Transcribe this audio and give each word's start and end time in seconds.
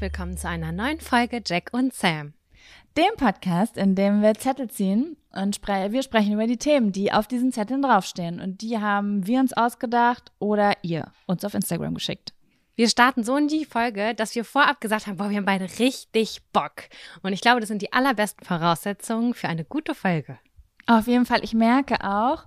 willkommen 0.00 0.38
zu 0.38 0.48
einer 0.48 0.72
neuen 0.72 0.98
Folge 0.98 1.42
Jack 1.46 1.70
und 1.72 1.92
Sam. 1.92 2.32
Dem 2.96 3.16
Podcast, 3.18 3.76
in 3.76 3.94
dem 3.94 4.22
wir 4.22 4.32
Zettel 4.32 4.70
ziehen 4.70 5.18
und 5.32 5.56
spre 5.56 5.92
wir 5.92 6.02
sprechen 6.02 6.32
über 6.32 6.46
die 6.46 6.56
Themen, 6.56 6.90
die 6.90 7.12
auf 7.12 7.28
diesen 7.28 7.52
Zetteln 7.52 7.82
draufstehen. 7.82 8.40
Und 8.40 8.62
die 8.62 8.78
haben 8.78 9.26
wir 9.26 9.40
uns 9.40 9.52
ausgedacht 9.52 10.32
oder 10.38 10.72
ihr 10.82 11.12
uns 11.26 11.44
auf 11.44 11.52
Instagram 11.52 11.94
geschickt. 11.94 12.32
Wir 12.76 12.88
starten 12.88 13.24
so 13.24 13.36
in 13.36 13.48
die 13.48 13.66
Folge, 13.66 14.14
dass 14.14 14.34
wir 14.34 14.44
vorab 14.46 14.80
gesagt 14.80 15.06
haben, 15.06 15.18
boah, 15.18 15.28
wir 15.28 15.36
haben 15.36 15.44
beide 15.44 15.68
richtig 15.78 16.40
Bock. 16.52 16.84
Und 17.22 17.34
ich 17.34 17.42
glaube, 17.42 17.60
das 17.60 17.68
sind 17.68 17.82
die 17.82 17.92
allerbesten 17.92 18.46
Voraussetzungen 18.46 19.34
für 19.34 19.48
eine 19.48 19.66
gute 19.66 19.94
Folge. 19.94 20.38
Auf 20.86 21.08
jeden 21.08 21.26
Fall, 21.26 21.44
ich 21.44 21.52
merke 21.52 22.02
auch, 22.02 22.46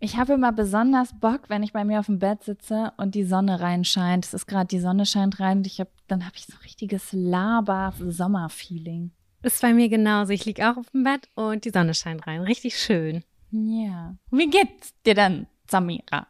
ich 0.00 0.16
habe 0.16 0.34
immer 0.34 0.52
besonders 0.52 1.18
Bock, 1.18 1.42
wenn 1.48 1.62
ich 1.62 1.72
bei 1.72 1.84
mir 1.84 2.00
auf 2.00 2.06
dem 2.06 2.18
Bett 2.18 2.44
sitze 2.44 2.92
und 2.96 3.14
die 3.14 3.24
Sonne 3.24 3.60
reinscheint. 3.60 4.24
Es 4.24 4.34
ist 4.34 4.46
gerade 4.46 4.68
die 4.68 4.80
Sonne 4.80 5.06
scheint 5.06 5.40
rein 5.40 5.58
und 5.58 5.66
ich 5.66 5.80
habe, 5.80 5.90
dann 6.06 6.24
habe 6.24 6.36
ich 6.36 6.46
so 6.46 6.56
richtiges 6.62 7.12
Laber-Sommer-Feeling. 7.12 9.10
Ist 9.42 9.62
bei 9.62 9.72
mir 9.72 9.88
genauso. 9.88 10.32
Ich 10.32 10.44
liege 10.44 10.70
auch 10.70 10.76
auf 10.76 10.90
dem 10.90 11.04
Bett 11.04 11.28
und 11.34 11.64
die 11.64 11.70
Sonne 11.70 11.94
scheint 11.94 12.26
rein. 12.26 12.42
Richtig 12.42 12.78
schön. 12.78 13.24
Ja. 13.50 14.14
Wie 14.30 14.50
geht's 14.50 14.94
dir 15.04 15.14
dann, 15.14 15.46
Samira? 15.68 16.26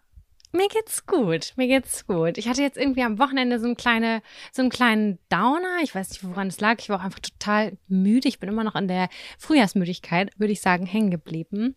Mir 0.53 0.69
geht's 0.69 1.05
gut, 1.05 1.53
mir 1.57 1.67
geht's 1.67 2.07
gut. 2.07 2.39
Ich 2.39 2.48
hatte 2.48 2.62
jetzt 2.62 2.79
irgendwie 2.79 3.03
am 3.03 3.19
Wochenende 3.19 3.61
so, 3.61 3.67
einen, 3.67 3.77
kleine, 3.77 4.23
so 4.51 4.62
einen 4.62 4.70
kleinen 4.70 5.19
Downer. 5.29 5.81
Ich 5.83 5.95
weiß 5.95 6.09
nicht, 6.09 6.25
woran 6.25 6.48
es 6.48 6.61
lag. 6.61 6.77
Ich 6.79 6.89
war 6.89 7.01
auch 7.01 7.05
einfach 7.05 7.20
total 7.20 7.77
müde. 7.87 8.29
Ich 8.29 8.39
bin 8.39 8.48
immer 8.48 8.64
noch 8.64 8.75
in 8.75 8.89
der 8.89 9.11
Frühjahrsmüdigkeit, 9.39 10.31
würde 10.39 10.55
ich 10.55 10.62
sagen, 10.62 10.87
hängen 10.87 11.11
geblieben. 11.11 11.75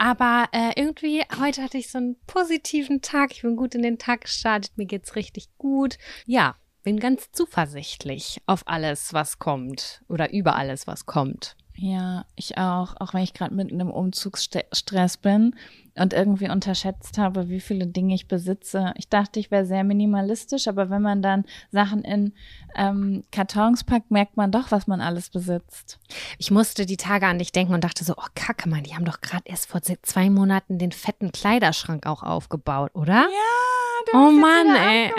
Aber 0.00 0.48
äh, 0.52 0.72
irgendwie, 0.80 1.22
heute 1.38 1.62
hatte 1.62 1.76
ich 1.76 1.90
so 1.90 1.98
einen 1.98 2.16
positiven 2.26 3.02
Tag. 3.02 3.32
Ich 3.32 3.42
bin 3.42 3.54
gut 3.54 3.74
in 3.74 3.82
den 3.82 3.98
Tag 3.98 4.22
gestartet. 4.22 4.72
Mir 4.76 4.86
geht's 4.86 5.14
richtig 5.14 5.50
gut. 5.58 5.98
Ja, 6.24 6.56
bin 6.82 6.98
ganz 6.98 7.30
zuversichtlich 7.32 8.40
auf 8.46 8.62
alles, 8.64 9.12
was 9.12 9.38
kommt. 9.38 10.02
Oder 10.08 10.32
über 10.32 10.56
alles, 10.56 10.86
was 10.86 11.04
kommt. 11.04 11.54
Ja, 11.82 12.26
ich 12.36 12.58
auch, 12.58 12.94
auch 13.00 13.14
wenn 13.14 13.22
ich 13.22 13.32
gerade 13.32 13.54
mitten 13.54 13.80
im 13.80 13.90
Umzugsstress 13.90 15.16
bin 15.16 15.54
und 15.96 16.12
irgendwie 16.12 16.50
unterschätzt 16.50 17.16
habe, 17.16 17.48
wie 17.48 17.60
viele 17.60 17.86
Dinge 17.86 18.14
ich 18.14 18.28
besitze. 18.28 18.92
Ich 18.98 19.08
dachte, 19.08 19.40
ich 19.40 19.50
wäre 19.50 19.64
sehr 19.64 19.82
minimalistisch, 19.82 20.68
aber 20.68 20.90
wenn 20.90 21.00
man 21.00 21.22
dann 21.22 21.46
Sachen 21.72 22.02
in 22.04 22.34
ähm, 22.76 23.24
Kartons 23.32 23.84
packt, 23.84 24.10
merkt 24.10 24.36
man 24.36 24.52
doch, 24.52 24.70
was 24.70 24.88
man 24.88 25.00
alles 25.00 25.30
besitzt. 25.30 25.98
Ich 26.36 26.50
musste 26.50 26.84
die 26.84 26.98
Tage 26.98 27.26
an 27.26 27.38
dich 27.38 27.50
denken 27.50 27.72
und 27.72 27.82
dachte 27.82 28.04
so, 28.04 28.12
oh 28.14 28.28
Kacke, 28.34 28.68
man, 28.68 28.82
die 28.82 28.94
haben 28.94 29.06
doch 29.06 29.22
gerade 29.22 29.44
erst 29.46 29.70
vor 29.70 29.80
zwei 29.80 30.28
Monaten 30.28 30.78
den 30.78 30.92
fetten 30.92 31.32
Kleiderschrank 31.32 32.04
auch 32.04 32.22
aufgebaut, 32.22 32.90
oder? 32.92 33.22
Ja, 33.22 34.12
oh 34.12 34.30
Mann, 34.30 34.76
ey. 34.76 35.14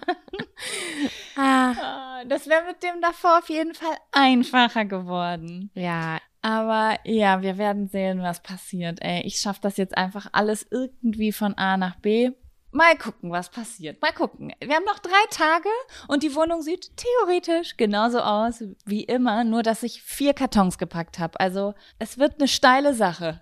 ah. 1.37 2.08
Das 2.27 2.47
wäre 2.47 2.65
mit 2.65 2.83
dem 2.83 3.01
davor 3.01 3.39
auf 3.39 3.49
jeden 3.49 3.73
Fall 3.73 3.95
einfacher 4.11 4.85
geworden. 4.85 5.71
Ja. 5.73 6.19
Aber 6.41 6.97
ja, 7.03 7.41
wir 7.41 7.57
werden 7.57 7.87
sehen, 7.87 8.21
was 8.21 8.41
passiert. 8.41 8.99
Ey, 9.01 9.21
ich 9.25 9.39
schaffe 9.39 9.59
das 9.61 9.77
jetzt 9.77 9.97
einfach 9.97 10.27
alles 10.31 10.65
irgendwie 10.69 11.31
von 11.31 11.57
A 11.57 11.77
nach 11.77 11.97
B. 11.97 12.31
Mal 12.71 12.95
gucken, 12.97 13.31
was 13.31 13.49
passiert. 13.49 14.01
Mal 14.01 14.13
gucken. 14.13 14.53
Wir 14.59 14.75
haben 14.75 14.85
noch 14.85 14.99
drei 14.99 15.25
Tage 15.31 15.69
und 16.07 16.21
die 16.21 16.35
Wohnung 16.35 16.61
sieht 16.61 16.91
theoretisch 16.95 17.77
genauso 17.77 18.19
aus 18.19 18.63
wie 18.85 19.03
immer, 19.03 19.43
nur 19.43 19.63
dass 19.63 19.81
ich 19.81 20.03
vier 20.03 20.33
Kartons 20.33 20.77
gepackt 20.77 21.17
habe. 21.17 21.39
Also 21.39 21.73
es 21.97 22.19
wird 22.19 22.35
eine 22.39 22.47
steile 22.47 22.93
Sache. 22.93 23.41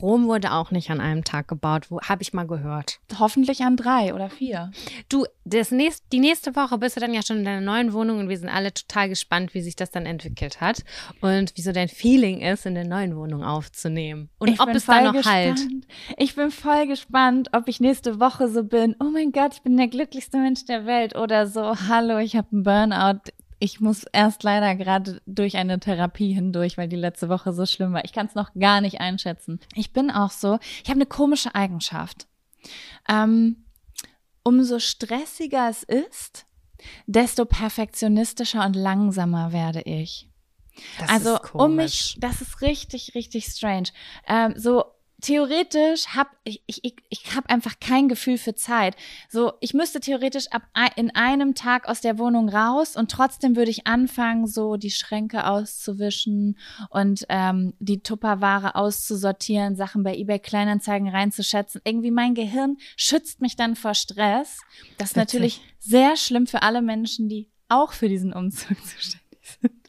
Rom 0.00 0.26
wurde 0.26 0.52
auch 0.52 0.70
nicht 0.70 0.90
an 0.90 1.00
einem 1.00 1.24
Tag 1.24 1.48
gebaut, 1.48 1.90
wo 1.90 2.00
habe 2.00 2.22
ich 2.22 2.32
mal 2.32 2.46
gehört. 2.46 3.00
Hoffentlich 3.18 3.62
an 3.62 3.76
drei 3.76 4.14
oder 4.14 4.30
vier. 4.30 4.70
Du, 5.08 5.26
das 5.44 5.70
nächst, 5.70 6.04
die 6.12 6.20
nächste 6.20 6.56
Woche 6.56 6.78
bist 6.78 6.96
du 6.96 7.00
dann 7.00 7.14
ja 7.14 7.22
schon 7.22 7.38
in 7.38 7.44
deiner 7.44 7.60
neuen 7.60 7.92
Wohnung 7.92 8.18
und 8.18 8.28
wir 8.28 8.38
sind 8.38 8.48
alle 8.48 8.72
total 8.72 9.08
gespannt, 9.08 9.54
wie 9.54 9.60
sich 9.60 9.76
das 9.76 9.90
dann 9.90 10.06
entwickelt 10.06 10.60
hat 10.60 10.84
und 11.20 11.56
wie 11.56 11.62
so 11.62 11.72
dein 11.72 11.88
Feeling 11.88 12.40
ist, 12.40 12.66
in 12.66 12.74
der 12.74 12.86
neuen 12.86 13.16
Wohnung 13.16 13.44
aufzunehmen 13.44 14.30
und 14.38 14.48
ich 14.48 14.60
ob 14.60 14.70
es 14.70 14.86
da 14.86 15.02
noch 15.02 15.12
gespannt. 15.12 15.60
halt. 15.60 15.60
Ich 16.16 16.34
bin 16.34 16.50
voll 16.50 16.86
gespannt, 16.86 17.50
ob 17.52 17.68
ich 17.68 17.80
nächste 17.80 18.20
Woche 18.20 18.48
so 18.48 18.64
bin. 18.64 18.96
Oh 19.00 19.10
mein 19.12 19.32
Gott, 19.32 19.54
ich 19.54 19.62
bin 19.62 19.76
der 19.76 19.88
glücklichste 19.88 20.38
Mensch 20.38 20.64
der 20.64 20.86
Welt 20.86 21.16
oder 21.16 21.46
so. 21.46 21.74
Hallo, 21.88 22.18
ich 22.18 22.36
habe 22.36 22.48
einen 22.52 22.62
Burnout 22.62 23.20
ich 23.60 23.80
muss 23.80 24.04
erst 24.12 24.42
leider 24.42 24.74
gerade 24.74 25.20
durch 25.26 25.56
eine 25.56 25.78
Therapie 25.78 26.32
hindurch, 26.32 26.78
weil 26.78 26.88
die 26.88 26.96
letzte 26.96 27.28
Woche 27.28 27.52
so 27.52 27.66
schlimm 27.66 27.92
war. 27.92 28.04
Ich 28.04 28.12
kann 28.12 28.26
es 28.26 28.34
noch 28.34 28.52
gar 28.54 28.80
nicht 28.80 29.00
einschätzen. 29.00 29.60
Ich 29.74 29.92
bin 29.92 30.10
auch 30.10 30.30
so, 30.30 30.58
ich 30.82 30.88
habe 30.88 30.98
eine 30.98 31.06
komische 31.06 31.54
Eigenschaft. 31.54 32.26
Ähm, 33.08 33.64
umso 34.42 34.78
stressiger 34.78 35.68
es 35.68 35.82
ist, 35.82 36.46
desto 37.06 37.44
perfektionistischer 37.44 38.64
und 38.64 38.74
langsamer 38.74 39.52
werde 39.52 39.82
ich. 39.82 40.30
Das 40.98 41.10
also 41.10 41.36
ist 41.36 41.54
um 41.54 41.76
mich, 41.76 42.16
das 42.18 42.40
ist 42.40 42.62
richtig, 42.62 43.14
richtig 43.14 43.44
strange. 43.44 43.88
Ähm, 44.26 44.54
so 44.56 44.84
theoretisch 45.20 46.06
hab 46.08 46.28
ich 46.44 46.62
ich 46.66 46.82
ich, 47.08 47.36
habe 47.36 47.48
einfach 47.48 47.80
kein 47.80 48.08
Gefühl 48.08 48.38
für 48.38 48.54
Zeit. 48.54 48.96
So 49.28 49.52
ich 49.60 49.74
müsste 49.74 50.00
theoretisch 50.00 50.48
ab 50.48 50.62
in 50.96 51.14
einem 51.14 51.54
Tag 51.54 51.88
aus 51.88 52.00
der 52.00 52.18
Wohnung 52.18 52.48
raus 52.48 52.96
und 52.96 53.10
trotzdem 53.10 53.56
würde 53.56 53.70
ich 53.70 53.86
anfangen 53.86 54.46
so 54.46 54.76
die 54.76 54.90
Schränke 54.90 55.46
auszuwischen 55.46 56.58
und 56.90 57.26
ähm, 57.28 57.74
die 57.78 58.02
Tupperware 58.02 58.74
auszusortieren, 58.74 59.76
Sachen 59.76 60.02
bei 60.02 60.16
eBay 60.16 60.38
Kleinanzeigen 60.38 61.08
reinzuschätzen. 61.08 61.80
Irgendwie 61.84 62.10
mein 62.10 62.34
Gehirn 62.34 62.76
schützt 62.96 63.40
mich 63.40 63.56
dann 63.56 63.76
vor 63.76 63.94
Stress. 63.94 64.60
Das 64.98 65.10
ist 65.10 65.16
Witzig. 65.16 65.16
natürlich 65.16 65.60
sehr 65.78 66.16
schlimm 66.16 66.46
für 66.46 66.62
alle 66.62 66.82
Menschen, 66.82 67.28
die 67.28 67.48
auch 67.68 67.92
für 67.92 68.08
diesen 68.08 68.32
Umzug 68.32 68.76
zuständig 68.84 69.58
sind. 69.60 69.79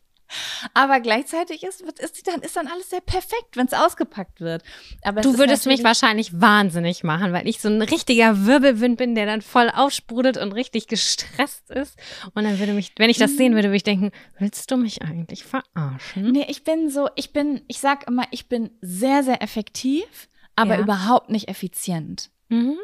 Aber 0.74 1.00
gleichzeitig 1.00 1.64
ist, 1.64 1.82
ist, 1.82 2.28
dann, 2.28 2.42
ist 2.42 2.56
dann 2.56 2.68
alles 2.68 2.90
sehr 2.90 3.02
perfekt, 3.02 3.56
wenn 3.56 3.66
es 3.66 3.74
ausgepackt 3.74 4.42
wird. 4.42 4.64
Aber 5.04 5.22
Du 5.22 5.38
würdest 5.38 5.66
mich 5.66 5.84
wahrscheinlich 5.84 6.40
wahnsinnig 6.40 7.04
machen, 7.04 7.34
weil 7.34 7.48
ich 7.48 7.60
so 7.62 7.70
ein 7.70 7.82
richtiger 7.82 8.46
Wirbelwind 8.46 8.98
bin, 8.98 9.16
der 9.16 9.26
dann 9.26 9.42
voll 9.42 9.70
aufsprudelt 9.70 10.38
und 10.38 10.54
richtig 10.54 10.88
gestresst 10.88 11.70
ist. 11.72 11.98
Und 12.34 12.44
dann 12.44 12.60
würde 12.60 12.74
mich, 12.74 12.94
wenn 12.98 13.10
ich 13.10 13.18
das 13.18 13.36
sehen 13.38 13.54
würde, 13.56 13.70
würde 13.70 13.78
ich 13.78 13.84
denken, 13.84 14.12
willst 14.40 14.70
du 14.72 14.78
mich 14.78 15.02
eigentlich 15.02 15.44
verarschen? 15.44 16.32
Nee, 16.32 16.46
ich 16.50 16.64
bin 16.64 16.90
so, 16.90 17.10
ich 17.16 17.34
bin, 17.34 17.62
ich 17.68 17.80
sag 17.80 18.08
immer, 18.08 18.24
ich 18.32 18.48
bin 18.48 18.70
sehr, 18.82 19.24
sehr 19.24 19.42
effektiv, 19.42 20.30
aber 20.56 20.76
Ja. 20.76 20.82
überhaupt 20.82 21.30
nicht 21.30 21.48
effizient. 21.50 22.30
Mhm. 22.50 22.78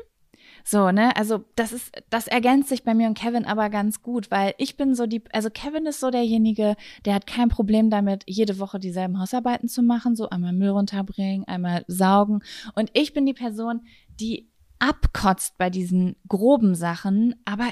So, 0.69 0.91
ne? 0.91 1.15
Also, 1.15 1.45
das 1.55 1.71
ist, 1.71 1.93
das 2.09 2.27
ergänzt 2.27 2.67
sich 2.67 2.83
bei 2.83 2.93
mir 2.93 3.07
und 3.07 3.17
Kevin 3.17 3.45
aber 3.45 3.69
ganz 3.69 4.01
gut, 4.01 4.29
weil 4.31 4.53
ich 4.57 4.75
bin 4.75 4.95
so 4.95 5.05
die, 5.05 5.23
also 5.31 5.49
Kevin 5.49 5.85
ist 5.85 6.01
so 6.01 6.11
derjenige, 6.11 6.75
der 7.05 7.13
hat 7.13 7.25
kein 7.25 7.47
Problem 7.47 7.89
damit, 7.89 8.23
jede 8.25 8.59
Woche 8.59 8.77
dieselben 8.77 9.17
Hausarbeiten 9.17 9.69
zu 9.69 9.81
machen, 9.81 10.17
so 10.17 10.29
einmal 10.29 10.51
Müll 10.51 10.71
runterbringen, 10.71 11.47
einmal 11.47 11.85
saugen. 11.87 12.43
Und 12.75 12.89
ich 12.91 13.13
bin 13.13 13.25
die 13.25 13.33
Person, 13.33 13.87
die 14.19 14.49
abkotzt 14.77 15.57
bei 15.57 15.69
diesen 15.69 16.17
groben 16.27 16.75
Sachen, 16.75 17.35
aber 17.45 17.69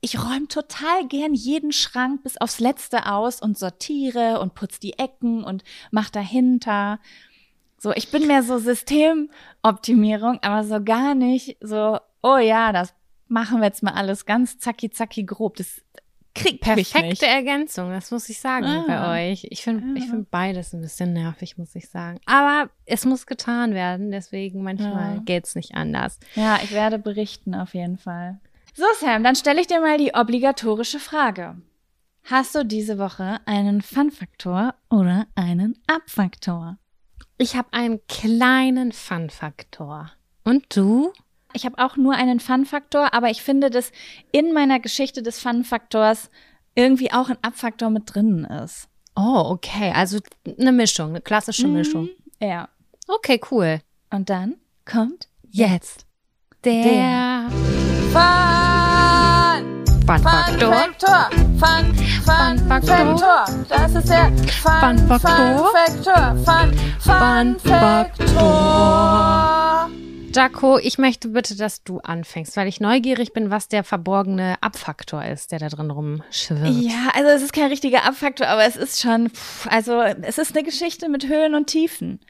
ich 0.00 0.16
räume 0.16 0.46
total 0.46 1.08
gern 1.08 1.34
jeden 1.34 1.72
Schrank 1.72 2.22
bis 2.22 2.36
aufs 2.36 2.60
Letzte 2.60 3.10
aus 3.10 3.42
und 3.42 3.58
sortiere 3.58 4.38
und 4.38 4.54
putz 4.54 4.78
die 4.78 5.00
Ecken 5.00 5.42
und 5.42 5.64
mach 5.90 6.10
dahinter. 6.10 7.00
So, 7.76 7.92
ich 7.92 8.12
bin 8.12 8.28
mehr 8.28 8.44
so 8.44 8.58
Systemoptimierung, 8.58 10.38
aber 10.42 10.62
so 10.62 10.80
gar 10.80 11.16
nicht 11.16 11.56
so, 11.60 11.98
oh 12.26 12.38
ja, 12.38 12.72
das 12.72 12.94
machen 13.28 13.58
wir 13.60 13.66
jetzt 13.66 13.82
mal 13.82 13.92
alles 13.94 14.24
ganz 14.26 14.58
zacki 14.58 14.90
zacki 14.90 15.24
grob. 15.24 15.56
Das 15.56 15.82
kriegt 16.34 16.66
mich 16.66 16.76
nicht. 16.76 16.92
Perfekte 16.92 17.26
Ergänzung, 17.26 17.90
das 17.90 18.10
muss 18.10 18.28
ich 18.28 18.40
sagen 18.40 18.66
Ah. 18.66 18.84
bei 18.86 19.30
euch. 19.32 19.46
Ich 19.50 19.62
finde 19.62 19.98
ich 19.98 20.04
Ja. 20.04 20.10
find 20.10 20.30
beides 20.30 20.72
ein 20.74 20.80
bisschen 20.82 21.12
nervig, 21.12 21.56
muss 21.56 21.74
ich 21.74 21.88
sagen. 21.88 22.20
Aber 22.26 22.68
es 22.84 23.04
muss 23.06 23.26
getan 23.26 23.72
werden, 23.74 24.10
deswegen 24.10 24.62
manchmal 24.62 25.16
Ja. 25.16 25.22
geht's 25.24 25.54
nicht 25.54 25.74
anders. 25.74 26.18
Ja, 26.34 26.58
ich 26.62 26.72
werde 26.72 26.98
berichten 26.98 27.54
auf 27.54 27.74
jeden 27.74 27.96
Fall. 27.98 28.38
So, 28.74 28.84
Sam, 29.00 29.24
dann 29.24 29.34
stelle 29.36 29.60
ich 29.60 29.66
dir 29.66 29.80
mal 29.80 29.96
die 29.96 30.12
obligatorische 30.14 30.98
Frage. 30.98 31.56
Hast 32.24 32.54
du 32.54 32.64
diese 32.64 32.98
Woche 32.98 33.38
einen 33.46 33.80
Fun-Faktor 33.80 34.74
oder 34.90 35.26
einen 35.36 35.78
Ab-Faktor? 35.86 36.76
Ich 37.38 37.56
habe 37.56 37.68
einen 37.72 38.00
kleinen 38.08 38.92
Fun-Faktor. 38.92 40.10
Und 40.44 40.64
du? 40.76 41.12
Ich 41.56 41.64
habe 41.64 41.78
auch 41.78 41.96
nur 41.96 42.12
einen 42.14 42.38
Fun-Faktor, 42.38 43.14
aber 43.14 43.30
ich 43.30 43.42
finde, 43.42 43.70
dass 43.70 43.90
in 44.30 44.52
meiner 44.52 44.78
Geschichte 44.78 45.22
des 45.22 45.40
Fun-Faktors 45.40 46.28
irgendwie 46.74 47.10
auch 47.12 47.30
ein 47.30 47.38
Ab-Faktor 47.40 47.88
mit 47.88 48.14
drinnen 48.14 48.44
ist. 48.44 48.88
Oh, 49.16 49.42
okay. 49.46 49.90
Also 49.94 50.18
eine 50.60 50.72
Mischung, 50.72 51.08
eine 51.08 51.22
klassische 51.22 51.66
Mischung. 51.66 52.10
Ja. 52.40 52.68
Okay, 53.08 53.40
cool. 53.50 53.80
Und 54.10 54.28
dann 54.28 54.56
kommt 54.84 55.28
Jetzt. 55.50 56.04
Der, 56.62 57.48
Fun! 58.12 59.84
Fun-Faktor. 60.06 60.72
Faktor. 60.74 61.30
Fun, 61.58 61.94
Fun, 62.22 62.58
Faktor. 62.68 63.18
Faktor. 63.18 63.44
Das 63.68 63.94
ist 63.94 64.08
der 64.10 64.30
Fun, 64.62 64.98
Fun 64.98 64.98
Faktor. 65.08 65.58
Fun 65.58 65.66
Faktor. 65.72 66.36
Fun, 66.44 66.72
Fun 67.00 67.56
Fun 67.58 67.70
Faktor. 67.80 68.36
Jaco, 70.36 70.78
ich 70.78 70.98
möchte 70.98 71.28
bitte, 71.28 71.56
dass 71.56 71.82
du 71.82 71.98
anfängst, 71.98 72.56
weil 72.56 72.68
ich 72.68 72.80
neugierig 72.80 73.32
bin, 73.32 73.50
was 73.50 73.68
der 73.68 73.84
verborgene 73.84 74.56
Abfaktor 74.60 75.24
ist, 75.24 75.52
der 75.52 75.58
da 75.58 75.68
drin 75.68 75.90
rumschwirrt. 75.90 76.74
Ja, 76.80 77.10
also 77.14 77.30
es 77.30 77.42
ist 77.42 77.52
kein 77.52 77.70
richtiger 77.70 78.04
Abfaktor, 78.04 78.46
aber 78.46 78.64
es 78.64 78.76
ist 78.76 79.00
schon, 79.00 79.30
pff, 79.30 79.66
also 79.68 80.00
es 80.02 80.38
ist 80.38 80.56
eine 80.56 80.64
Geschichte 80.64 81.08
mit 81.08 81.28
Höhen 81.28 81.54
und 81.54 81.66
Tiefen, 81.66 82.20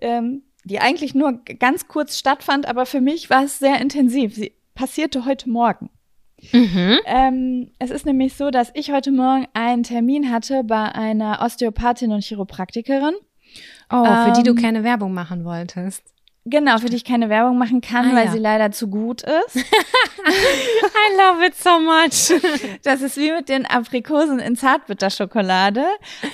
ähm, 0.00 0.42
die 0.64 0.80
eigentlich 0.80 1.14
nur 1.14 1.40
ganz 1.58 1.88
kurz 1.88 2.18
stattfand, 2.18 2.66
aber 2.66 2.86
für 2.86 3.00
mich 3.00 3.30
war 3.30 3.44
es 3.44 3.58
sehr 3.58 3.80
intensiv. 3.80 4.34
Sie 4.34 4.52
passierte 4.74 5.24
heute 5.24 5.48
Morgen. 5.48 5.90
Mhm. 6.52 6.98
Ähm, 7.04 7.70
es 7.78 7.90
ist 7.90 8.06
nämlich 8.06 8.34
so, 8.34 8.50
dass 8.50 8.70
ich 8.74 8.92
heute 8.92 9.12
Morgen 9.12 9.46
einen 9.52 9.82
Termin 9.82 10.30
hatte 10.30 10.64
bei 10.64 10.92
einer 10.92 11.40
Osteopathin 11.42 12.12
und 12.12 12.24
Chiropraktikerin. 12.24 13.14
Oh, 13.90 14.04
für 14.04 14.32
die 14.36 14.42
du 14.42 14.52
Ähm, 14.52 14.56
keine 14.56 14.84
Werbung 14.84 15.12
machen 15.12 15.44
wolltest. 15.44 16.02
Genau, 16.50 16.78
für 16.78 16.86
die 16.90 16.96
ich 16.96 17.04
keine 17.04 17.28
Werbung 17.28 17.56
machen 17.58 17.80
kann, 17.80 18.10
Ah, 18.10 18.16
weil 18.16 18.26
ja. 18.26 18.32
sie 18.32 18.38
leider 18.38 18.72
zu 18.72 18.88
gut 18.88 19.22
ist. 19.22 19.56
I 20.26 21.16
love 21.16 21.44
it 21.46 21.54
so 21.56 21.78
much. 21.80 22.40
Das 22.82 23.00
ist 23.02 23.16
wie 23.16 23.32
mit 23.32 23.48
den 23.48 23.66
Aprikosen 23.66 24.38
in 24.38 24.56
Zartbitterschokolade. 24.56 25.84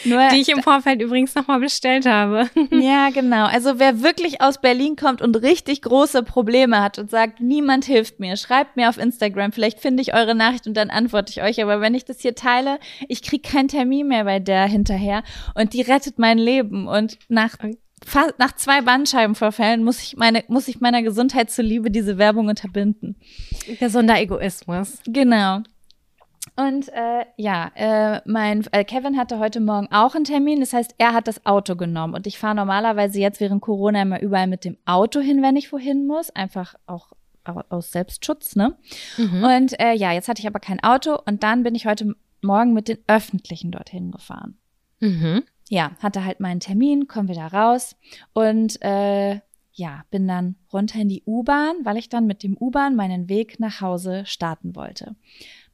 Nur, 0.04 0.28
Die 0.28 0.40
ich 0.40 0.48
im 0.48 0.62
Vorfeld 0.62 1.00
übrigens 1.02 1.34
nochmal 1.34 1.60
bestellt 1.60 2.06
habe. 2.06 2.48
ja, 2.70 3.10
genau. 3.10 3.46
Also 3.46 3.78
wer 3.78 4.02
wirklich 4.02 4.40
aus 4.40 4.60
Berlin 4.60 4.96
kommt 4.96 5.22
und 5.22 5.36
richtig 5.36 5.82
große 5.82 6.22
Probleme 6.22 6.82
hat 6.82 6.98
und 6.98 7.10
sagt, 7.10 7.40
niemand 7.40 7.84
hilft 7.84 8.18
mir, 8.20 8.36
schreibt 8.36 8.76
mir 8.76 8.88
auf 8.88 8.98
Instagram. 8.98 9.52
Vielleicht 9.52 9.80
finde 9.80 10.02
ich 10.02 10.14
eure 10.14 10.34
Nachricht 10.34 10.66
und 10.66 10.76
dann 10.76 10.90
antworte 10.90 11.30
ich 11.30 11.42
euch. 11.42 11.62
Aber 11.62 11.80
wenn 11.80 11.94
ich 11.94 12.04
das 12.04 12.20
hier 12.20 12.34
teile, 12.34 12.78
ich 13.08 13.22
krieg 13.22 13.42
keinen 13.42 13.68
Termin 13.68 14.08
mehr 14.08 14.24
bei 14.24 14.38
der 14.38 14.66
hinterher 14.66 15.22
und 15.54 15.72
die 15.72 15.82
rettet 15.82 16.18
mein 16.18 16.38
Leben. 16.38 16.88
Und 16.88 17.18
nach 17.28 17.56
nach 18.38 18.54
zwei 18.56 18.82
Bandscheibenvorfällen 18.82 19.82
muss 19.82 20.02
ich 20.02 20.16
meine, 20.16 20.44
muss 20.48 20.68
ich 20.68 20.80
meiner 20.80 21.02
Gesundheit 21.02 21.50
zuliebe 21.50 21.90
diese 21.90 22.18
Werbung 22.18 22.48
unterbinden. 22.48 23.16
Gesunder 23.80 24.20
Egoismus. 24.20 25.00
Genau. 25.06 25.60
Und 26.54 26.88
äh, 26.90 27.24
ja, 27.36 27.70
äh, 27.74 28.20
mein 28.24 28.64
äh, 28.72 28.84
Kevin 28.84 29.18
hatte 29.18 29.38
heute 29.38 29.60
Morgen 29.60 29.88
auch 29.90 30.14
einen 30.14 30.24
Termin. 30.24 30.60
Das 30.60 30.72
heißt, 30.72 30.94
er 30.98 31.12
hat 31.12 31.26
das 31.26 31.44
Auto 31.44 31.74
genommen. 31.76 32.14
Und 32.14 32.26
ich 32.26 32.38
fahre 32.38 32.54
normalerweise 32.54 33.18
jetzt 33.18 33.40
während 33.40 33.60
Corona 33.62 34.02
immer 34.02 34.20
überall 34.22 34.46
mit 34.46 34.64
dem 34.64 34.76
Auto 34.86 35.20
hin, 35.20 35.42
wenn 35.42 35.56
ich 35.56 35.72
wohin 35.72 36.06
muss. 36.06 36.30
Einfach 36.30 36.74
auch 36.86 37.12
au- 37.44 37.62
aus 37.68 37.92
Selbstschutz, 37.92 38.56
ne? 38.56 38.76
Mhm. 39.18 39.42
Und 39.44 39.80
äh, 39.80 39.92
ja, 39.94 40.12
jetzt 40.12 40.28
hatte 40.28 40.40
ich 40.40 40.46
aber 40.46 40.60
kein 40.60 40.82
Auto. 40.82 41.18
Und 41.26 41.42
dann 41.42 41.62
bin 41.62 41.74
ich 41.74 41.86
heute 41.86 42.14
Morgen 42.42 42.72
mit 42.72 42.88
den 42.88 42.98
Öffentlichen 43.06 43.72
dorthin 43.72 44.10
gefahren. 44.12 44.56
Mhm. 45.00 45.42
Ja, 45.68 45.92
hatte 46.00 46.24
halt 46.24 46.40
meinen 46.40 46.60
Termin, 46.60 47.08
komm 47.08 47.28
wieder 47.28 47.46
raus. 47.46 47.96
Und 48.32 48.80
äh, 48.82 49.40
ja, 49.72 50.04
bin 50.10 50.26
dann 50.26 50.56
runter 50.72 51.00
in 51.00 51.08
die 51.08 51.22
U-Bahn, 51.26 51.76
weil 51.84 51.96
ich 51.96 52.08
dann 52.08 52.26
mit 52.26 52.42
dem 52.42 52.56
U-Bahn 52.58 52.96
meinen 52.96 53.28
Weg 53.28 53.60
nach 53.60 53.80
Hause 53.80 54.24
starten 54.24 54.74
wollte 54.74 55.16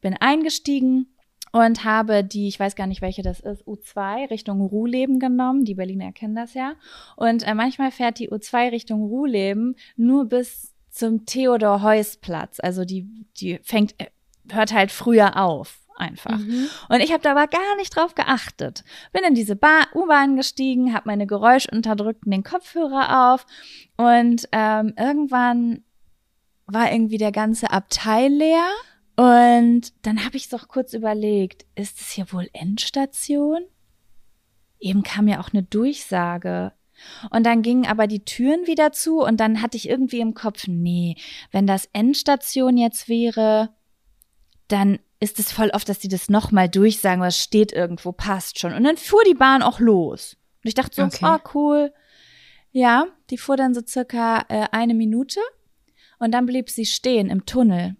bin 0.02 0.14
eingestiegen 0.20 1.06
und 1.52 1.84
habe 1.84 2.22
die, 2.24 2.48
ich 2.48 2.60
weiß 2.60 2.76
gar 2.76 2.86
nicht, 2.86 3.00
welche 3.00 3.22
das 3.22 3.40
ist, 3.40 3.66
U2 3.66 4.28
Richtung 4.30 4.60
Ruhleben 4.60 5.18
genommen. 5.18 5.64
Die 5.64 5.74
Berliner 5.74 6.12
kennen 6.12 6.34
das 6.34 6.52
ja. 6.52 6.74
Und 7.16 7.46
äh, 7.46 7.54
manchmal 7.54 7.90
fährt 7.90 8.18
die 8.18 8.30
U2 8.30 8.72
Richtung 8.72 9.02
Ruhleben 9.02 9.76
nur 9.96 10.26
bis 10.26 10.74
zum 10.90 11.24
Theodor-Heuss-Platz. 11.24 12.60
Also 12.60 12.84
die, 12.84 13.06
die 13.38 13.58
fängt, 13.62 13.98
äh, 13.98 14.06
hört 14.50 14.74
halt 14.74 14.90
früher 14.90 15.42
auf. 15.42 15.81
Einfach. 16.02 16.36
Mhm. 16.36 16.68
Und 16.88 17.00
ich 17.00 17.12
habe 17.12 17.22
da 17.22 17.30
aber 17.30 17.46
gar 17.46 17.76
nicht 17.76 17.94
drauf 17.94 18.16
geachtet. 18.16 18.82
Bin 19.12 19.22
in 19.22 19.36
diese 19.36 19.54
Ba- 19.54 19.86
U-Bahn 19.94 20.34
gestiegen, 20.34 20.94
habe 20.94 21.04
meine 21.06 21.28
geräuschunterdrückten 21.28 22.42
Kopfhörer 22.42 23.32
auf 23.32 23.46
und 23.96 24.48
ähm, 24.50 24.94
irgendwann 24.98 25.84
war 26.66 26.90
irgendwie 26.90 27.18
der 27.18 27.30
ganze 27.30 27.70
Abteil 27.70 28.32
leer. 28.32 28.68
Und 29.14 29.92
dann 30.04 30.24
habe 30.24 30.36
ich 30.36 30.48
doch 30.48 30.66
kurz 30.66 30.92
überlegt, 30.92 31.66
ist 31.76 32.00
es 32.00 32.10
hier 32.10 32.32
wohl 32.32 32.48
Endstation? 32.52 33.60
Eben 34.80 35.04
kam 35.04 35.28
ja 35.28 35.38
auch 35.38 35.52
eine 35.52 35.62
Durchsage. 35.62 36.72
Und 37.30 37.46
dann 37.46 37.62
gingen 37.62 37.86
aber 37.86 38.08
die 38.08 38.24
Türen 38.24 38.66
wieder 38.66 38.90
zu 38.90 39.20
und 39.20 39.38
dann 39.38 39.62
hatte 39.62 39.76
ich 39.76 39.88
irgendwie 39.88 40.20
im 40.20 40.34
Kopf, 40.34 40.66
nee, 40.66 41.16
wenn 41.52 41.68
das 41.68 41.88
Endstation 41.92 42.76
jetzt 42.76 43.08
wäre, 43.08 43.70
dann 44.66 44.98
ist 45.22 45.38
es 45.38 45.52
voll 45.52 45.70
oft, 45.72 45.88
dass 45.88 46.00
die 46.00 46.08
das 46.08 46.28
nochmal 46.28 46.68
durchsagen, 46.68 47.22
was 47.22 47.38
steht 47.38 47.72
irgendwo, 47.72 48.10
passt 48.10 48.58
schon. 48.58 48.74
Und 48.74 48.82
dann 48.82 48.96
fuhr 48.96 49.22
die 49.24 49.34
Bahn 49.34 49.62
auch 49.62 49.78
los. 49.78 50.36
Und 50.64 50.68
ich 50.68 50.74
dachte 50.74 50.96
so, 50.96 51.02
Okay. 51.04 51.24
oh 51.24 51.38
cool. 51.54 51.92
Ja, 52.72 53.06
die 53.30 53.38
fuhr 53.38 53.56
dann 53.56 53.72
so 53.72 53.82
circa 53.86 54.44
äh, 54.48 54.66
eine 54.72 54.94
Minute 54.94 55.38
und 56.18 56.32
dann 56.32 56.46
blieb 56.46 56.70
sie 56.70 56.86
stehen 56.86 57.30
im 57.30 57.46
Tunnel. 57.46 57.94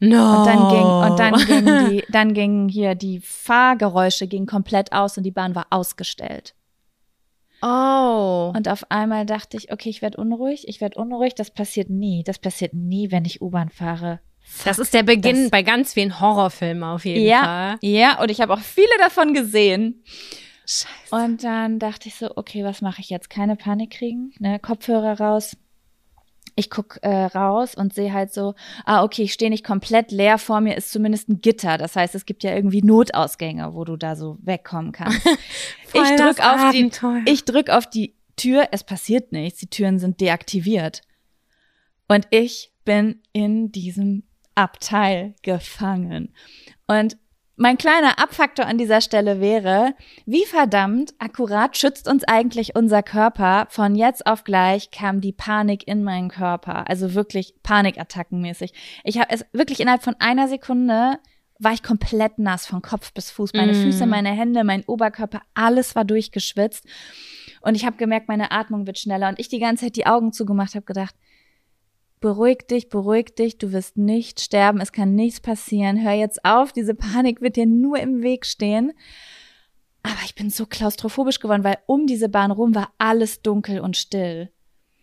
No. 0.00 0.38
Und 0.40 0.46
dann 0.46 0.68
ging, 0.70 0.84
und 0.84 1.18
dann 1.18 1.34
ging 1.46 1.88
die, 1.88 2.04
dann 2.10 2.34
gingen 2.34 2.68
hier 2.68 2.96
die 2.96 3.20
Fahrgeräusche 3.20 4.26
gingen 4.26 4.46
komplett 4.46 4.92
aus 4.92 5.16
und 5.18 5.22
die 5.22 5.30
Bahn 5.30 5.54
war 5.54 5.66
ausgestellt. 5.70 6.54
Oh. 7.62 8.52
Und 8.56 8.68
auf 8.68 8.90
einmal 8.90 9.26
dachte 9.26 9.56
ich, 9.56 9.72
okay, 9.72 9.90
ich 9.90 10.02
werde 10.02 10.18
unruhig, 10.18 10.66
ich 10.66 10.80
werde 10.80 10.98
unruhig, 10.98 11.34
das 11.34 11.50
passiert 11.50 11.90
nie, 11.90 12.24
das 12.24 12.38
passiert 12.38 12.72
nie, 12.74 13.10
wenn 13.12 13.24
ich 13.24 13.40
U-Bahn 13.40 13.68
fahre. 13.68 14.20
Das 14.64 14.78
ist 14.78 14.92
der 14.94 15.02
Beginn 15.02 15.42
das- 15.42 15.50
bei 15.50 15.62
ganz 15.62 15.92
vielen 15.94 16.20
Horrorfilmen 16.20 16.82
auf 16.84 17.04
jeden 17.04 17.24
Ja, 17.24 17.42
Fall. 17.44 17.78
ja, 17.82 18.20
und 18.20 18.30
ich 18.30 18.40
habe 18.40 18.52
auch 18.54 18.60
viele 18.60 18.88
davon 18.98 19.34
gesehen. 19.34 20.02
Scheiße. 20.66 20.88
Und 21.24 21.44
dann 21.44 21.78
dachte 21.78 22.08
ich 22.08 22.16
so, 22.16 22.30
okay, 22.36 22.64
was 22.64 22.82
mache 22.82 23.00
ich 23.00 23.08
jetzt? 23.08 23.30
Keine 23.30 23.56
Panik 23.56 23.90
kriegen, 23.92 24.32
ne? 24.38 24.58
Kopfhörer 24.58 25.18
raus. 25.18 25.56
Ich 26.56 26.70
guck 26.70 26.98
äh, 27.02 27.08
raus 27.26 27.76
und 27.76 27.94
sehe 27.94 28.12
halt 28.12 28.34
so, 28.34 28.54
ah, 28.84 29.04
okay, 29.04 29.22
ich 29.22 29.32
stehe 29.32 29.48
nicht 29.50 29.64
komplett 29.64 30.10
leer, 30.10 30.38
vor 30.38 30.60
mir 30.60 30.76
ist 30.76 30.90
zumindest 30.90 31.28
ein 31.28 31.40
Gitter. 31.40 31.78
Das 31.78 31.94
heißt, 31.94 32.16
es 32.16 32.26
gibt 32.26 32.42
ja 32.42 32.52
irgendwie 32.54 32.82
Notausgänge, 32.82 33.74
wo 33.74 33.84
du 33.84 33.96
da 33.96 34.16
so 34.16 34.36
wegkommen 34.42 34.92
kannst. 34.92 35.20
Ich 35.94 36.02
das 36.02 36.36
drück 36.36 36.44
auf 36.46 36.70
die, 36.72 36.90
ich 37.24 37.44
drück 37.46 37.70
auf 37.70 37.86
die 37.88 38.14
Tür, 38.36 38.68
es 38.72 38.84
passiert 38.84 39.32
nichts, 39.32 39.60
die 39.60 39.68
Türen 39.70 39.98
sind 39.98 40.20
deaktiviert. 40.20 41.00
Und 42.08 42.26
ich 42.30 42.72
bin 42.84 43.22
in 43.32 43.72
diesem 43.72 44.24
Abteil 44.58 45.34
gefangen. 45.42 46.34
Und 46.86 47.16
mein 47.56 47.78
kleiner 47.78 48.18
Abfaktor 48.20 48.66
an 48.66 48.78
dieser 48.78 49.00
Stelle 49.00 49.40
wäre, 49.40 49.94
wie 50.26 50.44
verdammt 50.44 51.12
akkurat 51.18 51.76
schützt 51.76 52.08
uns 52.08 52.22
eigentlich 52.24 52.76
unser 52.76 53.02
Körper? 53.02 53.66
Von 53.70 53.94
jetzt 53.94 54.26
auf 54.26 54.44
gleich 54.44 54.90
kam 54.90 55.20
die 55.20 55.32
Panik 55.32 55.86
in 55.88 56.04
meinen 56.04 56.28
Körper. 56.28 56.88
Also 56.88 57.14
wirklich 57.14 57.54
Panikattackenmäßig. 57.62 58.72
Ich 59.04 59.18
habe 59.18 59.30
es 59.30 59.44
wirklich 59.52 59.80
innerhalb 59.80 60.02
von 60.02 60.14
einer 60.20 60.48
Sekunde 60.48 61.18
war 61.58 61.72
ich 61.72 61.82
komplett 61.82 62.38
nass 62.38 62.66
von 62.66 62.82
Kopf 62.82 63.12
bis 63.12 63.30
Fuß. 63.32 63.52
Meine 63.54 63.72
Mm. 63.72 63.82
Füße, 63.82 64.06
meine 64.06 64.30
Hände, 64.30 64.62
mein 64.62 64.84
Oberkörper, 64.84 65.42
alles 65.54 65.96
war 65.96 66.04
durchgeschwitzt. 66.04 66.86
Und 67.60 67.74
ich 67.74 67.84
habe 67.84 67.96
gemerkt, 67.96 68.28
meine 68.28 68.52
Atmung 68.52 68.86
wird 68.86 68.98
schneller. 68.98 69.28
Und 69.28 69.40
ich 69.40 69.48
die 69.48 69.58
ganze 69.58 69.86
Zeit 69.86 69.96
die 69.96 70.06
Augen 70.06 70.32
zugemacht 70.32 70.76
habe, 70.76 70.84
gedacht, 70.84 71.16
beruhig 72.20 72.66
dich, 72.68 72.88
beruhig 72.88 73.34
dich, 73.34 73.58
du 73.58 73.72
wirst 73.72 73.96
nicht 73.96 74.40
sterben, 74.40 74.80
es 74.80 74.92
kann 74.92 75.14
nichts 75.14 75.40
passieren, 75.40 76.02
hör 76.02 76.12
jetzt 76.12 76.44
auf, 76.44 76.72
diese 76.72 76.94
Panik 76.94 77.40
wird 77.40 77.56
dir 77.56 77.66
nur 77.66 77.98
im 77.98 78.22
Weg 78.22 78.46
stehen. 78.46 78.92
Aber 80.02 80.20
ich 80.24 80.34
bin 80.34 80.50
so 80.50 80.66
klaustrophobisch 80.66 81.40
geworden, 81.40 81.64
weil 81.64 81.78
um 81.86 82.06
diese 82.06 82.28
Bahn 82.28 82.50
rum 82.50 82.74
war 82.74 82.92
alles 82.98 83.42
dunkel 83.42 83.80
und 83.80 83.96
still. 83.96 84.50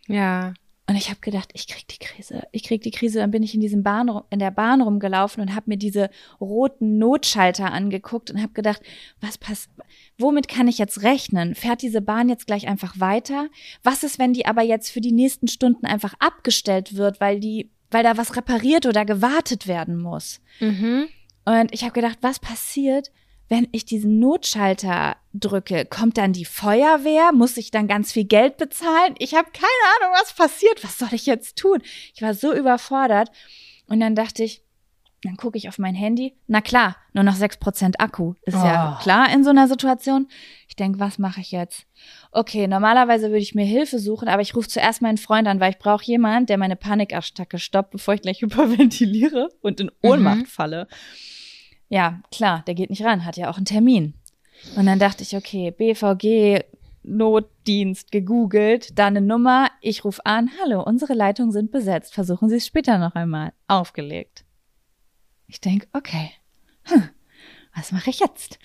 ja. 0.07 0.53
Und 0.87 0.95
ich 0.95 1.09
habe 1.09 1.19
gedacht, 1.19 1.49
ich 1.53 1.67
krieg 1.67 1.87
die 1.87 1.97
Krise, 1.97 2.43
ich 2.51 2.63
krieg 2.63 2.83
die 2.83 2.91
Krise. 2.91 3.19
Dann 3.19 3.31
bin 3.31 3.41
ich 3.41 3.55
in 3.55 3.61
diesem 3.61 3.81
Bahn 3.81 4.21
in 4.29 4.37
der 4.37 4.51
Bahn 4.51 4.81
rumgelaufen 4.81 5.41
und 5.41 5.55
habe 5.55 5.69
mir 5.69 5.77
diese 5.77 6.11
roten 6.39 6.99
Notschalter 6.99 7.71
angeguckt 7.71 8.29
und 8.29 8.39
habe 8.39 8.53
gedacht, 8.53 8.81
was 9.19 9.39
passt? 9.39 9.71
Womit 10.19 10.47
kann 10.47 10.67
ich 10.67 10.77
jetzt 10.77 11.01
rechnen? 11.01 11.55
Fährt 11.55 11.81
diese 11.81 12.01
Bahn 12.01 12.29
jetzt 12.29 12.45
gleich 12.45 12.67
einfach 12.67 12.99
weiter? 12.99 13.47
Was 13.81 14.03
ist, 14.03 14.19
wenn 14.19 14.33
die 14.33 14.45
aber 14.45 14.61
jetzt 14.61 14.91
für 14.91 15.01
die 15.01 15.11
nächsten 15.11 15.47
Stunden 15.47 15.87
einfach 15.87 16.13
abgestellt 16.19 16.95
wird, 16.95 17.19
weil 17.19 17.39
die, 17.39 17.71
weil 17.89 18.03
da 18.03 18.17
was 18.17 18.35
repariert 18.35 18.85
oder 18.85 19.05
gewartet 19.05 19.65
werden 19.67 19.97
muss? 19.97 20.39
Mhm. 20.59 21.07
Und 21.45 21.73
ich 21.73 21.81
habe 21.81 21.93
gedacht, 21.93 22.19
was 22.21 22.39
passiert, 22.39 23.11
wenn 23.49 23.67
ich 23.71 23.85
diesen 23.85 24.19
Notschalter 24.19 25.15
drücke? 25.33 25.85
Kommt 25.85 26.17
dann 26.17 26.33
die 26.33 26.45
Feuerwehr? 26.45 27.31
Muss 27.33 27.57
ich 27.57 27.71
dann 27.71 27.87
ganz 27.87 28.11
viel 28.11 28.25
Geld 28.25 28.57
bezahlen? 28.57 29.15
Ich 29.19 29.33
habe 29.35 29.49
keine 29.51 29.67
Ahnung, 30.01 30.15
was 30.21 30.33
passiert. 30.33 30.83
Was 30.83 30.97
soll 30.97 31.09
ich 31.13 31.25
jetzt 31.25 31.57
tun? 31.57 31.81
Ich 32.13 32.21
war 32.21 32.33
so 32.33 32.53
überfordert. 32.53 33.29
Und 33.87 33.99
dann 33.99 34.15
dachte 34.15 34.43
ich, 34.43 34.61
dann 35.23 35.37
gucke 35.37 35.57
ich 35.57 35.69
auf 35.69 35.79
mein 35.79 35.95
Handy. 35.95 36.35
Na 36.45 36.61
klar, 36.61 36.97
nur 37.13 37.23
noch 37.23 37.35
6% 37.35 37.95
Akku. 37.99 38.33
Ist 38.43 38.53
ja 38.55 38.97
Oh. 38.99 39.03
klar 39.03 39.31
in 39.33 39.43
so 39.43 39.49
einer 39.49 39.67
Situation. 39.67 40.27
Ich 40.67 40.75
denke, 40.75 40.99
was 40.99 41.17
mache 41.17 41.41
ich 41.41 41.51
jetzt? 41.51 41.85
Okay, 42.31 42.67
normalerweise 42.67 43.27
würde 43.29 43.39
ich 43.39 43.55
mir 43.55 43.65
Hilfe 43.65 43.97
suchen, 43.97 44.27
aber 44.27 44.43
ich 44.43 44.55
rufe 44.55 44.67
zuerst 44.67 45.01
meinen 45.01 45.17
Freund 45.17 45.47
an, 45.47 45.59
weil 45.59 45.71
ich 45.71 45.79
brauche 45.79 46.03
jemand, 46.05 46.49
der 46.49 46.57
meine 46.59 46.75
Panikattacke 46.75 47.57
stoppt, 47.57 47.91
bevor 47.91 48.13
ich 48.13 48.21
gleich 48.21 48.41
hyperventiliere 48.41 49.49
und 49.61 49.79
in 49.79 49.89
Ohnmacht 50.03 50.41
Mhm. 50.41 50.45
falle. 50.45 50.87
Ja, 51.89 52.21
klar, 52.31 52.63
der 52.67 52.75
geht 52.75 52.89
nicht 52.89 53.03
ran, 53.03 53.25
hat 53.25 53.37
ja 53.37 53.49
auch 53.49 53.57
einen 53.57 53.65
Termin. 53.65 54.13
Und 54.75 54.85
dann 54.85 54.99
dachte 54.99 55.23
ich, 55.23 55.35
okay, 55.35 55.71
BVG, 55.71 56.63
Notdienst 57.03 58.11
gegoogelt, 58.11 58.97
da 58.97 59.07
eine 59.07 59.21
Nummer, 59.21 59.69
ich 59.81 60.03
rufe 60.03 60.25
an, 60.25 60.49
hallo, 60.61 60.81
unsere 60.81 61.13
Leitungen 61.13 61.51
sind 61.51 61.71
besetzt, 61.71 62.13
versuchen 62.13 62.49
Sie 62.49 62.55
es 62.55 62.65
später 62.65 62.97
noch 62.97 63.13
einmal. 63.13 63.53
Aufgelegt. 63.67 64.43
Ich 65.47 65.61
denk, 65.61 65.87
okay, 65.93 66.31
hm, 66.83 67.09
was 67.75 67.91
mache 67.91 68.09
ich 68.09 68.19
jetzt? 68.19 68.57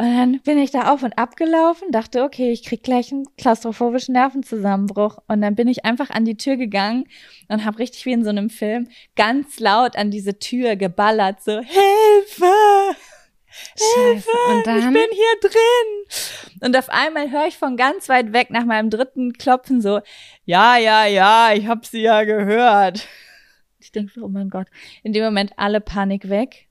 Und 0.00 0.16
dann 0.16 0.40
bin 0.40 0.56
ich 0.56 0.70
da 0.70 0.90
auf 0.94 1.02
und 1.02 1.18
ab 1.18 1.36
gelaufen, 1.36 1.92
dachte, 1.92 2.22
okay, 2.22 2.50
ich 2.52 2.64
krieg 2.64 2.82
gleich 2.82 3.12
einen 3.12 3.26
klaustrophobischen 3.36 4.14
Nervenzusammenbruch. 4.14 5.18
Und 5.28 5.42
dann 5.42 5.54
bin 5.54 5.68
ich 5.68 5.84
einfach 5.84 6.08
an 6.08 6.24
die 6.24 6.38
Tür 6.38 6.56
gegangen 6.56 7.04
und 7.48 7.66
habe 7.66 7.80
richtig 7.80 8.06
wie 8.06 8.12
in 8.12 8.24
so 8.24 8.30
einem 8.30 8.48
Film 8.48 8.88
ganz 9.14 9.60
laut 9.60 9.96
an 9.96 10.10
diese 10.10 10.38
Tür 10.38 10.76
geballert, 10.76 11.42
so 11.42 11.52
Hilfe! 11.52 12.96
Hilfe! 13.76 14.30
Und 14.48 14.66
dann? 14.66 14.78
Ich 14.78 14.84
bin 14.84 15.10
hier 15.12 15.50
drin! 15.50 16.62
Und 16.62 16.78
auf 16.78 16.88
einmal 16.88 17.30
höre 17.30 17.48
ich 17.48 17.58
von 17.58 17.76
ganz 17.76 18.08
weit 18.08 18.32
weg 18.32 18.48
nach 18.48 18.64
meinem 18.64 18.88
dritten 18.88 19.34
Klopfen 19.34 19.82
so, 19.82 20.00
ja, 20.46 20.78
ja, 20.78 21.04
ja, 21.04 21.52
ich 21.52 21.66
hab 21.66 21.84
sie 21.84 22.00
ja 22.00 22.24
gehört. 22.24 23.06
Ich 23.78 23.92
denke 23.92 24.12
so, 24.14 24.24
oh 24.24 24.28
mein 24.28 24.48
Gott. 24.48 24.68
In 25.02 25.12
dem 25.12 25.24
Moment 25.24 25.52
alle 25.58 25.82
Panik 25.82 26.30
weg 26.30 26.69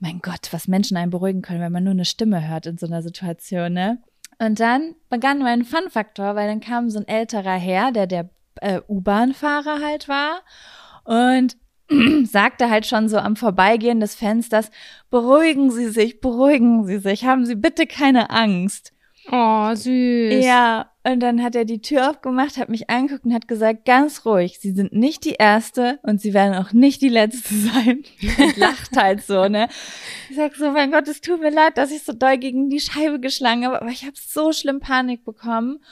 mein 0.00 0.20
Gott, 0.20 0.48
was 0.50 0.68
Menschen 0.68 0.96
einen 0.96 1.10
beruhigen 1.10 1.42
können, 1.42 1.60
wenn 1.60 1.72
man 1.72 1.84
nur 1.84 1.92
eine 1.92 2.04
Stimme 2.04 2.48
hört 2.48 2.66
in 2.66 2.78
so 2.78 2.86
einer 2.86 3.02
Situation, 3.02 3.72
ne? 3.72 4.02
Und 4.38 4.58
dann 4.58 4.94
begann 5.10 5.40
mein 5.40 5.64
Fun-Faktor, 5.64 6.34
weil 6.34 6.48
dann 6.48 6.60
kam 6.60 6.88
so 6.88 6.98
ein 6.98 7.06
älterer 7.06 7.56
Herr, 7.56 7.92
der 7.92 8.06
der 8.06 8.30
äh, 8.56 8.80
U-Bahn-Fahrer 8.88 9.80
halt 9.84 10.08
war 10.08 10.40
und 11.04 11.56
sagte 12.24 12.70
halt 12.70 12.86
schon 12.86 13.08
so 13.08 13.18
am 13.18 13.36
Vorbeigehen 13.36 14.00
des 14.00 14.14
Fensters, 14.14 14.70
beruhigen 15.10 15.70
Sie 15.70 15.88
sich, 15.88 16.20
beruhigen 16.20 16.86
Sie 16.86 16.98
sich, 16.98 17.24
haben 17.24 17.44
Sie 17.44 17.56
bitte 17.56 17.86
keine 17.86 18.30
Angst. 18.30 18.92
Oh, 19.30 19.74
süß. 19.74 20.44
Ja, 20.44 20.90
und 21.02 21.20
dann 21.20 21.42
hat 21.42 21.54
er 21.54 21.64
die 21.64 21.80
Tür 21.80 22.10
aufgemacht, 22.10 22.56
hat 22.56 22.68
mich 22.68 22.90
angeguckt 22.90 23.24
und 23.24 23.34
hat 23.34 23.48
gesagt, 23.48 23.84
ganz 23.84 24.24
ruhig, 24.26 24.58
Sie 24.60 24.72
sind 24.72 24.92
nicht 24.92 25.24
die 25.24 25.36
Erste 25.38 25.98
und 26.02 26.20
Sie 26.20 26.34
werden 26.34 26.54
auch 26.54 26.72
nicht 26.72 27.00
die 27.00 27.08
Letzte 27.08 27.54
sein. 27.54 28.04
Und 28.38 28.56
lacht 28.56 28.96
halt 28.96 29.22
so, 29.22 29.48
ne? 29.48 29.68
Ich 30.28 30.36
sag 30.36 30.56
so, 30.56 30.70
mein 30.70 30.90
Gott, 30.90 31.08
es 31.08 31.20
tut 31.20 31.40
mir 31.40 31.50
leid, 31.50 31.78
dass 31.78 31.90
ich 31.90 32.02
so 32.02 32.12
doll 32.12 32.38
gegen 32.38 32.70
die 32.70 32.80
Scheibe 32.80 33.20
geschlagen 33.20 33.64
habe, 33.64 33.80
aber 33.80 33.90
ich 33.90 34.02
habe 34.02 34.14
so 34.16 34.52
schlimm 34.52 34.80
Panik 34.80 35.24
bekommen. 35.24 35.82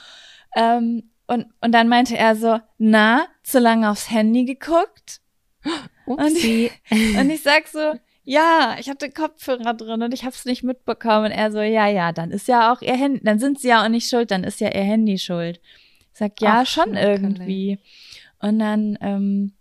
Ähm, 0.56 1.10
und, 1.26 1.46
und 1.60 1.72
dann 1.72 1.88
meinte 1.88 2.16
er 2.16 2.36
so, 2.36 2.58
na, 2.78 3.26
zu 3.42 3.58
lange 3.58 3.90
aufs 3.90 4.10
Handy 4.10 4.44
geguckt? 4.44 5.20
Upsi. 6.06 6.70
Und, 6.90 7.18
und 7.18 7.30
ich 7.30 7.42
sag 7.42 7.68
so, 7.68 7.94
ja, 8.28 8.76
ich 8.78 8.90
hatte 8.90 9.10
Kopfhörer 9.10 9.72
drin 9.72 10.02
und 10.02 10.12
ich 10.12 10.24
habe 10.24 10.34
es 10.34 10.44
nicht 10.44 10.62
mitbekommen. 10.62 11.26
Und 11.26 11.30
er 11.30 11.50
so, 11.50 11.60
ja, 11.60 11.86
ja, 11.86 12.12
dann 12.12 12.30
ist 12.30 12.46
ja 12.46 12.70
auch 12.70 12.82
ihr 12.82 12.94
Handy, 12.94 13.20
dann 13.24 13.38
sind 13.38 13.58
sie 13.58 13.68
ja 13.68 13.82
auch 13.82 13.88
nicht 13.88 14.06
schuld, 14.06 14.30
dann 14.30 14.44
ist 14.44 14.60
ja 14.60 14.68
ihr 14.68 14.82
Handy 14.82 15.16
schuld. 15.16 15.62
Ich 16.12 16.18
sag, 16.18 16.38
ja, 16.42 16.60
Ach, 16.60 16.66
schon 16.66 16.94
irgendwie. 16.94 17.78
Und 18.40 18.58
dann 18.58 18.98
ähm, 19.00 19.54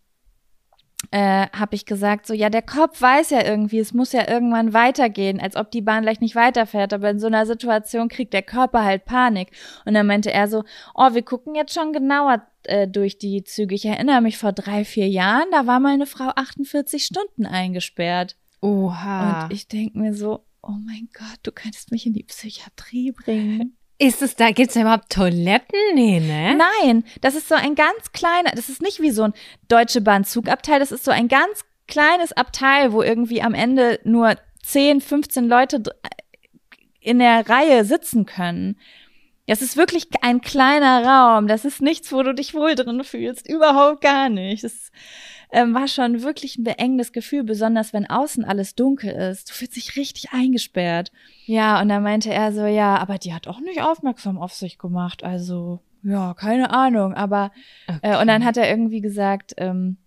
äh, 1.11 1.47
habe 1.57 1.75
ich 1.75 1.85
gesagt, 1.85 2.27
so, 2.27 2.33
ja, 2.33 2.49
der 2.49 2.61
Kopf 2.61 3.01
weiß 3.01 3.29
ja 3.29 3.45
irgendwie, 3.45 3.79
es 3.79 3.93
muss 3.93 4.11
ja 4.11 4.29
irgendwann 4.29 4.73
weitergehen, 4.73 5.39
als 5.39 5.55
ob 5.55 5.71
die 5.71 5.81
Bahn 5.81 6.03
gleich 6.03 6.19
nicht 6.19 6.35
weiterfährt. 6.35 6.91
Aber 6.91 7.09
in 7.09 7.19
so 7.19 7.27
einer 7.27 7.45
Situation 7.45 8.09
kriegt 8.09 8.33
der 8.33 8.43
Körper 8.43 8.83
halt 8.83 9.05
Panik. 9.05 9.51
Und 9.85 9.93
dann 9.93 10.07
meinte 10.07 10.33
er 10.33 10.49
so, 10.49 10.65
oh, 10.93 11.13
wir 11.13 11.23
gucken 11.23 11.55
jetzt 11.55 11.73
schon 11.73 11.93
genauer 11.93 12.45
äh, 12.63 12.85
durch 12.85 13.17
die 13.17 13.45
Züge. 13.45 13.75
Ich 13.75 13.85
erinnere 13.85 14.19
mich 14.19 14.37
vor 14.37 14.51
drei, 14.51 14.83
vier 14.83 15.07
Jahren, 15.07 15.47
da 15.53 15.67
war 15.67 15.79
meine 15.79 16.05
Frau 16.05 16.31
48 16.35 17.05
Stunden 17.05 17.45
eingesperrt. 17.45 18.35
Oha. 18.61 19.43
Und 19.45 19.53
ich 19.53 19.67
denke 19.67 19.97
mir 19.97 20.13
so, 20.13 20.45
oh 20.61 20.75
mein 20.85 21.09
Gott, 21.13 21.39
du 21.43 21.51
könntest 21.51 21.91
mich 21.91 22.05
in 22.05 22.13
die 22.13 22.23
Psychiatrie 22.23 23.11
bringen. 23.11 23.77
ist 23.99 24.21
es 24.21 24.35
da, 24.35 24.51
gibt's 24.51 24.73
da 24.73 24.81
überhaupt 24.81 25.11
Toiletten? 25.11 25.79
Nee, 25.93 26.19
ne? 26.19 26.57
Nein, 26.83 27.03
das 27.21 27.35
ist 27.35 27.47
so 27.49 27.55
ein 27.55 27.75
ganz 27.75 28.11
kleiner, 28.13 28.51
das 28.55 28.69
ist 28.69 28.81
nicht 28.81 29.01
wie 29.01 29.11
so 29.11 29.23
ein 29.23 29.33
Deutsche 29.67 30.01
Bahn 30.01 30.23
Zugabteil, 30.25 30.79
das 30.79 30.91
ist 30.91 31.03
so 31.05 31.11
ein 31.11 31.27
ganz 31.27 31.61
kleines 31.87 32.31
Abteil, 32.33 32.91
wo 32.91 33.01
irgendwie 33.01 33.41
am 33.41 33.53
Ende 33.53 33.99
nur 34.03 34.35
10, 34.63 35.01
15 35.01 35.47
Leute 35.47 35.79
dr- 35.79 35.95
in 36.99 37.19
der 37.19 37.47
Reihe 37.47 37.85
sitzen 37.85 38.25
können. 38.25 38.77
Das 39.47 39.61
ist 39.61 39.77
wirklich 39.77 40.09
ein 40.21 40.41
kleiner 40.41 41.05
Raum. 41.05 41.47
Das 41.47 41.63
ist 41.63 41.81
nichts, 41.81 42.11
wo 42.11 42.21
du 42.21 42.33
dich 42.33 42.53
wohl 42.53 42.75
drin 42.75 43.01
fühlst. 43.05 43.47
Überhaupt 43.47 44.01
gar 44.01 44.27
nicht. 44.27 44.65
Das 44.65 44.91
ähm, 45.51 45.73
war 45.73 45.87
schon 45.87 46.23
wirklich 46.23 46.57
ein 46.57 46.63
beengendes 46.63 47.13
Gefühl, 47.13 47.43
besonders 47.43 47.93
wenn 47.93 48.09
außen 48.09 48.43
alles 48.43 48.75
dunkel 48.75 49.11
ist. 49.11 49.49
Du 49.49 49.53
fühlst 49.53 49.75
dich 49.75 49.95
richtig 49.95 50.31
eingesperrt. 50.31 51.11
Ja, 51.45 51.81
und 51.81 51.89
dann 51.89 52.03
meinte 52.03 52.33
er 52.33 52.51
so, 52.51 52.65
ja, 52.65 52.97
aber 52.97 53.17
die 53.17 53.33
hat 53.33 53.47
auch 53.47 53.59
nicht 53.59 53.81
aufmerksam 53.81 54.37
auf 54.37 54.53
sich 54.53 54.77
gemacht. 54.77 55.23
Also, 55.23 55.79
ja, 56.03 56.33
keine 56.33 56.71
Ahnung. 56.71 57.13
Aber, 57.13 57.51
äh, 58.01 58.19
und 58.19 58.27
dann 58.27 58.43
hat 58.43 58.57
er 58.57 58.69
irgendwie 58.69 59.01
gesagt, 59.01 59.53
ähm, 59.57 59.97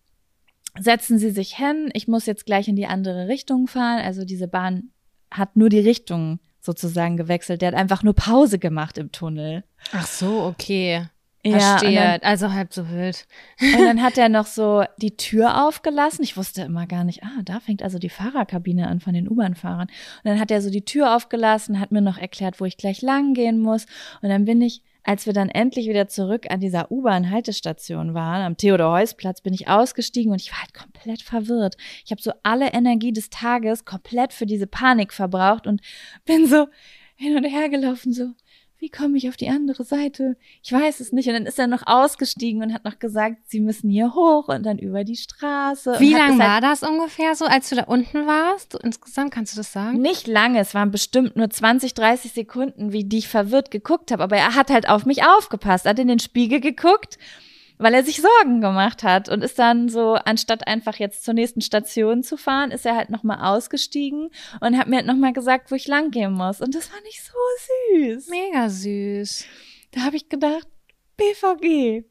setzen 0.78 1.18
Sie 1.18 1.30
sich 1.30 1.56
hin, 1.56 1.90
ich 1.94 2.06
muss 2.06 2.26
jetzt 2.26 2.46
gleich 2.46 2.68
in 2.68 2.76
die 2.76 2.86
andere 2.86 3.28
Richtung 3.28 3.66
fahren. 3.66 4.00
Also 4.02 4.24
diese 4.24 4.48
Bahn 4.48 4.90
hat 5.30 5.56
nur 5.56 5.68
die 5.68 5.80
Richtung 5.80 6.38
sozusagen 6.60 7.16
gewechselt. 7.16 7.62
Der 7.62 7.68
hat 7.68 7.74
einfach 7.74 8.02
nur 8.02 8.14
Pause 8.14 8.58
gemacht 8.58 8.98
im 8.98 9.10
Tunnel. 9.12 9.64
Ach 9.92 10.06
so, 10.06 10.42
okay. 10.42 11.06
Ja, 11.42 11.78
Verstehe. 11.78 11.94
dann, 11.94 12.20
also 12.22 12.52
halb 12.52 12.72
so 12.72 12.90
wild. 12.90 13.26
und 13.60 13.80
dann 13.80 14.02
hat 14.02 14.18
er 14.18 14.28
noch 14.28 14.46
so 14.46 14.84
die 14.98 15.16
Tür 15.16 15.66
aufgelassen. 15.66 16.22
Ich 16.22 16.36
wusste 16.36 16.62
immer 16.62 16.86
gar 16.86 17.04
nicht, 17.04 17.22
ah, 17.22 17.42
da 17.44 17.60
fängt 17.60 17.82
also 17.82 17.98
die 17.98 18.10
Fahrerkabine 18.10 18.88
an 18.88 19.00
von 19.00 19.14
den 19.14 19.28
U-Bahn-Fahrern. 19.28 19.88
Und 19.88 20.24
dann 20.24 20.38
hat 20.38 20.50
er 20.50 20.60
so 20.60 20.70
die 20.70 20.84
Tür 20.84 21.16
aufgelassen, 21.16 21.80
hat 21.80 21.92
mir 21.92 22.02
noch 22.02 22.18
erklärt, 22.18 22.60
wo 22.60 22.66
ich 22.66 22.76
gleich 22.76 23.00
lang 23.00 23.32
gehen 23.32 23.58
muss. 23.58 23.86
Und 24.20 24.28
dann 24.28 24.44
bin 24.44 24.60
ich, 24.60 24.82
als 25.02 25.24
wir 25.24 25.32
dann 25.32 25.48
endlich 25.48 25.88
wieder 25.88 26.08
zurück 26.08 26.46
an 26.50 26.60
dieser 26.60 26.92
U-Bahn-Haltestation 26.92 28.12
waren, 28.12 28.42
am 28.42 28.58
Theodor-Heuss-Platz, 28.58 29.40
bin 29.40 29.54
ich 29.54 29.66
ausgestiegen 29.66 30.32
und 30.32 30.42
ich 30.42 30.52
war 30.52 30.60
halt 30.60 30.74
komplett 30.74 31.22
verwirrt. 31.22 31.76
Ich 32.04 32.10
habe 32.10 32.20
so 32.20 32.32
alle 32.42 32.74
Energie 32.74 33.12
des 33.12 33.30
Tages 33.30 33.86
komplett 33.86 34.34
für 34.34 34.44
diese 34.44 34.66
Panik 34.66 35.14
verbraucht 35.14 35.66
und 35.66 35.80
bin 36.26 36.46
so 36.46 36.66
hin 37.16 37.36
und 37.36 37.44
her 37.44 37.70
gelaufen, 37.70 38.12
so, 38.12 38.32
wie 38.80 38.88
komme 38.88 39.18
ich 39.18 39.28
auf 39.28 39.36
die 39.36 39.50
andere 39.50 39.84
Seite? 39.84 40.38
Ich 40.62 40.72
weiß 40.72 41.00
es 41.00 41.12
nicht. 41.12 41.28
Und 41.28 41.34
dann 41.34 41.44
ist 41.44 41.58
er 41.58 41.66
noch 41.66 41.82
ausgestiegen 41.86 42.62
und 42.62 42.72
hat 42.72 42.84
noch 42.86 42.98
gesagt, 42.98 43.36
sie 43.44 43.60
müssen 43.60 43.90
hier 43.90 44.14
hoch 44.14 44.48
und 44.48 44.64
dann 44.64 44.78
über 44.78 45.04
die 45.04 45.16
Straße. 45.16 45.96
Wie 45.98 46.14
und 46.14 46.20
hat 46.20 46.28
lang 46.28 46.40
es 46.40 46.46
war 46.46 46.60
das 46.62 46.82
ungefähr 46.82 47.34
so, 47.34 47.44
als 47.44 47.68
du 47.68 47.76
da 47.76 47.84
unten 47.84 48.26
warst? 48.26 48.74
Insgesamt 48.82 49.32
kannst 49.32 49.52
du 49.52 49.58
das 49.58 49.72
sagen? 49.72 50.00
Nicht 50.00 50.26
lange, 50.26 50.60
es 50.60 50.74
waren 50.74 50.90
bestimmt 50.90 51.36
nur 51.36 51.50
20, 51.50 51.92
30 51.92 52.32
Sekunden, 52.32 52.92
wie 52.92 53.04
die 53.04 53.18
ich 53.18 53.28
verwirrt 53.28 53.70
geguckt 53.70 54.12
habe. 54.12 54.22
Aber 54.22 54.36
er 54.36 54.54
hat 54.54 54.70
halt 54.70 54.88
auf 54.88 55.04
mich 55.04 55.24
aufgepasst, 55.24 55.84
hat 55.84 55.98
in 55.98 56.08
den 56.08 56.18
Spiegel 56.18 56.60
geguckt, 56.60 57.18
weil 57.80 57.94
er 57.94 58.04
sich 58.04 58.20
Sorgen 58.20 58.60
gemacht 58.60 59.02
hat 59.02 59.28
und 59.28 59.42
ist 59.42 59.58
dann 59.58 59.88
so, 59.88 60.14
anstatt 60.14 60.68
einfach 60.68 60.96
jetzt 60.96 61.24
zur 61.24 61.34
nächsten 61.34 61.62
Station 61.62 62.22
zu 62.22 62.36
fahren, 62.36 62.70
ist 62.70 62.84
er 62.84 62.94
halt 62.94 63.10
nochmal 63.10 63.38
ausgestiegen 63.40 64.30
und 64.60 64.78
hat 64.78 64.86
mir 64.86 64.96
halt 64.96 65.06
nochmal 65.06 65.32
gesagt, 65.32 65.70
wo 65.70 65.74
ich 65.74 65.88
lang 65.88 66.10
gehen 66.10 66.32
muss. 66.32 66.60
Und 66.60 66.74
das 66.74 66.88
fand 66.88 67.02
ich 67.08 67.22
so 67.22 67.32
süß. 67.94 68.28
Mega 68.28 68.68
süß. 68.68 69.46
Da 69.92 70.02
habe 70.02 70.16
ich 70.16 70.28
gedacht, 70.28 70.68
BVG, 71.16 72.04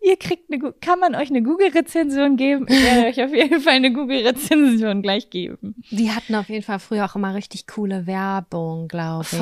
ihr 0.00 0.16
kriegt 0.18 0.52
eine, 0.52 0.72
kann 0.74 1.00
man 1.00 1.14
euch 1.14 1.30
eine 1.30 1.42
Google-Rezension 1.42 2.36
geben? 2.36 2.66
Ich 2.68 2.82
werde 2.82 3.08
euch 3.08 3.22
auf 3.22 3.34
jeden 3.34 3.60
Fall 3.60 3.74
eine 3.74 3.92
Google-Rezension 3.92 5.02
gleich 5.02 5.30
geben. 5.30 5.82
Die 5.90 6.10
hatten 6.10 6.34
auf 6.36 6.48
jeden 6.48 6.64
Fall 6.64 6.78
früher 6.78 7.04
auch 7.04 7.16
immer 7.16 7.34
richtig 7.34 7.66
coole 7.66 8.06
Werbung, 8.06 8.88
glaube 8.88 9.26
ich. 9.30 9.38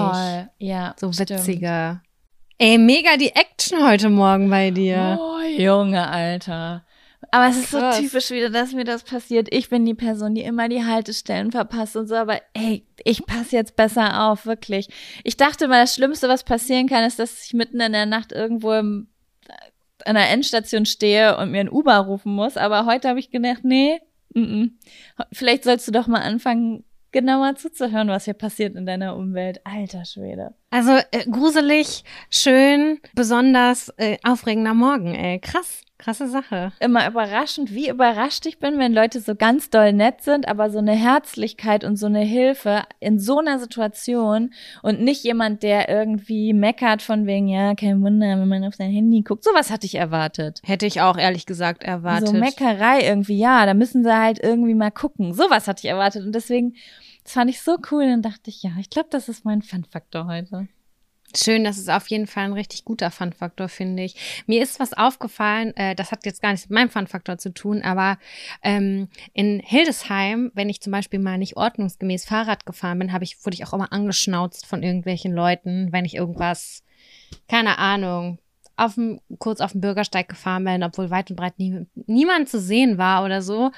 ja. 0.58 0.94
So 0.98 1.12
stimmt. 1.12 1.40
Ey, 2.62 2.76
mega 2.76 3.16
die 3.16 3.34
Action 3.34 3.82
heute 3.88 4.10
Morgen 4.10 4.50
bei 4.50 4.70
dir. 4.70 5.18
Oh, 5.18 5.40
Junge, 5.40 6.06
Alter. 6.06 6.84
Aber 7.30 7.48
es 7.48 7.56
ist 7.56 7.70
Krass. 7.70 7.96
so 7.96 8.02
typisch 8.02 8.30
wieder, 8.30 8.50
dass 8.50 8.74
mir 8.74 8.84
das 8.84 9.02
passiert. 9.02 9.48
Ich 9.50 9.70
bin 9.70 9.86
die 9.86 9.94
Person, 9.94 10.34
die 10.34 10.42
immer 10.42 10.68
die 10.68 10.84
Haltestellen 10.84 11.52
verpasst 11.52 11.96
und 11.96 12.06
so, 12.06 12.16
aber 12.16 12.42
ey, 12.52 12.84
ich 13.02 13.24
passe 13.24 13.56
jetzt 13.56 13.76
besser 13.76 14.24
auf, 14.28 14.44
wirklich. 14.44 14.88
Ich 15.24 15.38
dachte 15.38 15.68
mal, 15.68 15.80
das 15.80 15.94
Schlimmste, 15.94 16.28
was 16.28 16.44
passieren 16.44 16.86
kann, 16.86 17.02
ist, 17.02 17.18
dass 17.18 17.46
ich 17.46 17.54
mitten 17.54 17.80
in 17.80 17.92
der 17.92 18.04
Nacht 18.04 18.30
irgendwo 18.30 18.74
im, 18.74 19.08
an 20.04 20.18
einer 20.18 20.28
Endstation 20.28 20.84
stehe 20.84 21.38
und 21.38 21.52
mir 21.52 21.60
ein 21.60 21.70
Uber 21.70 21.96
rufen 21.96 22.34
muss. 22.34 22.58
Aber 22.58 22.84
heute 22.84 23.08
habe 23.08 23.20
ich 23.20 23.30
gedacht, 23.30 23.64
nee, 23.64 24.02
mm 24.34 24.38
-mm. 24.38 24.70
vielleicht 25.32 25.64
sollst 25.64 25.88
du 25.88 25.92
doch 25.92 26.08
mal 26.08 26.20
anfangen, 26.20 26.84
genauer 27.12 27.56
zuzuhören, 27.56 28.08
was 28.08 28.24
hier 28.24 28.34
passiert 28.34 28.76
in 28.76 28.86
deiner 28.86 29.16
Umwelt. 29.16 29.60
Alter 29.64 30.04
Schwede. 30.04 30.54
Also 30.70 30.92
äh, 31.10 31.24
gruselig, 31.30 32.04
schön, 32.30 33.00
besonders 33.14 33.92
äh, 33.96 34.18
aufregender 34.22 34.74
Morgen, 34.74 35.14
ey. 35.14 35.38
Krass, 35.40 35.82
krasse 36.00 36.28
Sache. 36.28 36.72
immer 36.80 37.06
überraschend, 37.06 37.72
wie 37.72 37.88
überrascht 37.88 38.46
ich 38.46 38.58
bin, 38.58 38.78
wenn 38.78 38.92
Leute 38.92 39.20
so 39.20 39.34
ganz 39.34 39.70
doll 39.70 39.92
nett 39.92 40.22
sind, 40.22 40.48
aber 40.48 40.70
so 40.70 40.78
eine 40.78 40.94
Herzlichkeit 40.94 41.84
und 41.84 41.96
so 41.96 42.06
eine 42.06 42.22
Hilfe 42.22 42.82
in 42.98 43.18
so 43.18 43.38
einer 43.38 43.58
Situation 43.58 44.52
und 44.82 45.00
nicht 45.00 45.22
jemand, 45.22 45.62
der 45.62 45.88
irgendwie 45.88 46.52
meckert 46.52 47.02
von 47.02 47.26
wegen, 47.26 47.48
ja, 47.48 47.74
kein 47.74 48.02
Wunder, 48.02 48.26
wenn 48.26 48.48
man 48.48 48.64
auf 48.64 48.74
sein 48.74 48.90
Handy 48.90 49.22
guckt. 49.22 49.44
Sowas 49.44 49.70
hatte 49.70 49.86
ich 49.86 49.94
erwartet. 49.94 50.60
Hätte 50.64 50.86
ich 50.86 51.00
auch 51.00 51.16
ehrlich 51.16 51.46
gesagt 51.46 51.84
erwartet. 51.84 52.28
So 52.28 52.34
Meckerei 52.34 53.02
irgendwie, 53.02 53.38
ja, 53.38 53.66
da 53.66 53.74
müssen 53.74 54.02
sie 54.02 54.16
halt 54.16 54.42
irgendwie 54.42 54.74
mal 54.74 54.90
gucken. 54.90 55.34
Sowas 55.34 55.68
hatte 55.68 55.86
ich 55.86 55.90
erwartet 55.90 56.24
und 56.24 56.34
deswegen, 56.34 56.74
das 57.22 57.34
fand 57.34 57.50
ich 57.50 57.60
so 57.60 57.76
cool 57.90 58.04
und 58.04 58.22
dachte 58.22 58.50
ich, 58.50 58.62
ja, 58.62 58.70
ich 58.80 58.90
glaube, 58.90 59.08
das 59.10 59.28
ist 59.28 59.44
mein 59.44 59.62
Fun-Faktor 59.62 60.26
heute. 60.26 60.68
Schön, 61.36 61.62
das 61.62 61.78
ist 61.78 61.88
auf 61.88 62.08
jeden 62.08 62.26
Fall 62.26 62.44
ein 62.44 62.52
richtig 62.52 62.84
guter 62.84 63.10
Fun-Faktor, 63.10 63.68
finde 63.68 64.02
ich. 64.02 64.44
Mir 64.46 64.62
ist 64.62 64.80
was 64.80 64.92
aufgefallen, 64.92 65.76
äh, 65.76 65.94
das 65.94 66.10
hat 66.10 66.26
jetzt 66.26 66.42
gar 66.42 66.50
nichts 66.50 66.68
mit 66.68 66.74
meinem 66.74 66.90
Fun-Faktor 66.90 67.38
zu 67.38 67.54
tun, 67.54 67.82
aber 67.82 68.18
ähm, 68.62 69.08
in 69.32 69.60
Hildesheim, 69.60 70.50
wenn 70.54 70.68
ich 70.68 70.80
zum 70.80 70.90
Beispiel 70.90 71.20
mal 71.20 71.38
nicht 71.38 71.56
ordnungsgemäß 71.56 72.24
Fahrrad 72.24 72.66
gefahren 72.66 72.98
bin, 72.98 73.12
habe 73.12 73.24
ich, 73.24 73.44
wurde 73.44 73.54
ich 73.54 73.64
auch 73.64 73.72
immer 73.72 73.92
angeschnauzt 73.92 74.66
von 74.66 74.82
irgendwelchen 74.82 75.32
Leuten, 75.32 75.92
wenn 75.92 76.04
ich 76.04 76.16
irgendwas, 76.16 76.82
keine 77.48 77.78
Ahnung, 77.78 78.38
auf 78.76 78.94
dem, 78.94 79.20
kurz 79.38 79.60
auf 79.60 79.72
dem 79.72 79.82
Bürgersteig 79.82 80.28
gefahren 80.28 80.64
bin, 80.64 80.82
obwohl 80.82 81.10
weit 81.10 81.30
und 81.30 81.36
breit 81.36 81.58
nie, 81.58 81.86
niemand 82.06 82.48
zu 82.48 82.58
sehen 82.58 82.98
war 82.98 83.24
oder 83.24 83.42
so. 83.42 83.70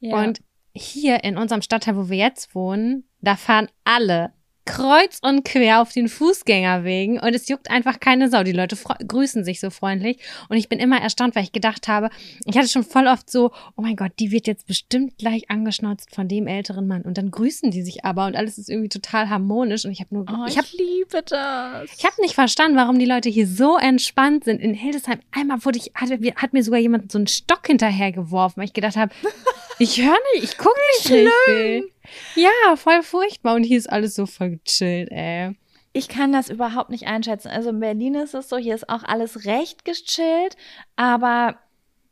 Ja. 0.00 0.16
Und 0.16 0.40
hier 0.72 1.22
in 1.22 1.36
unserem 1.36 1.62
Stadtteil, 1.62 1.96
wo 1.96 2.08
wir 2.08 2.16
jetzt 2.16 2.54
wohnen, 2.54 3.04
da 3.20 3.36
fahren 3.36 3.68
alle 3.84 4.32
kreuz 4.68 5.18
und 5.22 5.44
quer 5.44 5.80
auf 5.80 5.92
den 5.92 6.08
Fußgängerwegen 6.08 7.18
und 7.18 7.34
es 7.34 7.48
juckt 7.48 7.70
einfach 7.70 8.00
keine 8.00 8.28
Sau. 8.28 8.42
Die 8.42 8.52
Leute 8.52 8.76
grüßen 8.76 9.42
sich 9.42 9.60
so 9.60 9.70
freundlich 9.70 10.18
und 10.50 10.58
ich 10.58 10.68
bin 10.68 10.78
immer 10.78 11.00
erstaunt, 11.00 11.34
weil 11.34 11.42
ich 11.42 11.52
gedacht 11.52 11.88
habe, 11.88 12.10
ich 12.44 12.56
hatte 12.56 12.68
schon 12.68 12.84
voll 12.84 13.06
oft 13.06 13.30
so, 13.30 13.50
oh 13.76 13.82
mein 13.82 13.96
Gott, 13.96 14.12
die 14.18 14.30
wird 14.30 14.46
jetzt 14.46 14.66
bestimmt 14.66 15.16
gleich 15.16 15.50
angeschnauzt 15.50 16.14
von 16.14 16.28
dem 16.28 16.46
älteren 16.46 16.86
Mann 16.86 17.02
und 17.02 17.16
dann 17.16 17.30
grüßen 17.30 17.70
die 17.70 17.82
sich 17.82 18.04
aber 18.04 18.26
und 18.26 18.36
alles 18.36 18.58
ist 18.58 18.68
irgendwie 18.68 18.90
total 18.90 19.30
harmonisch 19.30 19.86
und 19.86 19.90
ich 19.92 20.00
habe 20.00 20.14
nur, 20.14 20.26
Oh, 20.30 20.44
ich 20.46 20.58
habe 20.58 20.68
liebe 20.76 21.22
das. 21.22 21.88
ich 21.96 22.04
habe 22.04 22.20
nicht 22.20 22.34
verstanden, 22.34 22.76
warum 22.76 22.98
die 22.98 23.06
Leute 23.06 23.30
hier 23.30 23.46
so 23.46 23.78
entspannt 23.78 24.44
sind. 24.44 24.60
In 24.60 24.74
Hildesheim 24.74 25.20
einmal 25.32 25.64
wurde 25.64 25.78
ich, 25.78 25.92
hat, 25.94 26.10
hat 26.36 26.52
mir 26.52 26.62
sogar 26.62 26.78
jemand 26.78 27.10
so 27.10 27.18
einen 27.18 27.26
Stock 27.26 27.66
hinterher 27.66 28.12
geworfen, 28.12 28.58
weil 28.58 28.66
ich 28.66 28.74
gedacht 28.74 28.96
habe, 28.96 29.12
ich 29.78 30.02
höre 30.02 30.16
nicht, 30.34 30.44
ich 30.44 30.58
gucke 30.58 30.78
nicht 30.98 31.10
richtig. 31.10 31.92
Ja, 32.34 32.76
voll 32.76 33.02
furchtbar. 33.02 33.54
Und 33.54 33.64
hier 33.64 33.78
ist 33.78 33.90
alles 33.90 34.14
so 34.14 34.26
voll 34.26 34.58
gechillt, 34.64 35.10
ey. 35.10 35.56
Ich 35.92 36.08
kann 36.08 36.32
das 36.32 36.48
überhaupt 36.48 36.90
nicht 36.90 37.06
einschätzen. 37.06 37.48
Also 37.48 37.70
in 37.70 37.80
Berlin 37.80 38.14
ist 38.14 38.34
es 38.34 38.48
so, 38.48 38.56
hier 38.56 38.74
ist 38.74 38.88
auch 38.88 39.02
alles 39.02 39.46
recht 39.46 39.84
gechillt, 39.84 40.56
aber 40.96 41.58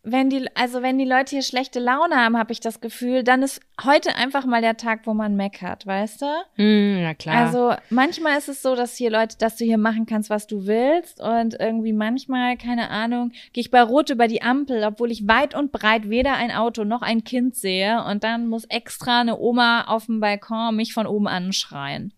wenn 0.09 0.31
die, 0.31 0.47
also 0.55 0.83
wenn 0.83 0.99
die 0.99 1.05
Leute 1.05 1.31
hier 1.31 1.43
schlechte 1.43 1.81
Laune 1.81 2.15
haben, 2.15 2.39
habe 2.39 2.53
ich 2.53 2.61
das 2.61 2.81
Gefühl, 2.81 3.25
dann 3.25 3.43
ist 3.43 3.61
heute 3.85 4.15
einfach 4.15 4.47
mal 4.47 4.61
der 4.61 4.77
Tag, 4.77 5.01
wo 5.05 5.15
man 5.15 5.35
meckert, 5.35 5.85
weißt 5.85 6.23
du? 6.23 6.27
Hm, 6.55 6.99
ja, 7.03 7.13
klar. 7.15 7.35
Also 7.35 7.75
manchmal 7.91 8.39
ist 8.39 8.49
es 8.49 8.63
so, 8.63 8.77
dass 8.77 8.97
hier 8.97 9.11
Leute, 9.11 9.37
dass 9.39 9.57
du 9.57 9.65
hier 9.65 9.79
machen 9.79 10.07
kannst, 10.07 10.31
was 10.31 10.47
du 10.47 10.67
willst 10.67 11.21
und 11.21 11.59
irgendwie 11.59 11.93
manchmal, 11.93 12.57
keine 12.57 12.91
Ahnung, 12.91 13.33
gehe 13.53 13.63
ich 13.63 13.73
bei 13.73 13.83
Rot 13.83 14.11
über 14.11 14.29
die 14.29 14.43
Ampel, 14.43 14.85
obwohl 14.85 15.11
ich 15.11 15.27
weit 15.27 15.57
und 15.57 15.73
breit 15.73 16.09
weder 16.09 16.35
ein 16.35 16.53
Auto 16.53 16.85
noch 16.85 17.03
ein 17.03 17.25
Kind 17.25 17.57
sehe 17.57 18.05
und 18.05 18.23
dann 18.23 18.47
muss 18.47 18.65
extra 18.67 19.21
eine 19.21 19.39
Oma 19.39 19.87
auf 19.89 20.07
dem 20.07 20.21
Balkon 20.21 20.77
mich 20.77 20.95
von 20.95 21.09
oben 21.09 21.27
anschreien. 21.27 22.13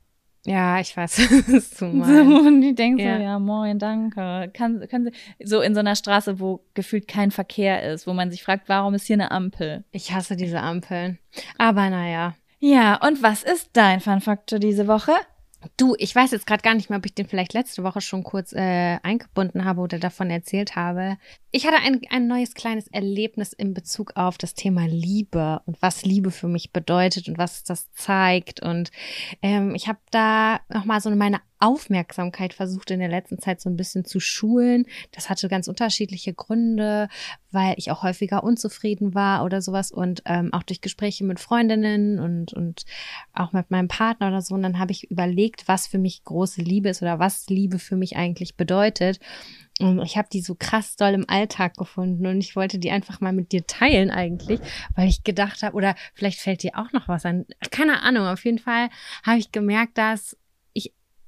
Ja, 0.48 0.80
ich 0.80 0.96
weiß, 0.96 1.18
was 1.48 1.70
du 1.70 1.76
So, 1.76 1.86
meinst. 1.86 2.46
und 2.46 2.60
die 2.62 2.74
denken 2.74 2.98
Ja. 3.00 3.16
so, 3.16 3.22
ja, 3.22 3.38
moin, 3.38 3.78
danke. 3.78 4.50
Kann, 4.54 4.86
können 4.88 5.10
Sie, 5.38 5.44
so 5.46 5.60
in 5.60 5.74
so 5.74 5.80
einer 5.80 5.94
Straße, 5.96 6.40
wo 6.40 6.60
gefühlt 6.74 7.06
kein 7.06 7.30
Verkehr 7.30 7.82
ist, 7.92 8.06
wo 8.06 8.12
man 8.14 8.30
sich 8.30 8.42
fragt, 8.42 8.68
warum 8.68 8.94
ist 8.94 9.06
hier 9.06 9.14
eine 9.14 9.30
Ampel? 9.30 9.84
Ich 9.92 10.12
hasse 10.12 10.36
diese 10.36 10.60
Ampeln. 10.60 11.18
Aber 11.58 11.90
naja. 11.90 12.34
Ja, 12.60 12.96
und 13.06 13.22
was 13.22 13.42
ist 13.44 13.70
dein 13.74 14.00
Fun-Faktor 14.00 14.58
diese 14.58 14.88
Woche? 14.88 15.12
Du, 15.76 15.96
ich 15.98 16.14
weiß 16.14 16.30
jetzt 16.30 16.46
gerade 16.46 16.62
gar 16.62 16.74
nicht 16.74 16.88
mehr, 16.88 16.98
ob 16.98 17.06
ich 17.06 17.14
den 17.14 17.26
vielleicht 17.26 17.52
letzte 17.52 17.82
Woche 17.82 18.00
schon 18.00 18.22
kurz 18.22 18.52
äh, 18.52 18.98
eingebunden 19.02 19.64
habe 19.64 19.80
oder 19.80 19.98
davon 19.98 20.30
erzählt 20.30 20.76
habe. 20.76 21.18
Ich 21.50 21.66
hatte 21.66 21.78
ein, 21.78 22.00
ein 22.10 22.28
neues 22.28 22.54
kleines 22.54 22.86
Erlebnis 22.88 23.52
in 23.52 23.74
Bezug 23.74 24.12
auf 24.14 24.38
das 24.38 24.54
Thema 24.54 24.86
Liebe 24.86 25.60
und 25.66 25.80
was 25.82 26.04
Liebe 26.04 26.30
für 26.30 26.46
mich 26.46 26.72
bedeutet 26.72 27.28
und 27.28 27.38
was 27.38 27.64
das 27.64 27.90
zeigt. 27.92 28.62
Und 28.62 28.92
ähm, 29.42 29.74
ich 29.74 29.88
habe 29.88 29.98
da 30.12 30.60
nochmal 30.68 31.00
so 31.00 31.10
meine 31.10 31.40
Aufmerksamkeit 31.60 32.54
versucht 32.54 32.90
in 32.90 33.00
der 33.00 33.08
letzten 33.08 33.38
Zeit 33.38 33.60
so 33.60 33.68
ein 33.68 33.76
bisschen 33.76 34.04
zu 34.04 34.20
schulen. 34.20 34.86
Das 35.12 35.28
hatte 35.28 35.48
ganz 35.48 35.68
unterschiedliche 35.68 36.34
Gründe, 36.34 37.08
weil 37.50 37.74
ich 37.76 37.90
auch 37.90 38.02
häufiger 38.02 38.44
unzufrieden 38.44 39.14
war 39.14 39.44
oder 39.44 39.62
sowas 39.62 39.90
und 39.90 40.22
ähm, 40.26 40.52
auch 40.52 40.62
durch 40.62 40.80
Gespräche 40.80 41.24
mit 41.24 41.40
Freundinnen 41.40 42.18
und, 42.18 42.52
und 42.52 42.84
auch 43.32 43.52
mit 43.52 43.70
meinem 43.70 43.88
Partner 43.88 44.28
oder 44.28 44.42
so. 44.42 44.54
Und 44.54 44.62
dann 44.62 44.78
habe 44.78 44.92
ich 44.92 45.10
überlegt, 45.10 45.66
was 45.66 45.86
für 45.86 45.98
mich 45.98 46.24
große 46.24 46.62
Liebe 46.62 46.88
ist 46.90 47.02
oder 47.02 47.18
was 47.18 47.48
Liebe 47.48 47.78
für 47.78 47.96
mich 47.96 48.16
eigentlich 48.16 48.56
bedeutet. 48.56 49.18
Und 49.80 50.02
ich 50.02 50.16
habe 50.16 50.28
die 50.32 50.40
so 50.40 50.56
krass 50.58 50.96
doll 50.96 51.14
im 51.14 51.28
Alltag 51.28 51.76
gefunden 51.76 52.26
und 52.26 52.40
ich 52.40 52.56
wollte 52.56 52.78
die 52.78 52.90
einfach 52.90 53.20
mal 53.20 53.32
mit 53.32 53.52
dir 53.52 53.66
teilen 53.66 54.10
eigentlich, 54.10 54.60
weil 54.96 55.08
ich 55.08 55.22
gedacht 55.22 55.62
habe, 55.62 55.76
oder 55.76 55.94
vielleicht 56.14 56.40
fällt 56.40 56.64
dir 56.64 56.72
auch 56.76 56.92
noch 56.92 57.06
was 57.06 57.24
an. 57.24 57.46
Keine 57.70 58.02
Ahnung, 58.02 58.26
auf 58.26 58.44
jeden 58.44 58.58
Fall 58.58 58.90
habe 59.22 59.38
ich 59.38 59.52
gemerkt, 59.52 59.96
dass 59.96 60.36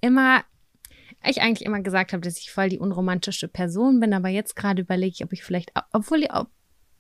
immer, 0.01 0.43
ich 1.25 1.41
eigentlich 1.41 1.67
immer 1.67 1.81
gesagt 1.81 2.13
habe, 2.13 2.23
dass 2.23 2.39
ich 2.39 2.51
voll 2.51 2.69
die 2.69 2.79
unromantische 2.79 3.49
Person 3.49 4.01
bin, 4.01 4.13
aber 4.13 4.29
jetzt 4.29 4.57
gerade 4.57 4.83
überlege 4.83 5.15
ich, 5.15 5.25
ob 5.25 5.33
ich 5.33 5.43
vielleicht, 5.43 5.73
obwohl, 5.93 6.27
ob, 6.31 6.49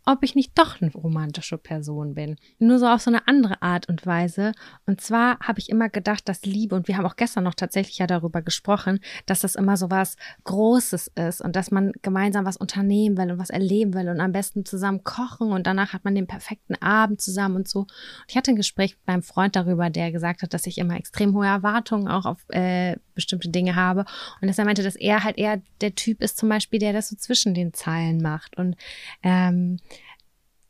ob 0.06 0.22
ich 0.22 0.34
nicht 0.34 0.58
doch 0.58 0.80
eine 0.80 0.92
romantische 0.92 1.58
Person 1.58 2.14
bin. 2.14 2.36
Nur 2.58 2.78
so 2.78 2.86
auf 2.86 3.02
so 3.02 3.10
eine 3.10 3.28
andere 3.28 3.62
Art 3.62 3.88
und 3.88 4.06
Weise. 4.06 4.52
Und 4.86 5.00
zwar 5.00 5.38
habe 5.40 5.58
ich 5.58 5.68
immer 5.68 5.88
gedacht, 5.88 6.28
dass 6.28 6.42
Liebe, 6.42 6.74
und 6.74 6.88
wir 6.88 6.96
haben 6.96 7.06
auch 7.06 7.16
gestern 7.16 7.44
noch 7.44 7.54
tatsächlich 7.54 7.98
ja 7.98 8.06
darüber 8.06 8.42
gesprochen, 8.42 9.00
dass 9.26 9.40
das 9.40 9.54
immer 9.54 9.76
so 9.76 9.90
was 9.90 10.16
Großes 10.44 11.12
ist 11.14 11.40
und 11.40 11.54
dass 11.56 11.70
man 11.70 11.92
gemeinsam 12.02 12.44
was 12.44 12.56
unternehmen 12.56 13.16
will 13.16 13.32
und 13.32 13.38
was 13.38 13.50
erleben 13.50 13.94
will 13.94 14.08
und 14.08 14.20
am 14.20 14.32
besten 14.32 14.64
zusammen 14.64 15.04
kochen 15.04 15.52
und 15.52 15.66
danach 15.66 15.92
hat 15.92 16.04
man 16.04 16.14
den 16.14 16.26
perfekten 16.26 16.74
Abend 16.76 17.20
zusammen 17.20 17.56
und 17.56 17.68
so. 17.68 17.80
Und 17.80 17.88
ich 18.28 18.36
hatte 18.36 18.50
ein 18.50 18.56
Gespräch 18.56 18.96
mit 18.96 19.06
meinem 19.06 19.22
Freund 19.22 19.56
darüber, 19.56 19.90
der 19.90 20.12
gesagt 20.12 20.42
hat, 20.42 20.54
dass 20.54 20.66
ich 20.66 20.78
immer 20.78 20.96
extrem 20.96 21.34
hohe 21.34 21.46
Erwartungen 21.46 22.08
auch 22.08 22.24
auf 22.24 22.38
äh, 22.48 22.96
bestimmte 23.14 23.50
Dinge 23.50 23.76
habe 23.76 24.04
und 24.40 24.48
dass 24.48 24.58
er 24.58 24.64
meinte, 24.64 24.82
dass 24.82 24.96
er 24.96 25.24
halt 25.24 25.36
eher 25.38 25.60
der 25.80 25.94
Typ 25.94 26.22
ist 26.22 26.38
zum 26.38 26.48
Beispiel, 26.48 26.78
der 26.78 26.92
das 26.92 27.08
so 27.10 27.16
zwischen 27.16 27.54
den 27.54 27.72
Zeilen 27.74 28.22
macht 28.22 28.56
und 28.56 28.76
ähm, 29.22 29.78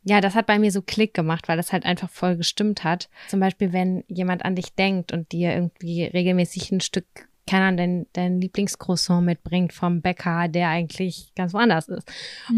ja, 0.03 0.21
das 0.21 0.35
hat 0.35 0.47
bei 0.47 0.59
mir 0.59 0.71
so 0.71 0.83
Klick 0.83 1.15
gemacht, 1.15 1.49
weil 1.49 1.57
das 1.57 1.73
halt 1.73 1.85
einfach 1.85 2.09
voll 2.09 2.37
gestimmt 2.37 2.85
hat. 2.85 3.11
Zum 3.29 3.41
Beispiel, 3.41 3.73
wenn 3.73 4.05
jemand 4.09 4.45
an 4.45 4.57
dich 4.57 4.75
denkt 4.75 5.13
und 5.13 5.33
dir 5.33 5.53
irgendwie 5.55 6.05
regelmäßig 6.05 6.73
ein 6.73 6.81
Stück, 6.81 7.29
keine 7.47 7.65
Ahnung, 7.65 7.77
dein, 7.77 8.07
dein 8.13 8.41
Lieblingscroissant 8.41 9.27
mitbringt 9.27 9.73
vom 9.73 10.01
Bäcker, 10.01 10.49
der 10.49 10.69
eigentlich 10.69 11.33
ganz 11.35 11.53
woanders 11.53 11.89
ist. 11.89 12.11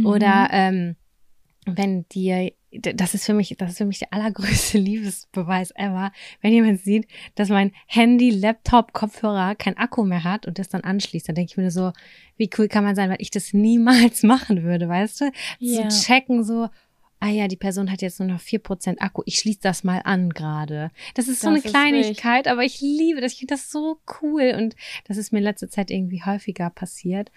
Oder 0.04 0.48
ähm, 0.52 0.96
wenn 1.66 2.08
dir, 2.08 2.52
das 2.70 3.14
ist 3.14 3.26
für 3.26 3.34
mich, 3.34 3.54
das 3.58 3.72
ist 3.72 3.78
für 3.78 3.84
mich 3.84 4.00
der 4.00 4.12
allergrößte 4.12 4.78
Liebesbeweis 4.78 5.72
ever, 5.74 6.12
wenn 6.40 6.52
jemand 6.52 6.80
sieht, 6.80 7.06
dass 7.34 7.48
mein 7.48 7.72
Handy, 7.86 8.30
Laptop, 8.30 8.92
Kopfhörer 8.92 9.54
kein 9.54 9.76
Akku 9.76 10.04
mehr 10.04 10.24
hat 10.24 10.46
und 10.46 10.58
das 10.58 10.68
dann 10.68 10.82
anschließt, 10.82 11.28
dann 11.28 11.34
denke 11.34 11.50
ich 11.52 11.56
mir 11.56 11.70
so, 11.70 11.92
wie 12.36 12.50
cool 12.58 12.68
kann 12.68 12.84
man 12.84 12.96
sein, 12.96 13.10
weil 13.10 13.20
ich 13.20 13.30
das 13.30 13.52
niemals 13.52 14.22
machen 14.22 14.62
würde, 14.62 14.88
weißt 14.88 15.22
du? 15.22 15.30
Ja. 15.58 15.88
Zu 15.88 16.04
checken 16.04 16.44
so, 16.44 16.68
ah 17.22 17.28
ja, 17.28 17.46
die 17.46 17.56
Person 17.56 17.90
hat 17.90 18.02
jetzt 18.02 18.18
nur 18.18 18.28
noch 18.28 18.40
4% 18.40 18.98
Akku, 18.98 19.22
ich 19.26 19.38
schließe 19.38 19.60
das 19.62 19.84
mal 19.84 20.00
an 20.00 20.30
gerade. 20.30 20.90
Das 21.14 21.28
ist 21.28 21.40
so 21.40 21.46
Das 21.46 21.54
eine 21.54 21.58
ist 21.64 21.70
Kleinigkeit, 21.70 22.48
aber 22.48 22.64
ich 22.64 22.80
liebe 22.80 23.20
das, 23.20 23.34
ich 23.34 23.38
finde 23.38 23.54
das 23.54 23.70
so 23.70 24.00
cool 24.20 24.54
und 24.58 24.74
das 25.06 25.18
ist 25.18 25.32
mir 25.32 25.38
in 25.38 25.44
letzter 25.44 25.68
Zeit 25.70 25.92
irgendwie 25.92 26.24
häufiger 26.24 26.68
passiert. 26.70 27.30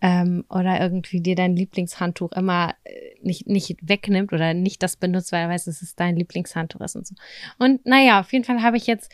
Ähm, 0.00 0.46
oder 0.48 0.80
irgendwie 0.80 1.20
dir 1.20 1.34
dein 1.34 1.56
Lieblingshandtuch 1.56 2.32
immer 2.32 2.74
äh, 2.84 2.90
nicht, 3.20 3.48
nicht 3.48 3.76
wegnimmt 3.82 4.32
oder 4.32 4.54
nicht 4.54 4.82
das 4.82 4.96
benutzt, 4.96 5.32
weil 5.32 5.42
er 5.42 5.48
weiß, 5.50 5.66
dass 5.66 5.82
es 5.82 5.94
dein 5.94 6.16
Lieblingshandtuch 6.16 6.80
ist 6.80 6.96
und 6.96 7.06
so. 7.06 7.14
Und 7.58 7.84
naja, 7.84 8.20
auf 8.20 8.32
jeden 8.32 8.44
Fall 8.44 8.62
habe 8.62 8.78
ich 8.78 8.86
jetzt, 8.86 9.12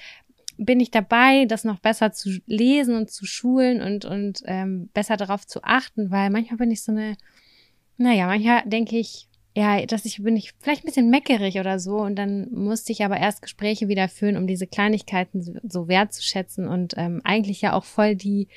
bin 0.59 0.79
ich 0.79 0.93
dabei, 0.93 1.47
das 1.47 1.65
noch 1.65 1.81
besser 1.81 2.13
zu 2.13 2.39
lesen 2.47 2.95
und 2.95 3.11
zu 3.11 3.27
schulen 3.27 3.83
und, 3.83 4.05
und 4.05 4.43
ähm, 4.45 4.91
besser 4.95 5.17
darauf 5.17 5.45
zu 5.45 5.65
achten, 5.65 6.13
weil 6.13 6.31
manchmal 6.31 6.59
bin 6.59 6.71
ich 6.71 6.85
so 6.85 6.93
eine, 6.93 7.17
naja, 7.97 8.27
manchmal 8.27 8.63
denke 8.67 8.99
ich, 8.99 9.27
ja, 9.57 9.87
dass 9.87 10.05
ich 10.05 10.23
bin 10.23 10.37
ich 10.37 10.53
vielleicht 10.61 10.83
ein 10.83 10.87
bisschen 10.87 11.11
meckerig 11.11 11.61
oder 11.61 11.79
so 11.79 11.99
und 11.99 12.17
dann 12.17 12.51
musste 12.51 12.91
ich 12.91 13.05
aber 13.05 13.19
erst 13.19 13.41
Gespräche 13.41 13.87
wieder 13.87 14.09
führen, 14.09 14.37
um 14.37 14.47
diese 14.47 14.67
Kleinigkeiten 14.67 15.61
so, 15.69 15.87
wertzuschätzen 15.87 16.67
und 16.67 16.95
ähm, 16.97 17.21
eigentlich 17.25 17.61
ja 17.61 17.73
auch 17.73 17.85
voll 17.85 18.17
die 18.17 18.49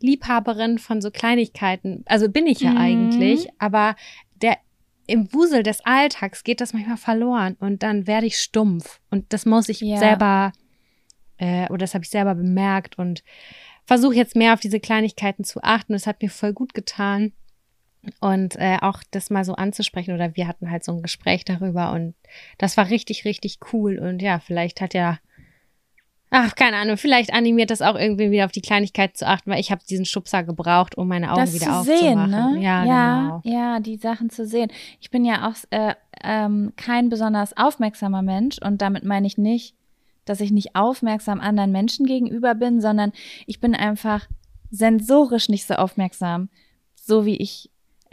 Liebhaberin 0.00 0.78
von 0.78 1.00
so 1.00 1.10
Kleinigkeiten. 1.10 2.04
Also 2.06 2.28
bin 2.28 2.46
ich 2.46 2.60
ja 2.60 2.72
Mhm. 2.72 2.76
eigentlich, 2.78 3.48
aber 3.58 3.96
der 4.42 4.58
im 5.06 5.32
Wusel 5.32 5.62
des 5.64 5.84
Alltags 5.84 6.44
geht 6.44 6.60
das 6.60 6.72
manchmal 6.72 6.96
verloren 6.98 7.56
und 7.58 7.82
dann 7.82 8.06
werde 8.06 8.26
ich 8.26 8.38
stumpf 8.38 9.00
und 9.10 9.32
das 9.32 9.46
muss 9.46 9.68
ich 9.68 9.80
Ja. 9.80 9.96
selber 9.98 10.52
äh, 11.38 11.66
oder 11.68 11.78
das 11.78 11.94
habe 11.94 12.04
ich 12.04 12.10
selber 12.10 12.34
bemerkt 12.36 12.96
und 12.96 13.24
versuche 13.86 14.14
jetzt 14.14 14.36
mehr 14.36 14.54
auf 14.54 14.60
diese 14.60 14.80
Kleinigkeiten 14.80 15.42
zu 15.44 15.62
achten. 15.62 15.92
Das 15.94 16.06
hat 16.06 16.22
mir 16.22 16.30
voll 16.30 16.52
gut 16.52 16.74
getan 16.74 17.32
und 18.20 18.56
äh, 18.56 18.78
auch 18.80 19.02
das 19.10 19.30
mal 19.30 19.44
so 19.44 19.54
anzusprechen 19.54 20.14
oder 20.14 20.36
wir 20.36 20.48
hatten 20.48 20.70
halt 20.70 20.84
so 20.84 20.92
ein 20.92 21.02
Gespräch 21.02 21.44
darüber 21.44 21.92
und 21.92 22.14
das 22.58 22.76
war 22.76 22.90
richtig 22.90 23.24
richtig 23.24 23.58
cool 23.72 23.98
und 23.98 24.22
ja 24.22 24.40
vielleicht 24.40 24.80
hat 24.80 24.94
ja 24.94 25.18
ach 26.30 26.54
keine 26.54 26.76
Ahnung 26.76 26.96
vielleicht 26.96 27.32
animiert 27.32 27.70
das 27.70 27.82
auch 27.82 27.96
irgendwie 27.96 28.30
wieder 28.30 28.44
auf 28.44 28.52
die 28.52 28.60
Kleinigkeit 28.60 29.16
zu 29.16 29.26
achten 29.26 29.50
weil 29.50 29.60
ich 29.60 29.70
habe 29.70 29.82
diesen 29.88 30.04
Schubser 30.04 30.42
gebraucht 30.42 30.96
um 30.96 31.08
meine 31.08 31.30
Augen 31.30 31.40
das 31.40 31.54
wieder 31.54 31.66
zu 31.66 31.72
aufzumachen 31.72 32.30
sehen, 32.30 32.54
ne? 32.54 32.62
ja, 32.62 32.84
ja, 32.84 33.20
genau 33.20 33.34
ja, 33.44 33.80
die 33.80 33.96
Sachen 33.96 34.30
zu 34.30 34.46
sehen. 34.46 34.70
Ich 35.00 35.10
bin 35.10 35.24
ja 35.24 35.48
auch 35.48 35.56
äh, 35.70 35.94
ähm, 36.22 36.72
kein 36.76 37.08
besonders 37.08 37.56
aufmerksamer 37.56 38.22
Mensch 38.22 38.58
und 38.58 38.82
damit 38.82 39.04
meine 39.04 39.26
ich 39.26 39.38
nicht, 39.38 39.74
dass 40.24 40.40
ich 40.40 40.50
nicht 40.50 40.74
aufmerksam 40.74 41.40
anderen 41.40 41.72
Menschen 41.72 42.06
gegenüber 42.06 42.54
bin, 42.54 42.80
sondern 42.80 43.12
ich 43.46 43.60
bin 43.60 43.74
einfach 43.74 44.26
sensorisch 44.70 45.48
nicht 45.48 45.66
so 45.66 45.74
aufmerksam. 45.74 46.48
So 46.94 47.26
wie 47.26 47.36
ich 47.36 47.70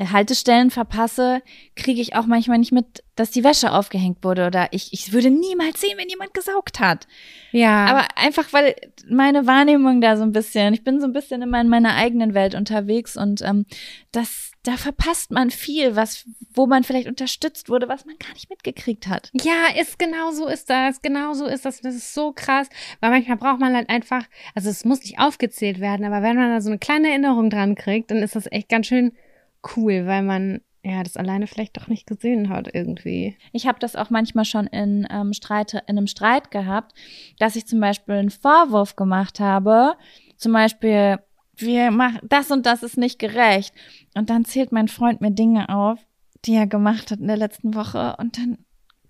Haltestellen 0.09 0.71
verpasse, 0.71 1.41
kriege 1.75 2.01
ich 2.01 2.15
auch 2.15 2.25
manchmal 2.25 2.57
nicht 2.57 2.71
mit, 2.71 3.03
dass 3.15 3.29
die 3.29 3.43
Wäsche 3.43 3.71
aufgehängt 3.71 4.23
wurde 4.23 4.47
oder 4.47 4.69
ich, 4.71 4.93
ich 4.93 5.13
würde 5.13 5.29
niemals 5.29 5.79
sehen, 5.79 5.97
wenn 5.97 6.09
jemand 6.09 6.33
gesaugt 6.33 6.79
hat. 6.79 7.07
Ja. 7.51 7.85
Aber 7.85 8.07
einfach, 8.15 8.51
weil 8.51 8.75
meine 9.07 9.45
Wahrnehmung 9.45 10.01
da 10.01 10.17
so 10.17 10.23
ein 10.23 10.31
bisschen, 10.31 10.73
ich 10.73 10.83
bin 10.83 10.99
so 10.99 11.07
ein 11.07 11.13
bisschen 11.13 11.41
immer 11.41 11.61
in 11.61 11.69
meiner 11.69 11.95
eigenen 11.95 12.33
Welt 12.33 12.55
unterwegs 12.55 13.15
und 13.17 13.41
ähm, 13.41 13.65
das, 14.11 14.51
da 14.63 14.77
verpasst 14.77 15.31
man 15.31 15.51
viel, 15.51 15.95
was, 15.95 16.25
wo 16.53 16.65
man 16.67 16.83
vielleicht 16.83 17.07
unterstützt 17.07 17.69
wurde, 17.69 17.87
was 17.87 18.05
man 18.05 18.15
gar 18.17 18.33
nicht 18.33 18.49
mitgekriegt 18.49 19.07
hat. 19.07 19.29
Ja, 19.33 19.67
ist 19.79 19.99
genau 19.99 20.31
so 20.31 20.47
ist 20.47 20.69
das. 20.69 21.01
Genau 21.01 21.33
so 21.33 21.45
ist 21.45 21.65
das. 21.65 21.81
Das 21.81 21.95
ist 21.95 22.13
so 22.13 22.31
krass. 22.31 22.69
Weil 22.99 23.11
manchmal 23.11 23.37
braucht 23.37 23.59
man 23.59 23.75
halt 23.75 23.89
einfach, 23.89 24.23
also 24.55 24.69
es 24.69 24.85
muss 24.85 25.01
nicht 25.01 25.19
aufgezählt 25.19 25.79
werden, 25.79 26.05
aber 26.05 26.21
wenn 26.21 26.35
man 26.37 26.51
da 26.51 26.61
so 26.61 26.69
eine 26.69 26.79
kleine 26.79 27.09
Erinnerung 27.09 27.49
dran 27.49 27.75
kriegt, 27.75 28.11
dann 28.11 28.17
ist 28.17 28.35
das 28.35 28.51
echt 28.51 28.69
ganz 28.69 28.87
schön 28.87 29.11
cool, 29.75 30.05
weil 30.05 30.23
man 30.23 30.61
ja 30.83 31.03
das 31.03 31.17
alleine 31.17 31.47
vielleicht 31.47 31.77
doch 31.77 31.87
nicht 31.87 32.07
gesehen 32.07 32.49
hat 32.49 32.73
irgendwie. 32.73 33.37
Ich 33.51 33.67
habe 33.67 33.79
das 33.79 33.95
auch 33.95 34.09
manchmal 34.09 34.45
schon 34.45 34.67
in, 34.67 35.07
ähm, 35.11 35.33
Streit, 35.33 35.73
in 35.73 35.97
einem 35.97 36.07
Streit 36.07 36.51
gehabt, 36.51 36.93
dass 37.39 37.55
ich 37.55 37.67
zum 37.67 37.79
Beispiel 37.79 38.15
einen 38.15 38.31
Vorwurf 38.31 38.95
gemacht 38.95 39.39
habe, 39.39 39.95
zum 40.37 40.53
Beispiel, 40.53 41.19
wir 41.55 41.91
machen 41.91 42.21
das 42.27 42.49
und 42.49 42.65
das 42.65 42.81
ist 42.81 42.97
nicht 42.97 43.19
gerecht. 43.19 43.75
Und 44.15 44.29
dann 44.29 44.45
zählt 44.45 44.71
mein 44.71 44.87
Freund 44.87 45.21
mir 45.21 45.31
Dinge 45.31 45.69
auf, 45.69 45.99
die 46.45 46.55
er 46.55 46.65
gemacht 46.65 47.11
hat 47.11 47.19
in 47.19 47.27
der 47.27 47.37
letzten 47.37 47.75
Woche 47.75 48.15
und 48.17 48.37
dann 48.37 48.57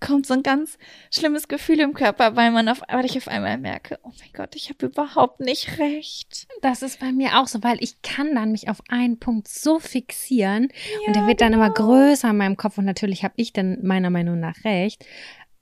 kommt 0.02 0.26
so 0.26 0.34
ein 0.34 0.42
ganz 0.42 0.76
schlimmes 1.10 1.48
Gefühl 1.48 1.80
im 1.80 1.94
Körper, 1.94 2.36
weil 2.36 2.50
man 2.50 2.68
auf, 2.68 2.82
weil 2.88 3.06
ich 3.06 3.16
auf 3.16 3.28
einmal 3.28 3.56
merke, 3.56 3.98
oh 4.02 4.12
mein 4.18 4.32
Gott, 4.34 4.54
ich 4.54 4.68
habe 4.68 4.86
überhaupt 4.86 5.40
nicht 5.40 5.78
recht. 5.78 6.46
Das 6.60 6.82
ist 6.82 7.00
bei 7.00 7.12
mir 7.12 7.40
auch 7.40 7.46
so, 7.46 7.62
weil 7.62 7.78
ich 7.80 8.02
kann 8.02 8.34
dann 8.34 8.52
mich 8.52 8.68
auf 8.68 8.82
einen 8.88 9.18
Punkt 9.18 9.48
so 9.48 9.78
fixieren 9.78 10.68
und 11.06 11.16
der 11.16 11.26
wird 11.26 11.40
dann 11.40 11.52
immer 11.52 11.70
größer 11.70 12.30
in 12.30 12.36
meinem 12.36 12.56
Kopf 12.56 12.76
und 12.78 12.84
natürlich 12.84 13.24
habe 13.24 13.34
ich 13.36 13.52
dann 13.52 13.78
meiner 13.82 14.10
Meinung 14.10 14.38
nach 14.40 14.64
recht. 14.64 15.06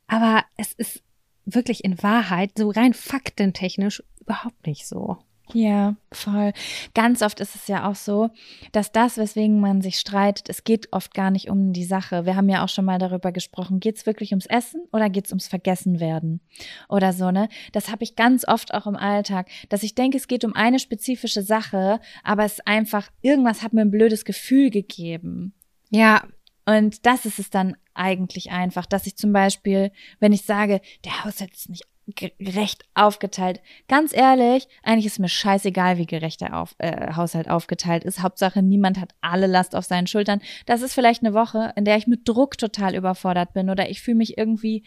Aber 0.07 0.45
es 0.57 0.73
ist 0.73 1.03
wirklich 1.45 1.85
in 1.85 2.03
Wahrheit 2.03 2.53
so 2.57 2.71
rein 2.71 2.95
faktentechnisch 2.95 4.03
überhaupt 4.21 4.67
nicht 4.67 4.87
so. 4.87 5.19
Ja, 5.53 5.97
voll. 6.13 6.53
Ganz 6.95 7.23
oft 7.23 7.41
ist 7.41 7.55
es 7.55 7.67
ja 7.67 7.89
auch 7.89 7.95
so, 7.95 8.31
dass 8.73 8.93
das, 8.93 9.17
weswegen 9.17 9.61
man 9.61 9.83
sich 9.83 9.99
streitet, 9.99 10.49
es 10.49 10.65
geht 10.65 10.93
oft 10.93 11.15
gar 11.15 11.31
nicht 11.31 11.51
um 11.51 11.73
die 11.73 11.85
Sache. 11.85 12.27
Wir 12.27 12.37
haben 12.37 12.49
ja 12.49 12.65
auch 12.65 12.69
schon 12.69 12.85
mal 12.85 12.99
darüber 12.99 13.33
gesprochen, 13.33 13.81
geht 13.81 13.97
es 13.97 14.07
wirklich 14.07 14.31
ums 14.31 14.47
Essen 14.47 14.83
oder 14.93 15.11
geht 15.11 15.27
es 15.27 15.33
ums 15.33 15.49
Vergessenwerden 15.49 16.41
oder 16.89 17.13
so, 17.13 17.31
ne? 17.31 17.49
Das 17.73 17.91
habe 17.91 18.05
ich 18.05 18.17
ganz 18.17 18.47
oft 18.47 18.75
auch 18.75 18.87
im 18.87 18.97
Alltag, 18.97 19.49
dass 19.69 19.83
ich 19.83 19.95
denke, 19.95 20.17
es 20.17 20.29
geht 20.29 20.45
um 20.45 20.55
eine 20.55 20.79
spezifische 20.79 21.43
Sache, 21.43 22.01
aber 22.23 22.45
es 22.45 22.55
ist 22.55 22.67
einfach, 22.67 23.11
irgendwas 23.21 23.63
hat 23.63 23.73
mir 23.73 23.83
ein 23.83 23.91
blödes 23.91 24.25
Gefühl 24.25 24.71
gegeben. 24.71 25.55
Ja, 25.91 26.23
Und 26.67 27.05
das 27.07 27.27
ist 27.27 27.39
es 27.39 27.51
dann 27.51 27.77
eigentlich 27.95 28.53
einfach, 28.53 28.87
dass 28.87 29.07
ich 29.07 29.17
zum 29.17 29.33
Beispiel, 29.33 29.91
wenn 30.21 30.33
ich 30.33 30.43
sage, 30.43 30.81
der 31.05 31.25
Haushalt 31.25 31.53
ist 31.53 31.69
nicht 31.69 31.85
gerecht 32.15 32.85
aufgeteilt. 32.95 33.61
Ganz 33.89 34.15
ehrlich, 34.15 34.69
eigentlich 34.83 35.07
ist 35.07 35.19
mir 35.19 35.29
scheißegal, 35.29 35.99
wie 35.99 36.07
gerecht 36.07 36.41
der 36.41 36.57
auf, 36.59 36.75
äh, 36.79 37.15
Haushalt 37.15 37.49
aufgeteilt 37.49 38.05
ist. 38.05 38.23
Hauptsache, 38.23 38.63
niemand 38.63 39.01
hat 39.01 39.15
alle 39.21 39.47
Last 39.47 39.75
auf 39.75 39.85
seinen 39.85 40.07
Schultern. 40.07 40.41
Das 40.67 40.83
ist 40.83 40.95
vielleicht 40.95 41.23
eine 41.23 41.35
Woche, 41.35 41.73
in 41.77 41.85
der 41.85 41.97
ich 41.97 42.07
mit 42.07 42.29
Druck 42.29 42.59
total 42.59 42.95
überfordert 42.95 43.53
bin 43.53 43.71
oder 43.71 43.91
ich 43.91 44.01
fühle 44.01 44.19
mich 44.19 44.39
irgendwie 44.39 44.85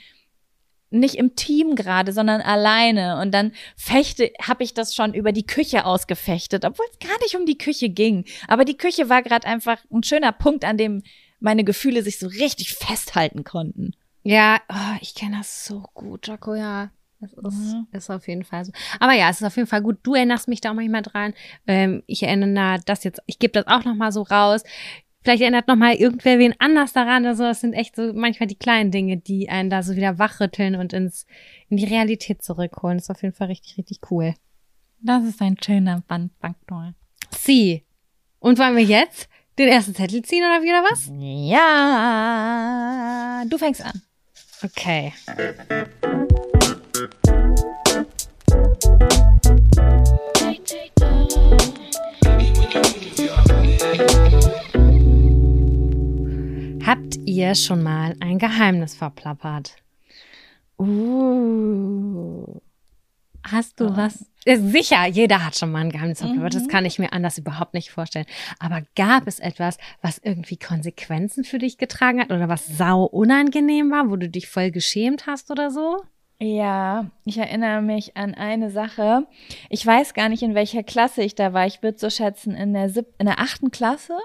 nicht 0.94 1.16
im 1.16 1.36
Team 1.36 1.76
gerade, 1.76 2.14
sondern 2.14 2.42
alleine. 2.42 3.20
Und 3.20 3.32
dann 3.32 3.52
fechte, 3.76 4.32
habe 4.42 4.64
ich 4.64 4.74
das 4.74 4.96
schon 4.96 5.14
über 5.14 5.32
die 5.32 5.46
Küche 5.46 5.86
ausgefechtet, 5.86 6.66
obwohl 6.66 6.86
es 6.92 7.00
gar 7.00 7.18
nicht 7.22 7.36
um 7.36 7.46
die 7.46 7.58
Küche 7.58 7.90
ging. 7.90 8.26
Aber 8.48 8.64
die 8.64 8.78
Küche 8.78 9.10
war 9.10 9.24
gerade 9.24 9.48
einfach 9.48 9.80
ein 9.92 10.04
schöner 10.04 10.32
Punkt, 10.32 10.64
an 10.64 10.78
dem 10.78 11.04
meine 11.40 11.64
Gefühle 11.64 12.04
sich 12.04 12.20
so 12.20 12.28
richtig 12.28 12.74
festhalten 12.74 13.44
konnten. 13.44 13.94
Ja, 14.24 14.62
oh, 14.70 14.98
ich 15.02 15.16
kenne 15.16 15.38
das 15.38 15.66
so 15.66 15.84
gut, 15.94 16.28
Jaco, 16.28 16.56
ja. 16.56 16.92
Das 17.42 17.54
ist, 17.54 17.74
Mhm. 17.74 17.88
ist 17.92 18.10
auf 18.10 18.28
jeden 18.28 18.44
Fall 18.44 18.66
so. 18.66 18.72
Aber 19.00 19.14
ja, 19.14 19.30
es 19.30 19.42
ist 19.42 19.48
auf 19.48 19.56
jeden 19.56 19.68
Fall 19.68 19.82
gut. 19.82 19.98
Du 20.04 20.14
erinnerst 20.16 20.48
mich 20.48 20.62
da 20.62 20.72
auch 20.72 20.76
manchmal 20.76 21.02
dran. 21.02 21.34
Ähm, 21.68 22.04
ich 22.08 22.24
erinnere 22.24 22.80
das 22.86 23.04
jetzt, 23.04 23.22
ich 23.26 23.40
gebe 23.40 23.54
das 23.54 23.68
auch 23.68 23.86
nochmal 23.86 24.12
so 24.12 24.22
raus. 24.24 24.64
Vielleicht 25.24 25.42
erinnert 25.42 25.68
nochmal 25.70 25.96
irgendwer 25.96 26.38
wen 26.38 26.54
anders 26.60 26.92
daran. 26.92 27.26
Also 27.26 27.44
das 27.44 27.62
sind 27.62 27.72
echt 27.74 27.96
so 27.96 28.12
manchmal 28.14 28.48
die 28.48 28.58
kleinen 28.58 28.92
Dinge, 28.92 29.16
die 29.18 29.48
einen 29.50 29.70
da 29.70 29.82
so 29.82 29.96
wieder 29.96 30.20
wachrütteln 30.20 30.76
und 30.76 30.92
ins, 30.92 31.26
in 31.70 31.78
die 31.78 31.86
Realität 31.86 32.44
zurückholen. 32.44 32.98
Das 32.98 33.06
ist 33.06 33.10
auf 33.12 33.22
jeden 33.24 33.34
Fall 33.34 33.48
richtig, 33.48 33.78
richtig 33.78 34.00
cool. 34.12 34.34
Das 35.02 35.24
ist 35.24 35.42
ein 35.42 35.56
schöner 35.64 36.04
Bandfaktor. 36.08 36.94
Sie. 37.32 37.84
Und 38.40 38.60
wollen 38.60 38.76
wir 38.76 38.84
jetzt 38.84 39.30
den 39.58 39.70
ersten 39.70 39.96
Zettel 39.96 40.22
ziehen 40.24 40.44
oder 40.44 40.62
wieder 40.62 40.84
was? 40.84 41.10
Ja, 42.18 43.44
du 43.48 43.58
fängst 43.58 43.82
an. 43.86 44.02
Okay. 44.64 45.14
Habt 56.86 57.16
ihr 57.26 57.56
schon 57.56 57.84
mal 57.84 58.16
ein 58.20 58.40
Geheimnis 58.40 58.96
verplappert? 58.96 59.76
Uh. 60.78 62.60
Hast 63.46 63.80
du 63.80 63.86
Ja. 63.86 63.98
was? 63.98 64.26
Äh, 64.46 64.58
Sicher, 64.58 65.06
jeder 65.08 65.46
hat 65.46 65.58
schon 65.58 65.72
mal 65.72 65.80
ein 65.82 65.90
Geheimnis 65.92 66.20
verplappert. 66.20 66.56
Das 66.56 66.64
Mhm. 66.64 66.68
kann 66.68 66.86
ich 66.86 67.00
mir 67.00 67.12
anders 67.14 67.38
überhaupt 67.38 67.74
nicht 67.74 67.92
vorstellen. 67.92 68.26
Aber 68.60 68.82
gab 68.96 69.28
es 69.28 69.40
etwas, 69.40 69.78
was 70.02 70.18
irgendwie 70.18 70.58
Konsequenzen 70.58 71.44
für 71.44 71.58
dich 71.60 71.78
getragen 71.78 72.20
hat 72.22 72.32
oder 72.32 72.48
was 72.50 72.66
sau 72.78 73.04
unangenehm 73.04 73.92
war, 73.92 74.10
wo 74.10 74.16
du 74.16 74.30
dich 74.30 74.48
voll 74.48 74.72
geschämt 74.72 75.28
hast 75.28 75.52
oder 75.52 75.72
so? 75.72 76.04
Ja, 76.40 77.12
ich 77.26 77.38
erinnere 77.38 77.82
mich 77.82 78.18
an 78.18 78.34
eine 78.34 78.70
Sache. 78.70 79.28
Ich 79.70 79.86
weiß 79.86 80.14
gar 80.14 80.30
nicht, 80.30 80.44
in 80.44 80.56
welcher 80.56 80.84
Klasse 80.84 81.24
ich 81.24 81.36
da 81.36 81.54
war. 81.54 81.66
Ich 81.68 81.82
würde 81.82 81.98
so 81.98 82.10
schätzen, 82.10 82.56
in 82.56 82.74
der 82.74 82.90
sieb 82.90 83.06
in 83.18 83.28
der 83.28 83.40
achten 83.40 83.72
Klasse. 83.72 84.18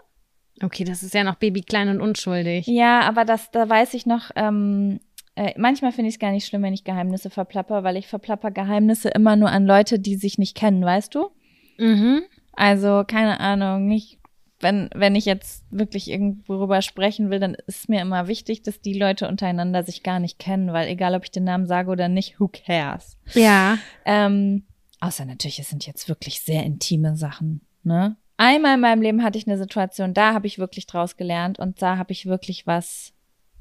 Okay, 0.62 0.84
das 0.84 1.02
ist 1.02 1.14
ja 1.14 1.22
noch 1.22 1.36
babyklein 1.36 1.88
und 1.88 2.00
unschuldig. 2.00 2.66
Ja, 2.66 3.00
aber 3.02 3.24
das, 3.24 3.50
da 3.50 3.68
weiß 3.68 3.94
ich 3.94 4.06
noch, 4.06 4.30
ähm, 4.34 4.98
äh, 5.36 5.54
manchmal 5.56 5.92
finde 5.92 6.08
ich 6.08 6.16
es 6.16 6.18
gar 6.18 6.32
nicht 6.32 6.46
schlimm, 6.46 6.62
wenn 6.62 6.74
ich 6.74 6.82
Geheimnisse 6.82 7.30
verplapper, 7.30 7.84
weil 7.84 7.96
ich 7.96 8.08
verplapper 8.08 8.50
Geheimnisse 8.50 9.08
immer 9.10 9.36
nur 9.36 9.50
an 9.50 9.66
Leute, 9.66 10.00
die 10.00 10.16
sich 10.16 10.36
nicht 10.36 10.56
kennen, 10.56 10.84
weißt 10.84 11.14
du? 11.14 11.30
Mhm. 11.78 12.22
Also, 12.52 13.04
keine 13.06 13.38
Ahnung, 13.38 13.86
nicht, 13.86 14.18
wenn, 14.60 14.90
wenn 14.94 15.14
ich 15.14 15.24
jetzt 15.24 15.64
wirklich 15.70 16.10
irgendwo 16.10 16.56
rüber 16.60 16.82
sprechen 16.82 17.30
will, 17.30 17.38
dann 17.38 17.54
ist 17.66 17.88
mir 17.88 18.00
immer 18.00 18.26
wichtig, 18.28 18.62
dass 18.62 18.80
die 18.80 18.98
Leute 18.98 19.28
untereinander 19.28 19.84
sich 19.84 20.02
gar 20.02 20.18
nicht 20.18 20.38
kennen, 20.38 20.72
weil 20.72 20.88
egal, 20.88 21.14
ob 21.14 21.24
ich 21.24 21.30
den 21.30 21.44
Namen 21.44 21.66
sage 21.66 21.90
oder 21.90 22.08
nicht, 22.08 22.40
who 22.40 22.48
cares? 22.48 23.16
Ja. 23.34 23.78
Ähm, 24.04 24.64
außer 25.00 25.24
natürlich, 25.24 25.58
es 25.60 25.68
sind 25.70 25.86
jetzt 25.86 26.08
wirklich 26.08 26.40
sehr 26.40 26.64
intime 26.64 27.16
Sachen, 27.16 27.60
ne? 27.84 28.16
Einmal 28.40 28.74
in 28.74 28.80
meinem 28.80 29.02
Leben 29.02 29.24
hatte 29.24 29.36
ich 29.36 29.48
eine 29.48 29.58
Situation, 29.58 30.14
da 30.14 30.32
habe 30.32 30.46
ich 30.46 30.58
wirklich 30.60 30.86
draus 30.86 31.16
gelernt 31.16 31.58
und 31.58 31.82
da 31.82 31.96
habe 31.98 32.12
ich 32.12 32.26
wirklich 32.26 32.66
was, 32.68 33.12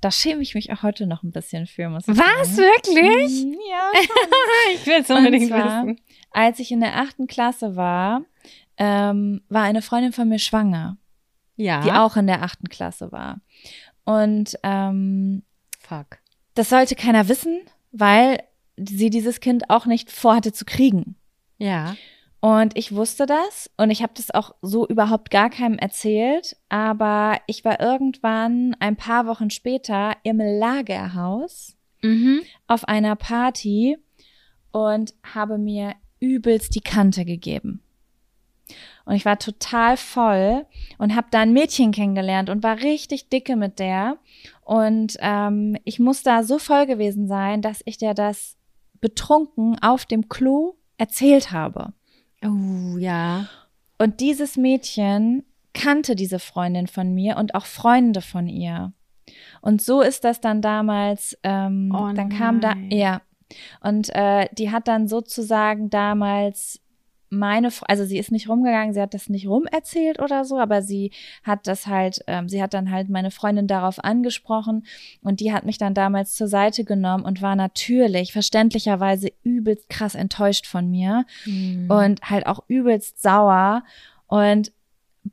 da 0.02 0.12
schäme 0.12 0.42
ich 0.44 0.54
mich 0.54 0.72
auch 0.72 0.84
heute 0.84 1.08
noch 1.08 1.24
ein 1.24 1.32
bisschen 1.32 1.66
für, 1.66 1.90
muss 1.90 2.08
ich 2.08 2.16
Was? 2.16 2.56
sagen. 2.56 2.68
Wirklich? 2.96 3.44
Ja, 3.70 3.92
Ich 4.76 4.86
will 4.86 5.02
es 5.02 5.10
unbedingt 5.10 5.48
zwar- 5.50 5.84
wissen. 5.86 6.00
als 6.32 6.60
ich 6.60 6.72
in 6.72 6.80
der 6.82 6.96
achten 6.98 7.26
Klasse 7.26 7.76
war, 7.76 8.22
ähm, 8.78 9.42
war 9.50 9.64
eine 9.64 9.82
Freundin 9.82 10.14
von 10.14 10.28
mir 10.30 10.40
schwanger, 10.40 10.98
Ja. 11.56 11.82
die 11.82 11.92
auch 11.92 12.16
in 12.18 12.28
der 12.28 12.44
achten 12.44 12.70
Klasse 12.70 13.12
war. 13.12 13.42
Und 14.06 14.58
ähm, 14.64 15.44
Fuck. 15.80 16.20
das 16.54 16.70
sollte 16.70 16.96
keiner 16.96 17.28
wissen, 17.28 17.60
weil 17.92 18.40
sie 18.78 19.10
dieses 19.10 19.40
Kind 19.40 19.70
auch 19.70 19.86
nicht 19.86 20.12
vorhatte 20.12 20.54
zu 20.54 20.64
kriegen. 20.66 21.16
Ja. 21.58 21.96
Und 22.40 22.78
ich 22.78 22.94
wusste 22.94 23.26
das 23.26 23.70
und 23.78 23.90
ich 23.90 24.04
habe 24.04 24.14
das 24.16 24.30
auch 24.30 24.54
so 24.62 24.88
überhaupt 24.88 25.32
gar 25.32 25.50
keinem 25.50 25.80
erzählt, 25.80 26.56
aber 26.70 27.38
ich 27.48 27.66
war 27.66 27.80
irgendwann 27.80 28.76
ein 28.80 28.96
paar 28.96 29.26
Wochen 29.26 29.50
später 29.50 30.16
im 30.24 30.38
Lagerhaus 30.40 31.76
Mhm. 32.04 32.42
auf 32.68 32.88
einer 32.88 33.16
Party 33.16 33.98
und 34.72 35.16
habe 35.34 35.58
mir 35.58 35.96
übelst 36.20 36.76
die 36.76 36.82
Kante 36.82 37.26
gegeben. 37.26 37.82
Und 39.08 39.16
ich 39.16 39.24
war 39.24 39.40
total 39.40 39.96
voll 39.96 40.66
und 40.98 41.16
habe 41.16 41.28
da 41.32 41.40
ein 41.40 41.54
Mädchen 41.54 41.94
kennengelernt 41.94 42.50
und 42.50 42.62
war 42.62 42.82
richtig 42.82 43.30
dicke 43.30 43.56
mit 43.56 43.80
der. 43.80 44.18
Und 44.66 45.16
ähm, 45.22 45.78
ich 45.86 45.98
muss 45.98 46.24
da 46.24 46.44
so 46.44 46.60
voll 46.60 46.86
gewesen 46.86 47.26
sein, 47.26 47.62
dass 47.62 47.82
ich 47.86 47.98
der 47.98 48.14
das 48.14 48.58
betrunken 49.00 49.80
auf 49.82 50.06
dem 50.06 50.28
Klo 50.28 50.74
erzählt 50.98 51.54
habe. 51.54 51.94
Oh, 52.44 52.98
ja. 52.98 53.48
Und 53.98 54.20
dieses 54.20 54.58
Mädchen 54.58 55.46
kannte 55.74 56.16
diese 56.16 56.40
Freundin 56.40 56.88
von 56.88 57.14
mir 57.14 57.38
und 57.38 57.56
auch 57.56 57.66
Freunde 57.66 58.20
von 58.20 58.50
ihr. 58.50 58.92
Und 59.62 59.82
so 59.82 60.02
ist 60.02 60.26
das 60.26 60.42
dann 60.42 60.62
damals, 60.62 61.38
ähm, 61.44 61.94
Oh 61.96 62.12
dann 62.12 62.28
kam 62.28 62.60
da, 62.60 62.74
ja. 62.90 63.22
Und 63.80 64.14
äh, 64.14 64.50
die 64.52 64.70
hat 64.70 64.90
dann 64.90 65.08
sozusagen 65.08 65.90
damals 65.90 66.82
meine, 67.30 67.70
also 67.88 68.06
sie 68.06 68.18
ist 68.18 68.32
nicht 68.32 68.48
rumgegangen, 68.48 68.94
sie 68.94 69.02
hat 69.02 69.14
das 69.14 69.28
nicht 69.30 69.48
rumerzählt 69.48 70.20
oder 70.22 70.46
so, 70.46 70.58
aber 70.58 70.82
sie 70.82 71.12
hat 71.44 71.68
das 71.68 71.86
halt, 71.88 72.22
ähm, 72.28 72.48
sie 72.48 72.62
hat 72.64 72.74
dann 72.74 72.90
halt 72.92 73.10
meine 73.10 73.32
Freundin 73.32 73.68
darauf 73.68 74.04
angesprochen 74.04 74.86
und 75.22 75.40
die 75.42 75.52
hat 75.52 75.66
mich 75.66 75.78
dann 75.78 75.94
damals 75.94 76.36
zur 76.36 76.48
Seite 76.48 76.86
genommen 76.86 77.26
und 77.26 77.42
war 77.42 77.56
natürlich 77.56 78.32
verständlicherweise 78.32 79.30
übelst 79.44 79.90
krass 79.90 80.16
enttäuscht 80.16 80.66
von 80.68 80.90
mir 80.90 81.26
Mhm. 81.46 81.90
und 81.92 82.22
halt 82.30 82.48
auch 82.48 82.64
übelst 82.68 83.22
sauer 83.22 83.84
und 84.28 84.72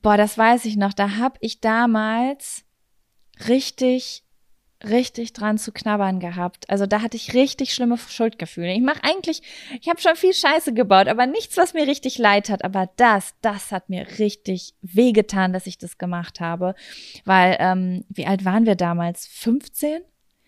boah, 0.03 0.17
das 0.17 0.37
weiß 0.37 0.65
ich 0.65 0.77
noch, 0.77 0.93
da 0.93 1.19
hab 1.19 1.37
ich 1.41 1.61
damals 1.61 2.65
richtig 3.49 4.24
richtig 4.89 5.33
dran 5.33 5.59
zu 5.59 5.73
knabbern 5.73 6.21
gehabt. 6.21 6.69
Also 6.71 6.87
da 6.87 7.03
hatte 7.03 7.17
ich 7.17 7.35
richtig 7.35 7.75
schlimme 7.75 7.97
Schuldgefühle. 7.99 8.73
Ich 8.73 8.81
mache 8.83 9.03
eigentlich, 9.03 9.43
ich 9.81 9.89
habe 9.89 10.01
schon 10.01 10.17
viel 10.17 10.33
Scheiße 10.35 10.73
gebaut, 10.75 11.09
aber 11.09 11.27
nichts, 11.27 11.57
was 11.57 11.75
mir 11.75 11.87
richtig 11.87 12.19
leid 12.19 12.51
hat. 12.51 12.65
Aber 12.65 12.91
das, 12.97 13.35
das 13.41 13.73
hat 13.73 13.89
mir 13.91 14.07
richtig 14.19 14.75
wehgetan, 14.83 15.53
dass 15.53 15.67
ich 15.67 15.79
das 15.79 15.99
gemacht 15.99 16.41
habe. 16.41 16.75
Weil, 17.25 17.57
ähm, 17.61 18.05
wie 18.09 18.27
alt 18.27 18.45
waren 18.45 18.67
wir 18.67 18.75
damals? 18.77 19.27
15? 19.27 20.03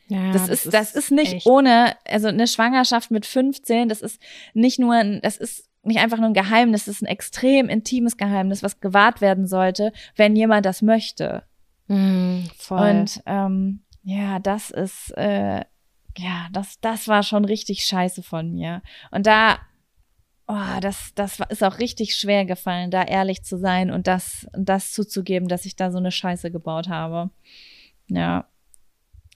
ja, 0.08 0.32
Das, 0.32 0.48
ist, 0.48 0.72
das 0.72 0.94
ist 0.94 1.10
nicht 1.10 1.32
echt- 1.34 1.46
ohne, 1.46 1.96
also 2.04 2.28
eine 2.28 2.46
Schwangerschaft 2.46 3.10
mit 3.10 3.26
15, 3.26 3.88
das 3.88 4.02
ist 4.02 4.20
nicht 4.54 4.78
nur, 4.78 4.94
ein, 4.94 5.20
das 5.22 5.36
ist 5.36 5.64
nicht 5.82 5.98
einfach 6.00 6.18
nur 6.18 6.26
ein 6.28 6.34
Geheimnis, 6.34 6.84
das 6.86 6.96
ist 6.96 7.02
ein 7.02 7.06
extrem 7.06 7.68
intimes 7.68 8.16
Geheimnis, 8.16 8.62
was 8.62 8.80
gewahrt 8.80 9.20
werden 9.20 9.46
sollte, 9.46 9.92
wenn 10.16 10.34
jemand 10.36 10.66
das 10.66 10.82
möchte. 10.82 11.44
Mhm, 11.88 12.48
voll. 12.58 12.90
Und 12.90 13.22
ähm, 13.26 13.82
ja, 14.06 14.38
das 14.38 14.70
ist, 14.70 15.10
äh, 15.16 15.64
ja, 16.16 16.46
das, 16.52 16.78
das 16.80 17.08
war 17.08 17.24
schon 17.24 17.44
richtig 17.44 17.84
scheiße 17.84 18.22
von 18.22 18.52
mir. 18.52 18.80
Und 19.10 19.26
da, 19.26 19.58
oh, 20.46 20.78
das, 20.80 21.10
das 21.16 21.40
ist 21.48 21.64
auch 21.64 21.80
richtig 21.80 22.14
schwer 22.14 22.44
gefallen, 22.44 22.92
da 22.92 23.02
ehrlich 23.02 23.42
zu 23.42 23.58
sein 23.58 23.90
und 23.90 24.06
das, 24.06 24.46
das 24.52 24.92
zuzugeben, 24.92 25.48
dass 25.48 25.66
ich 25.66 25.74
da 25.74 25.90
so 25.90 25.98
eine 25.98 26.12
Scheiße 26.12 26.52
gebaut 26.52 26.88
habe. 26.88 27.30
Ja. 28.06 28.46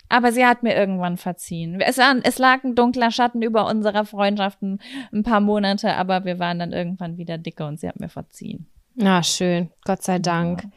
Aber 0.08 0.30
sie 0.30 0.46
hat 0.46 0.62
mir 0.62 0.76
irgendwann 0.76 1.16
verziehen. 1.16 1.80
Es, 1.80 1.98
es 1.98 2.38
lag 2.38 2.62
ein 2.62 2.76
dunkler 2.76 3.10
Schatten 3.10 3.42
über 3.42 3.66
unserer 3.66 4.04
Freundschaften 4.04 4.80
ein 5.12 5.24
paar 5.24 5.40
Monate, 5.40 5.96
aber 5.96 6.24
wir 6.24 6.38
waren 6.38 6.60
dann 6.60 6.72
irgendwann 6.72 7.18
wieder 7.18 7.38
dicke 7.38 7.66
und 7.66 7.80
sie 7.80 7.88
hat 7.88 7.98
mir 7.98 8.08
verziehen. 8.08 8.68
Na, 8.94 9.24
schön. 9.24 9.70
Gott 9.84 10.04
sei 10.04 10.20
Dank. 10.20 10.62
Ja, 10.62 10.70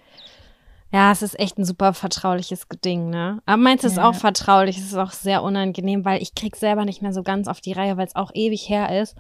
es 1.12 1.24
ist 1.24 1.40
echt 1.40 1.58
ein 1.58 1.66
super 1.66 1.94
vertrauliches 1.94 2.68
Ding, 2.86 3.10
ne? 3.10 3.42
Aber 3.48 3.58
meins 3.58 3.84
ist 3.84 3.98
Ja. 3.98 4.08
auch 4.08 4.14
vertraulich, 4.14 4.78
es 4.78 4.84
ist 4.86 4.96
auch 4.96 5.12
sehr 5.12 5.42
unangenehm, 5.42 6.06
weil 6.06 6.22
ich 6.22 6.36
krieg 6.36 6.56
selber 6.56 6.86
nicht 6.86 7.02
mehr 7.02 7.14
so 7.14 7.24
ganz 7.24 7.48
auf 7.48 7.62
die 7.62 7.72
Reihe, 7.72 7.98
weil 7.98 8.06
es 8.06 8.16
auch 8.16 8.30
ewig 8.36 8.70
her 8.70 9.02
ist. 9.02 9.16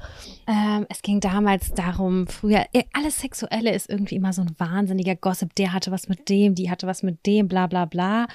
Ähm, 0.48 0.86
es 0.90 1.02
ging 1.02 1.20
damals 1.20 1.74
darum, 1.74 2.28
früher, 2.28 2.66
eh, 2.74 2.84
alles 2.94 3.18
Sexuelle 3.20 3.72
ist 3.74 3.90
irgendwie 3.90 4.16
immer 4.16 4.34
so 4.34 4.44
ein 4.44 4.54
wahnsinniger 4.60 5.16
Gossip. 5.16 5.56
Der 5.56 5.74
hatte 5.74 5.92
was 5.92 6.08
mit 6.08 6.30
dem, 6.30 6.54
die 6.54 6.70
hatte 6.70 6.86
was 6.86 7.02
mit 7.02 7.26
dem, 7.26 7.48
bla 7.48 7.66
bla 7.66 7.86
bla. 7.86 8.28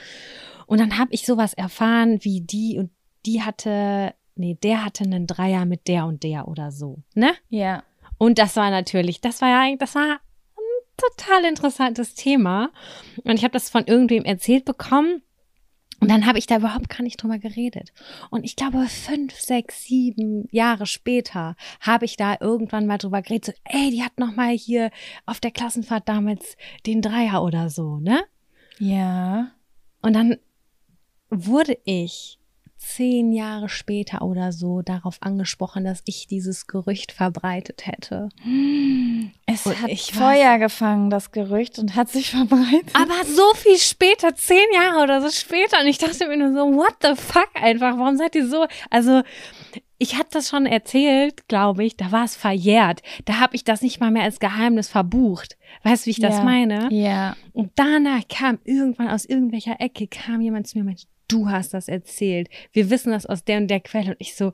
Und 0.66 0.80
dann 0.80 0.98
habe 0.98 1.12
ich 1.12 1.24
sowas 1.24 1.54
erfahren, 1.54 2.18
wie 2.22 2.40
die 2.40 2.76
und 2.78 2.90
die 3.24 3.42
hatte, 3.42 4.14
nee, 4.34 4.54
der 4.60 4.84
hatte 4.84 5.04
einen 5.04 5.26
Dreier 5.28 5.64
mit 5.64 5.86
der 5.86 6.06
und 6.06 6.24
der 6.24 6.48
oder 6.48 6.72
so, 6.72 6.98
ne? 7.14 7.30
Ja. 7.50 7.84
Und 8.18 8.38
das 8.40 8.56
war 8.56 8.70
natürlich, 8.70 9.20
das 9.20 9.40
war 9.42 9.48
ja 9.48 9.60
eigentlich, 9.60 9.78
das 9.78 9.94
war 9.94 10.18
total 10.98 11.44
interessantes 11.44 12.14
Thema. 12.14 12.70
Und 13.24 13.36
ich 13.36 13.44
habe 13.44 13.52
das 13.52 13.70
von 13.70 13.86
irgendwem 13.86 14.24
erzählt 14.24 14.64
bekommen. 14.64 15.22
Und 16.00 16.08
dann 16.10 16.26
habe 16.26 16.38
ich 16.38 16.46
da 16.46 16.58
überhaupt 16.58 16.88
gar 16.88 17.02
nicht 17.02 17.20
drüber 17.20 17.38
geredet. 17.38 17.92
Und 18.30 18.44
ich 18.44 18.54
glaube, 18.54 18.86
fünf, 18.86 19.34
sechs, 19.34 19.82
sieben 19.82 20.46
Jahre 20.52 20.86
später 20.86 21.56
habe 21.80 22.04
ich 22.04 22.16
da 22.16 22.36
irgendwann 22.40 22.86
mal 22.86 22.98
drüber 22.98 23.20
geredet. 23.20 23.46
So, 23.46 23.52
ey, 23.64 23.90
die 23.90 24.04
hat 24.04 24.18
noch 24.18 24.36
mal 24.36 24.50
hier 24.56 24.90
auf 25.26 25.40
der 25.40 25.50
Klassenfahrt 25.50 26.08
damals 26.08 26.56
den 26.86 27.02
Dreier 27.02 27.42
oder 27.42 27.68
so, 27.68 27.98
ne? 27.98 28.20
Ja. 28.78 29.50
Und 30.00 30.12
dann 30.12 30.36
wurde 31.30 31.76
ich 31.84 32.37
zehn 32.78 33.32
Jahre 33.32 33.68
später 33.68 34.22
oder 34.22 34.52
so 34.52 34.82
darauf 34.82 35.18
angesprochen, 35.20 35.84
dass 35.84 36.00
ich 36.06 36.26
dieses 36.28 36.66
Gerücht 36.66 37.12
verbreitet 37.12 37.86
hätte. 37.86 38.28
Es 39.46 39.66
Und 39.66 39.82
hat 39.82 39.90
ich 39.90 40.12
Feuer 40.12 40.58
gefangen, 40.58 41.10
das 41.10 41.32
Gerücht, 41.32 41.78
und 41.78 41.94
hat 41.96 42.08
sich 42.08 42.30
verbreitet. 42.32 42.90
Aber 42.94 43.24
so 43.24 43.52
viel 43.54 43.76
später, 43.78 44.34
zehn 44.34 44.58
Jahre 44.74 45.02
oder 45.02 45.20
so 45.20 45.30
später. 45.30 45.80
Und 45.80 45.88
ich 45.88 45.98
dachte 45.98 46.26
mir 46.28 46.36
nur 46.36 46.52
so, 46.52 46.74
what 46.76 46.94
the 47.02 47.14
fuck 47.20 47.50
einfach? 47.54 47.98
Warum 47.98 48.16
seid 48.16 48.34
ihr 48.36 48.46
so? 48.48 48.66
Also, 48.90 49.22
ich 49.98 50.14
hatte 50.16 50.30
das 50.34 50.48
schon 50.48 50.64
erzählt, 50.64 51.48
glaube 51.48 51.84
ich. 51.84 51.96
Da 51.96 52.12
war 52.12 52.24
es 52.24 52.36
verjährt. 52.36 53.02
Da 53.24 53.40
habe 53.40 53.56
ich 53.56 53.64
das 53.64 53.82
nicht 53.82 53.98
mal 54.00 54.12
mehr 54.12 54.22
als 54.22 54.38
Geheimnis 54.38 54.88
verbucht. 54.88 55.58
Weißt 55.82 56.04
du, 56.04 56.06
wie 56.06 56.10
ich 56.12 56.20
das 56.20 56.36
Ja. 56.38 56.44
meine? 56.44 56.88
Ja. 56.92 57.36
Und 57.52 57.72
danach 57.74 58.22
kam 58.28 58.58
irgendwann 58.64 59.08
aus 59.08 59.24
irgendwelcher 59.24 59.80
Ecke, 59.80 60.06
kam 60.06 60.40
jemand 60.40 60.68
zu 60.68 60.78
mir 60.78 60.82
und 60.82 60.86
meinte, 60.86 61.06
du 61.28 61.48
hast 61.50 61.74
das 61.74 61.88
erzählt. 61.88 62.48
Wir 62.72 62.90
wissen 62.90 63.12
das 63.12 63.26
aus 63.26 63.44
der 63.44 63.58
und 63.58 63.68
der 63.68 63.80
Quelle. 63.80 64.10
Und 64.10 64.16
ich 64.18 64.34
so, 64.34 64.52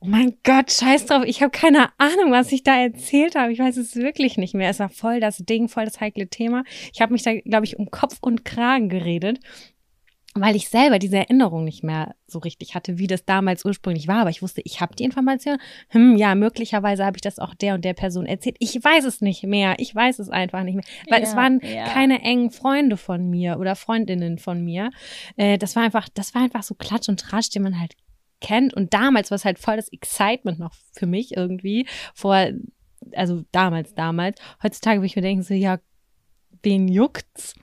oh 0.00 0.06
mein 0.06 0.36
Gott, 0.44 0.70
scheiß 0.72 1.06
drauf. 1.06 1.22
Ich 1.24 1.42
habe 1.42 1.50
keine 1.50 1.88
Ahnung, 1.98 2.30
was 2.30 2.52
ich 2.52 2.62
da 2.62 2.76
erzählt 2.76 3.34
habe. 3.34 3.52
Ich 3.52 3.58
weiß 3.58 3.76
es 3.76 3.96
wirklich 3.96 4.36
nicht 4.36 4.54
mehr. 4.54 4.68
Es 4.68 4.80
war 4.80 4.88
voll 4.88 5.20
das 5.20 5.38
Ding, 5.38 5.68
voll 5.68 5.84
das 5.84 6.00
heikle 6.00 6.28
Thema. 6.28 6.64
Ich 6.92 7.00
habe 7.00 7.12
mich 7.12 7.22
da, 7.22 7.34
glaube 7.34 7.64
ich, 7.64 7.78
um 7.78 7.90
Kopf 7.90 8.18
und 8.20 8.44
Kragen 8.44 8.88
geredet. 8.88 9.40
Weil 10.40 10.56
ich 10.56 10.68
selber 10.68 10.98
diese 10.98 11.16
Erinnerung 11.18 11.64
nicht 11.64 11.82
mehr 11.82 12.14
so 12.26 12.38
richtig 12.38 12.74
hatte, 12.74 12.98
wie 12.98 13.06
das 13.06 13.24
damals 13.24 13.64
ursprünglich 13.64 14.08
war. 14.08 14.20
Aber 14.20 14.30
ich 14.30 14.42
wusste, 14.42 14.60
ich 14.64 14.80
habe 14.80 14.94
die 14.94 15.04
Information. 15.04 15.58
Hm, 15.88 16.16
ja, 16.16 16.34
möglicherweise 16.34 17.04
habe 17.04 17.16
ich 17.16 17.22
das 17.22 17.38
auch 17.38 17.54
der 17.54 17.74
und 17.74 17.84
der 17.84 17.94
Person 17.94 18.26
erzählt. 18.26 18.56
Ich 18.58 18.74
weiß 18.82 19.04
es 19.04 19.20
nicht 19.20 19.42
mehr. 19.44 19.76
Ich 19.78 19.94
weiß 19.94 20.18
es 20.18 20.28
einfach 20.30 20.62
nicht 20.62 20.74
mehr. 20.74 20.84
Weil 21.08 21.22
es 21.22 21.32
Ja, 21.32 21.36
waren 21.36 21.60
ja. 21.62 21.84
keine 21.88 22.22
engen 22.22 22.50
Freunde 22.50 22.96
von 22.96 23.28
mir 23.30 23.58
oder 23.58 23.76
Freundinnen 23.76 24.38
von 24.38 24.62
mir. 24.64 24.90
Äh, 25.36 25.58
das 25.58 25.76
war 25.76 25.82
einfach, 25.82 26.08
das 26.12 26.34
war 26.34 26.42
einfach 26.42 26.62
so 26.62 26.74
Klatsch 26.74 27.08
und 27.08 27.20
Tratsch, 27.20 27.50
den 27.54 27.62
man 27.62 27.80
halt 27.80 27.94
kennt. 28.40 28.74
Und 28.74 28.92
damals 28.94 29.30
war 29.30 29.36
es 29.36 29.44
halt 29.44 29.58
voll 29.58 29.76
das 29.76 29.88
Excitement 29.92 30.58
noch 30.58 30.74
für 30.92 31.06
mich 31.06 31.36
irgendwie. 31.36 31.86
Vor, 32.14 32.48
also 33.14 33.44
damals, 33.52 33.94
damals. 33.94 34.38
Heutzutage 34.62 34.98
würde 34.98 35.06
ich 35.06 35.16
mir 35.16 35.22
denken, 35.22 35.42
so, 35.42 35.54
ja, 35.54 35.78
wen 36.62 36.88
juckt's? 36.88 37.54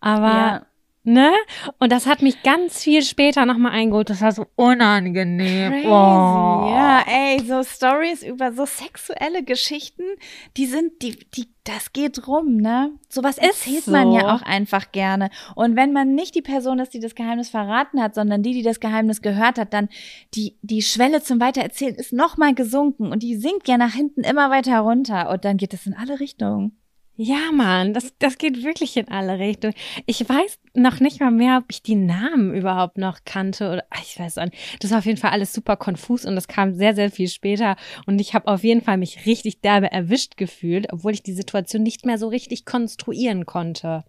Aber 0.00 0.26
ja. 0.26 0.66
Ne? 1.08 1.32
Und 1.78 1.90
das 1.90 2.06
hat 2.06 2.20
mich 2.20 2.42
ganz 2.42 2.82
viel 2.82 3.00
später 3.00 3.46
nochmal 3.46 3.72
eingeholt. 3.72 4.10
Das 4.10 4.20
war 4.20 4.30
so 4.30 4.46
unangenehm. 4.56 5.72
Crazy. 5.72 5.86
Oh. 5.86 5.90
Ja, 5.90 7.02
ey, 7.08 7.40
so 7.40 7.62
Stories 7.62 8.22
über 8.22 8.52
so 8.52 8.66
sexuelle 8.66 9.42
Geschichten, 9.42 10.02
die 10.58 10.66
sind, 10.66 11.00
die, 11.00 11.18
die, 11.34 11.48
das 11.64 11.94
geht 11.94 12.28
rum, 12.28 12.58
ne? 12.58 12.92
Sowas 13.08 13.38
erzählt 13.38 13.84
so. 13.84 13.90
man 13.90 14.12
ja 14.12 14.34
auch 14.34 14.42
einfach 14.42 14.92
gerne. 14.92 15.30
Und 15.54 15.76
wenn 15.76 15.94
man 15.94 16.14
nicht 16.14 16.34
die 16.34 16.42
Person 16.42 16.78
ist, 16.78 16.92
die 16.92 17.00
das 17.00 17.14
Geheimnis 17.14 17.48
verraten 17.48 18.02
hat, 18.02 18.14
sondern 18.14 18.42
die, 18.42 18.52
die 18.52 18.62
das 18.62 18.78
Geheimnis 18.78 19.22
gehört 19.22 19.58
hat, 19.58 19.72
dann 19.72 19.88
die, 20.34 20.58
die 20.60 20.82
Schwelle 20.82 21.22
zum 21.22 21.40
Weitererzählen 21.40 21.94
ist 21.94 22.12
nochmal 22.12 22.54
gesunken 22.54 23.12
und 23.12 23.22
die 23.22 23.36
sinkt 23.36 23.66
ja 23.66 23.78
nach 23.78 23.94
hinten 23.94 24.24
immer 24.24 24.50
weiter 24.50 24.80
runter 24.80 25.30
und 25.30 25.46
dann 25.46 25.56
geht 25.56 25.72
es 25.72 25.86
in 25.86 25.94
alle 25.94 26.20
Richtungen. 26.20 26.76
Ja, 27.20 27.50
Mann, 27.52 27.94
das, 27.94 28.14
das 28.20 28.38
geht 28.38 28.62
wirklich 28.62 28.96
in 28.96 29.08
alle 29.08 29.40
Richtungen. 29.40 29.74
Ich 30.06 30.20
weiß 30.20 30.60
noch 30.74 31.00
nicht 31.00 31.18
mal 31.18 31.32
mehr, 31.32 31.58
ob 31.58 31.64
ich 31.68 31.82
die 31.82 31.96
Namen 31.96 32.54
überhaupt 32.54 32.96
noch 32.96 33.24
kannte 33.24 33.72
oder 33.72 33.84
ach, 33.90 34.02
ich 34.04 34.16
weiß 34.20 34.36
nicht. 34.36 34.54
Das 34.78 34.92
war 34.92 34.98
auf 34.98 35.04
jeden 35.04 35.18
Fall 35.18 35.32
alles 35.32 35.52
super 35.52 35.76
konfus 35.76 36.24
und 36.24 36.36
das 36.36 36.46
kam 36.46 36.74
sehr, 36.74 36.94
sehr 36.94 37.10
viel 37.10 37.26
später. 37.26 37.74
Und 38.06 38.20
ich 38.20 38.34
habe 38.34 38.46
auf 38.46 38.62
jeden 38.62 38.82
Fall 38.82 38.98
mich 38.98 39.26
richtig 39.26 39.60
derbe 39.62 39.90
erwischt 39.90 40.36
gefühlt, 40.36 40.92
obwohl 40.92 41.10
ich 41.12 41.24
die 41.24 41.32
Situation 41.32 41.82
nicht 41.82 42.06
mehr 42.06 42.18
so 42.18 42.28
richtig 42.28 42.64
konstruieren 42.64 43.46
konnte. 43.46 44.04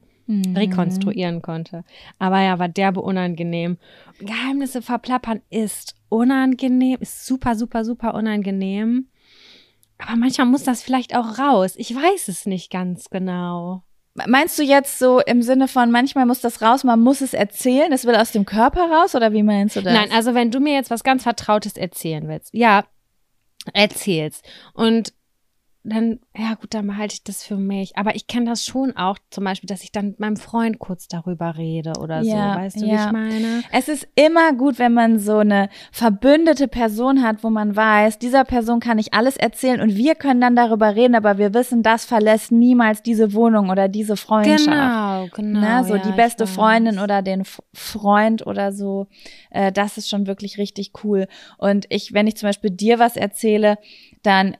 rekonstruieren 0.56 1.41
konnte. 1.41 1.84
Aber 2.19 2.39
ja, 2.41 2.60
war 2.60 2.69
derbe 2.69 3.02
unangenehm. 3.02 3.78
Geheimnisse 4.19 4.84
verplappern 4.84 5.41
ist 5.50 5.95
unangenehm, 6.10 6.98
ist 7.00 7.26
super, 7.26 7.56
super, 7.56 7.84
super 7.84 8.13
unangenehm. 8.13 9.08
Aber 10.00 10.16
manchmal 10.16 10.48
muss 10.48 10.64
das 10.64 10.82
vielleicht 10.82 11.16
auch 11.16 11.38
raus. 11.38 11.74
Ich 11.76 11.94
weiß 11.94 12.30
es 12.30 12.46
nicht 12.46 12.72
ganz 12.72 13.10
genau. 13.10 13.84
Meinst 14.28 14.58
du 14.58 14.64
jetzt 14.64 15.00
so 15.00 15.20
im 15.22 15.42
Sinne 15.42 15.68
von, 15.68 15.92
manchmal 15.92 16.26
muss 16.26 16.42
das 16.42 16.62
raus, 16.62 16.84
man 16.84 17.00
muss 17.00 17.22
es 17.22 17.34
erzählen, 17.34 17.92
es 17.94 18.06
will 18.06 18.16
aus 18.16 18.32
dem 18.32 18.46
Körper 18.46 18.90
raus 18.90 19.16
oder 19.16 19.32
wie 19.32 19.44
meinst 19.44 19.76
du 19.76 19.82
das? 19.82 19.94
Nein, 19.94 20.12
also 20.12 20.34
wenn 20.34 20.52
du 20.52 20.60
mir 20.60 20.74
jetzt 20.74 20.90
was 20.90 21.04
ganz 21.04 21.24
Vertrautes 21.24 21.78
erzählen 21.78 22.28
willst, 22.28 22.54
ja, 22.54 22.86
erzählst. 23.74 24.46
Und 24.74 25.14
dann, 25.89 26.19
ja 26.38 26.56
gut, 26.56 26.73
dann 26.73 26.88
behalte 26.88 27.13
ich 27.13 27.23
das 27.23 27.43
für 27.43 27.58
mich. 27.58 27.97
Aber 27.97 28.15
ich 28.15 28.28
kenne 28.28 28.49
das 28.49 28.65
schon 28.65 28.95
auch, 28.95 29.17
zum 29.30 29.43
Beispiel, 29.43 29.67
dass 29.67 29.84
ich 29.84 29.91
dann 29.91 30.08
mit 30.08 30.19
meinem 30.19 30.38
Freund 30.38 30.80
kurz 30.80 31.08
darüber 31.08 31.58
rede 31.58 31.93
oder 31.99 32.21
Ja, 32.21 32.54
so. 32.54 32.60
Weißt 32.60 32.82
du, 32.82 32.86
wie 32.86 32.89
ja. 32.91 33.08
ich 33.08 33.12
meine? 33.12 33.63
Es 33.71 33.88
ist 33.88 34.08
immer 34.15 34.54
gut, 34.54 34.80
wenn 34.80 34.93
man 34.93 35.19
so 35.19 35.38
eine 35.38 35.69
verbündete 35.91 36.67
Person 36.67 37.23
hat, 37.23 37.43
wo 37.43 37.49
man 37.49 37.75
weiß, 37.75 38.19
dieser 38.19 38.43
Person 38.43 38.80
kann 38.80 38.99
ich 38.99 39.13
alles 39.13 39.38
erzählen 39.38 39.82
und 39.82 39.95
wir 39.95 40.15
können 40.15 40.41
dann 40.41 40.56
darüber 40.56 40.95
reden, 40.95 41.15
aber 41.15 41.38
wir 41.38 41.54
wissen, 41.54 41.84
das 41.84 42.06
verlässt 42.06 42.52
niemals 42.52 43.02
diese 43.02 43.34
Wohnung 43.34 43.69
oder 43.69 43.88
diese 43.88 44.17
Freundschaft. 44.17 44.65
Genau, 44.65 45.28
genau. 45.34 45.60
Ne, 45.60 45.84
so 45.86 45.95
ja, 45.95 46.04
die 46.04 46.12
beste. 46.12 46.47
Freundin 46.47 46.99
oder 46.99 47.21
den 47.21 47.41
F 47.41 47.62
Freund 47.73 48.45
oder 48.45 48.71
so, 48.71 49.08
äh, 49.52 49.71
das 49.71 49.97
ist 49.97 50.10
schon 50.10 50.28
wirklich 50.28 50.58
richtig 50.58 50.91
cool. 51.04 51.28
Und 51.58 51.86
ich, 51.89 52.13
wenn 52.13 52.28
ich 52.28 52.38
zum 52.38 52.49
Beispiel 52.49 52.71
dir 52.71 52.99
was 52.99 53.15
erzähle, 53.15 53.78
dann 54.23 54.58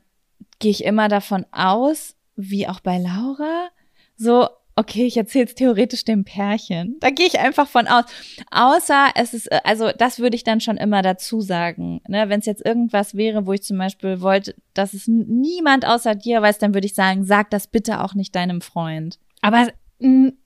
gehe 0.60 0.72
ich 0.72 0.84
immer 0.84 1.08
davon 1.08 1.45
aus, 1.52 2.15
wie 2.36 2.67
auch 2.67 2.80
bei 2.80 2.98
Laura, 2.98 3.69
so, 4.15 4.48
okay, 4.76 5.06
ich 5.06 5.17
erzähle 5.17 5.45
es 5.45 5.56
theoretisch 5.56 6.06
dem 6.06 6.24
Pärchen. 6.24 6.98
Da 7.00 7.10
gehe 7.10 7.26
ich 7.26 7.39
einfach 7.39 7.67
von 7.67 7.88
aus. 7.88 8.06
Außer 8.50 9.10
es 9.15 9.34
ist, 9.34 9.52
äh, 9.52 9.60
also 9.63 9.91
das 9.98 10.19
würde 10.19 10.36
ich 10.36 10.43
dann 10.43 10.62
schon 10.62 10.78
immer 10.78 11.02
dazu 11.02 11.41
sagen. 11.41 12.02
Ne? 12.08 12.30
Wenn 12.30 12.39
es 12.39 12.45
jetzt 12.45 12.65
irgendwas 12.65 13.15
wäre, 13.15 13.45
wo 13.45 13.54
ich 13.54 13.63
zum 13.63 13.78
Beispiel 13.78 14.22
wollte, 14.22 14.56
dass 14.74 14.93
es 14.93 15.08
niemand 15.08 15.86
außer 15.86 16.15
dir 16.15 16.41
weiß, 16.41 16.60
dann 16.60 16.74
würde 16.74 16.88
ich 16.88 16.95
sagen, 16.95 17.26
sag 17.26 17.50
das 17.50 17.67
bitte 17.67 18.02
auch 18.04 18.13
nicht 18.13 18.36
deinem 18.36 18.62
Freund. 18.62 19.19
Aber 19.41 19.67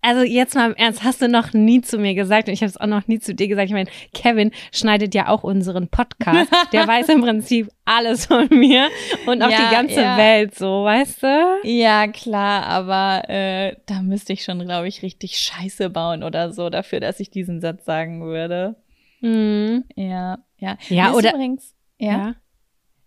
also 0.01 0.23
jetzt 0.23 0.55
mal 0.55 0.71
im 0.71 0.75
Ernst, 0.75 1.03
hast 1.03 1.21
du 1.21 1.27
noch 1.27 1.53
nie 1.53 1.81
zu 1.81 1.99
mir 1.99 2.15
gesagt 2.15 2.47
und 2.47 2.53
ich 2.55 2.61
habe 2.61 2.69
es 2.69 2.77
auch 2.77 2.87
noch 2.87 3.07
nie 3.07 3.19
zu 3.19 3.35
dir 3.35 3.47
gesagt. 3.47 3.67
Ich 3.67 3.73
meine, 3.73 3.89
Kevin 4.13 4.51
schneidet 4.71 5.13
ja 5.13 5.27
auch 5.29 5.43
unseren 5.43 5.89
Podcast. 5.89 6.51
Der 6.71 6.87
weiß 6.87 7.09
im 7.09 7.21
Prinzip 7.21 7.69
alles 7.85 8.25
von 8.25 8.47
mir 8.49 8.89
und 9.27 9.41
auch 9.43 9.49
Ja, 9.51 9.69
die 9.69 9.75
ganze 9.75 10.01
ja. 10.01 10.17
Welt 10.17 10.55
so, 10.55 10.83
weißt 10.85 11.21
du? 11.23 11.59
Ja, 11.63 12.07
klar, 12.07 12.63
aber 12.65 13.29
äh, 13.29 13.75
da 13.85 14.01
müsste 14.01 14.33
ich 14.33 14.43
schon, 14.43 14.59
glaube 14.59 14.87
ich, 14.87 15.03
richtig 15.03 15.37
Scheiße 15.37 15.89
bauen 15.91 16.23
oder 16.23 16.51
so 16.51 16.69
dafür, 16.71 16.99
dass 16.99 17.19
ich 17.19 17.29
diesen 17.29 17.61
Satz 17.61 17.85
sagen 17.85 18.23
würde. 18.23 18.75
Mhm. 19.21 19.83
Ja, 19.95 20.39
ja. 20.57 20.77
Ja, 20.89 21.03
Mir 21.05 21.09
ist 21.11 21.15
oder- 21.17 21.33
übrigens, 21.35 21.75
ja. 21.99 22.35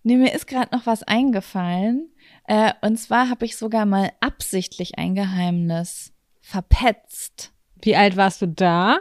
Nee, 0.05 0.17
mir 0.17 0.33
ist 0.33 0.47
gerade 0.47 0.69
noch 0.75 0.87
was 0.87 1.03
eingefallen. 1.03 2.09
Äh, 2.47 2.73
und 2.83 2.97
zwar 2.99 3.29
habe 3.29 3.45
ich 3.45 3.57
sogar 3.57 3.87
mal 3.87 4.13
absichtlich 4.21 4.99
ein 4.99 5.17
Geheimnis 5.17 6.13
verpetzt. 6.47 7.53
Wie 7.83 7.97
alt 7.97 8.17
warst 8.17 8.41
du 8.41 8.47
da? 8.47 9.01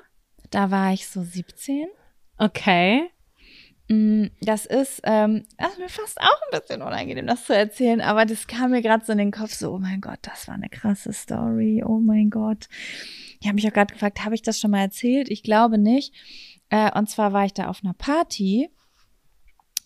Da 0.49 0.71
war 0.71 0.93
ich 0.93 1.07
so 1.07 1.21
17. 1.21 1.85
Okay. 2.39 3.03
Mm, 3.87 4.25
Das 4.41 4.65
ist, 4.65 5.01
ähm, 5.03 5.45
das 5.59 5.73
ist 5.73 5.79
mir 5.79 5.89
fast 5.89 6.19
auch 6.19 6.41
ein 6.51 6.59
bisschen 6.59 6.81
unangenehm, 6.81 7.27
das 7.27 7.45
zu 7.45 7.55
erzählen, 7.55 8.01
aber 8.01 8.25
das 8.25 8.47
kam 8.47 8.71
mir 8.71 8.81
gerade 8.81 9.05
so 9.05 9.11
in 9.11 9.19
den 9.19 9.31
Kopf, 9.31 9.53
so, 9.53 9.73
oh 9.73 9.77
mein 9.77 10.01
Gott, 10.01 10.17
das 10.23 10.47
war 10.47 10.55
eine 10.55 10.69
krasse 10.69 11.13
Story, 11.13 11.83
oh 11.85 11.99
mein 11.99 12.31
Gott. 12.31 12.67
Ich 13.39 13.45
habe 13.47 13.55
mich 13.55 13.67
auch 13.67 13.73
gerade 13.73 13.93
gefragt, 13.93 14.25
habe 14.25 14.33
ich 14.33 14.41
das 14.41 14.59
schon 14.59 14.71
mal 14.71 14.81
erzählt? 14.81 15.29
Ich 15.29 15.43
glaube 15.43 15.77
nicht. 15.77 16.15
Äh, 16.69 16.97
und 16.97 17.11
zwar 17.11 17.31
war 17.31 17.45
ich 17.45 17.53
da 17.53 17.67
auf 17.67 17.81
einer 17.83 17.93
Party 17.93 18.71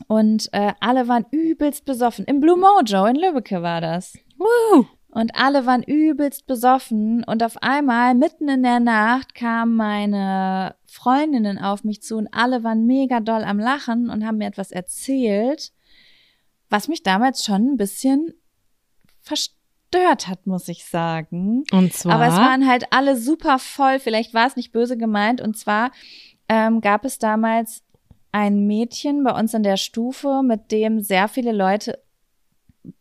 und 0.07 0.47
äh, 0.53 0.71
alle 0.79 1.09
waren 1.09 1.25
übelst 1.31 1.83
besoffen. 1.83 2.23
Im 2.23 2.39
Blue 2.39 2.57
Mojo 2.57 3.05
in 3.05 3.17
Lübbecke 3.17 3.61
war 3.61 3.81
das. 3.81 4.17
Woo. 4.37 4.85
Und 5.11 5.35
alle 5.35 5.65
waren 5.65 5.81
übelst 5.81 6.45
besoffen 6.45 7.23
und 7.23 7.41
auf 7.41 7.63
einmal 7.63 8.13
mitten 8.13 8.47
in 8.47 8.61
der 8.61 8.79
Nacht 8.79 9.33
kamen 9.33 9.75
meine 9.75 10.75
Freundinnen 10.85 11.57
auf 11.57 11.83
mich 11.83 12.03
zu 12.03 12.17
und 12.17 12.27
alle 12.31 12.63
waren 12.63 12.85
mega 12.85 13.19
doll 13.19 13.43
am 13.43 13.57
Lachen 13.57 14.11
und 14.11 14.23
haben 14.25 14.37
mir 14.37 14.47
etwas 14.47 14.71
erzählt, 14.71 15.71
was 16.69 16.87
mich 16.87 17.01
damals 17.01 17.43
schon 17.43 17.73
ein 17.73 17.77
bisschen 17.77 18.35
verstört 19.21 20.27
hat, 20.27 20.45
muss 20.45 20.67
ich 20.67 20.85
sagen. 20.85 21.63
Und 21.71 21.91
zwar. 21.93 22.13
Aber 22.13 22.27
es 22.27 22.35
waren 22.35 22.67
halt 22.67 22.85
alle 22.91 23.17
super 23.17 23.57
voll. 23.57 23.97
Vielleicht 23.97 24.35
war 24.35 24.45
es 24.45 24.55
nicht 24.55 24.71
böse 24.71 24.95
gemeint. 24.95 25.41
Und 25.41 25.57
zwar 25.57 25.91
ähm, 26.47 26.81
gab 26.81 27.03
es 27.03 27.17
damals 27.17 27.83
ein 28.31 28.67
Mädchen 28.67 29.23
bei 29.23 29.31
uns 29.31 29.55
in 29.55 29.63
der 29.63 29.77
Stufe, 29.77 30.43
mit 30.43 30.71
dem 30.71 31.01
sehr 31.01 31.27
viele 31.27 31.51
Leute 31.51 31.99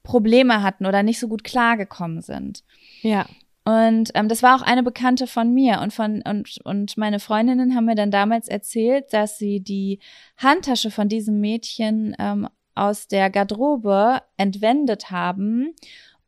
Probleme 0.02 0.62
hatten 0.62 0.86
oder 0.86 1.02
nicht 1.02 1.20
so 1.20 1.28
gut 1.28 1.44
klargekommen 1.44 2.22
sind. 2.22 2.64
ja. 3.02 3.26
Und 3.64 4.12
ähm, 4.14 4.28
das 4.28 4.42
war 4.42 4.56
auch 4.56 4.62
eine 4.62 4.82
Bekannte 4.82 5.26
von 5.26 5.52
mir 5.52 5.82
und 5.82 5.92
von 5.92 6.22
und 6.22 6.58
und 6.64 6.96
meine 6.96 7.20
Freundinnen 7.20 7.74
haben 7.74 7.84
mir 7.84 7.96
dann 7.96 8.10
damals 8.10 8.48
erzählt, 8.48 9.12
dass 9.12 9.36
sie 9.36 9.60
die 9.60 9.98
Handtasche 10.38 10.90
von 10.90 11.10
diesem 11.10 11.38
Mädchen 11.38 12.16
ähm, 12.18 12.48
aus 12.74 13.08
der 13.08 13.28
Garderobe 13.28 14.22
entwendet 14.38 15.10
haben 15.10 15.74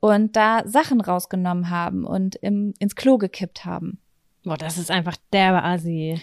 und 0.00 0.36
da 0.36 0.62
Sachen 0.66 1.00
rausgenommen 1.00 1.70
haben 1.70 2.04
und 2.04 2.36
im, 2.36 2.74
ins 2.78 2.94
Klo 2.94 3.16
gekippt 3.16 3.64
haben. 3.64 4.00
Boah, 4.44 4.58
das 4.58 4.76
ist 4.76 4.90
einfach 4.90 5.16
derbe 5.32 5.62
Assi. 5.62 6.20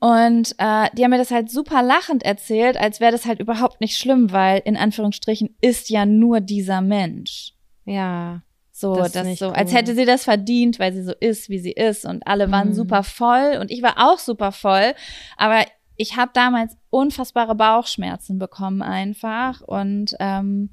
Und 0.00 0.54
äh, 0.58 0.88
die 0.96 1.02
haben 1.02 1.10
mir 1.10 1.18
das 1.18 1.30
halt 1.32 1.50
super 1.50 1.82
lachend 1.82 2.22
erzählt, 2.22 2.76
als 2.76 3.00
wäre 3.00 3.10
das 3.12 3.26
halt 3.26 3.40
überhaupt 3.40 3.80
nicht 3.80 3.96
schlimm, 3.96 4.30
weil 4.32 4.62
in 4.64 4.76
Anführungsstrichen 4.76 5.56
ist 5.60 5.90
ja 5.90 6.06
nur 6.06 6.40
dieser 6.40 6.80
Mensch. 6.80 7.52
Ja. 7.84 8.42
So, 8.70 8.94
Das 8.94 9.10
das, 9.10 9.38
so, 9.40 9.48
cool. 9.48 9.54
als 9.54 9.74
hätte 9.74 9.96
sie 9.96 10.04
das 10.04 10.22
verdient, 10.22 10.78
weil 10.78 10.92
sie 10.92 11.02
so 11.02 11.12
ist, 11.18 11.48
wie 11.48 11.58
sie 11.58 11.72
ist. 11.72 12.04
Und 12.04 12.24
alle 12.28 12.52
waren 12.52 12.68
Mhm. 12.68 12.74
super 12.74 13.02
voll 13.02 13.58
und 13.60 13.72
ich 13.72 13.82
war 13.82 13.94
auch 13.96 14.20
super 14.20 14.52
voll. 14.52 14.94
Aber 15.36 15.64
ich 15.96 16.16
habe 16.16 16.30
damals 16.32 16.76
unfassbare 16.90 17.56
Bauchschmerzen 17.56 18.38
bekommen 18.38 18.82
einfach 18.82 19.62
und 19.62 20.14
ähm, 20.20 20.70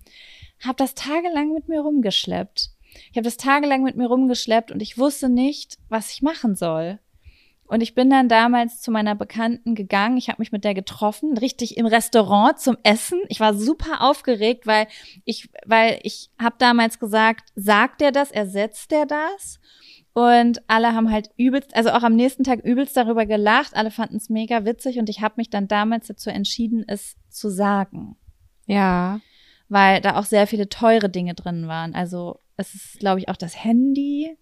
habe 0.64 0.76
das 0.78 0.94
tagelang 0.94 1.52
mit 1.52 1.68
mir 1.68 1.82
rumgeschleppt. 1.82 2.70
Ich 3.12 3.18
habe 3.18 3.24
das 3.26 3.38
tagelang 3.38 3.82
mit 3.82 3.96
mir 3.98 4.06
rumgeschleppt 4.08 4.72
und 4.72 4.84
ich 4.84 5.00
wusste 5.00 5.28
nicht, 5.28 5.80
was 5.90 6.12
ich 6.14 6.22
machen 6.22 6.56
soll. 6.56 7.00
Und 7.67 7.82
ich 7.82 7.95
bin 7.95 8.10
dann 8.12 8.30
damals 8.30 8.80
zu 8.82 8.91
meiner 8.91 9.15
Bekannten 9.15 9.73
gegangen. 9.73 10.17
Ich 10.17 10.30
habe 10.30 10.39
mich 10.39 10.51
mit 10.51 10.63
der 10.63 10.75
getroffen, 10.75 11.36
richtig 11.38 11.78
im 11.78 11.88
Restaurant 11.88 12.60
zum 12.60 12.78
Essen. 12.84 13.19
Ich 13.28 13.39
war 13.39 13.56
super 13.56 14.01
aufgeregt, 14.01 14.67
weil 14.67 14.88
ich, 15.23 15.49
weil 15.65 15.99
ich 16.04 16.30
habe 16.39 16.56
damals 16.60 16.99
gesagt, 16.99 17.49
sagt 17.56 18.01
er 18.04 18.12
das, 18.12 18.30
ersetzt 18.32 18.91
er 18.91 19.06
das? 19.08 19.60
Und 20.13 20.62
alle 20.67 20.93
haben 20.93 21.12
halt 21.12 21.32
übelst, 21.38 21.75
also 21.75 21.89
auch 21.89 22.04
am 22.04 22.15
nächsten 22.15 22.43
Tag 22.43 22.60
übelst 22.63 22.95
darüber 22.95 23.25
gelacht. 23.25 23.75
Alle 23.75 23.91
fanden 23.91 24.17
es 24.17 24.30
mega 24.30 24.63
witzig 24.63 24.99
und 24.99 25.10
ich 25.10 25.21
habe 25.21 25.34
mich 25.38 25.49
dann 25.49 25.67
damals 25.67 26.08
dazu 26.08 26.30
entschieden, 26.30 26.86
es 26.88 27.15
zu 27.30 27.49
sagen, 27.49 28.15
Ja. 28.67 29.19
weil 29.69 29.99
da 30.01 30.17
auch 30.17 30.23
sehr 30.25 30.45
viele 30.47 30.69
teure 30.69 31.10
Dinge 31.10 31.34
drin 31.34 31.67
waren. 31.67 31.95
Also 31.95 32.39
es 32.58 32.75
ist, 32.75 32.99
glaube 32.99 33.19
ich, 33.19 33.28
auch 33.28 33.36
das 33.36 33.62
Handy 33.62 34.38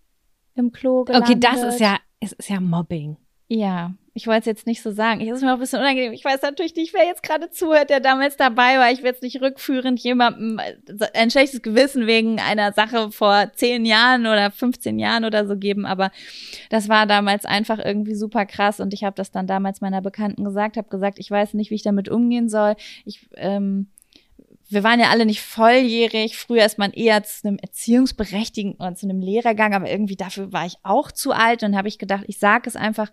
im 0.55 0.71
Klo 0.71 1.05
gelandet. 1.05 1.29
Okay, 1.29 1.39
das 1.39 1.63
ist 1.73 1.79
ja, 1.79 1.97
es 2.23 2.31
ist 2.33 2.49
ja 2.49 2.59
Mobbing. 2.59 3.17
Ja, 3.49 3.93
ich 4.13 4.27
wollte 4.27 4.41
es 4.41 4.45
jetzt 4.45 4.67
nicht 4.67 4.81
so 4.81 4.91
sagen. 4.91 5.21
Es 5.21 5.37
ist 5.37 5.43
mir 5.43 5.49
auch 5.49 5.55
ein 5.55 5.59
bisschen 5.59 5.79
unangenehm. 5.79 6.13
Ich 6.13 6.23
weiß 6.23 6.41
natürlich 6.41 6.75
nicht, 6.75 6.93
wer 6.93 7.05
jetzt 7.05 7.23
gerade 7.23 7.49
zuhört, 7.49 7.89
der 7.89 7.99
damals 7.99 8.37
dabei 8.37 8.77
war. 8.77 8.91
Ich 8.91 8.99
will 8.99 9.07
jetzt 9.07 9.21
nicht 9.21 9.41
rückführend 9.41 9.99
jemandem 9.99 10.59
äh, 10.59 11.07
ein 11.13 11.29
schlechtes 11.29 11.61
Gewissen 11.61 12.07
wegen 12.07 12.39
einer 12.39 12.71
Sache 12.73 13.11
vor 13.11 13.51
zehn 13.55 13.85
Jahren 13.85 14.21
oder 14.25 14.49
15 14.49 14.97
Jahren 14.97 15.25
oder 15.25 15.45
so 15.45 15.57
geben. 15.57 15.85
Aber 15.85 16.11
das 16.69 16.89
war 16.89 17.05
damals 17.05 17.45
einfach 17.45 17.79
irgendwie 17.79 18.15
super 18.15 18.45
krass. 18.45 18.79
Und 18.79 18.93
ich 18.93 19.03
habe 19.03 19.15
das 19.15 19.31
dann 19.31 19.47
damals 19.47 19.81
meiner 19.81 20.01
Bekannten 20.01 20.43
gesagt, 20.43 20.77
habe 20.77 20.89
gesagt, 20.89 21.19
ich 21.19 21.29
weiß 21.29 21.53
nicht, 21.55 21.69
wie 21.69 21.75
ich 21.75 21.83
damit 21.83 22.07
umgehen 22.07 22.49
soll. 22.49 22.75
Ich, 23.05 23.27
ähm, 23.35 23.87
wir 24.73 24.83
waren 24.83 24.99
ja 24.99 25.09
alle 25.09 25.25
nicht 25.25 25.41
volljährig. 25.41 26.37
Früher 26.37 26.65
ist 26.65 26.77
man 26.77 26.91
eher 26.91 27.23
zu 27.23 27.47
einem 27.47 27.57
Erziehungsberechtigten 27.57 28.75
oder 28.75 28.95
zu 28.95 29.07
einem 29.07 29.19
Lehrer 29.19 29.51
gegangen, 29.51 29.73
aber 29.75 29.89
irgendwie 29.89 30.15
dafür 30.15 30.51
war 30.51 30.65
ich 30.65 30.75
auch 30.83 31.11
zu 31.11 31.31
alt 31.31 31.63
und 31.63 31.75
habe 31.75 31.87
ich 31.87 31.97
gedacht, 31.97 32.23
ich 32.27 32.39
sage 32.39 32.67
es 32.69 32.75
einfach 32.75 33.11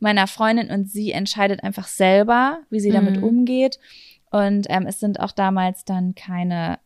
meiner 0.00 0.26
Freundin 0.26 0.70
und 0.70 0.90
sie 0.90 1.12
entscheidet 1.12 1.62
einfach 1.62 1.86
selber, 1.86 2.60
wie 2.70 2.80
sie 2.80 2.90
damit 2.90 3.16
Mhm. 3.16 3.22
umgeht. 3.24 3.78
Und 4.30 4.66
ähm, 4.70 4.86
es 4.86 4.98
sind 5.00 5.20
auch 5.20 5.32
damals 5.32 5.84
dann 5.84 6.14
keine, 6.14 6.78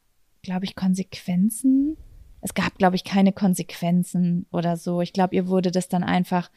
glaube 0.43 0.65
ich, 0.65 0.75
Konsequenzen. 0.75 1.97
Es 2.41 2.55
gab, 2.55 2.77
glaube 2.79 2.97
ich, 2.97 3.05
keine 3.05 3.33
Konsequenzen 3.33 4.47
oder 4.53 4.77
so. 4.77 5.01
Ich 5.01 5.13
glaube, 5.13 5.35
ihr 5.35 5.49
wurde 5.49 5.71
das 5.71 5.89
dann 5.89 6.05
einfach 6.05 6.51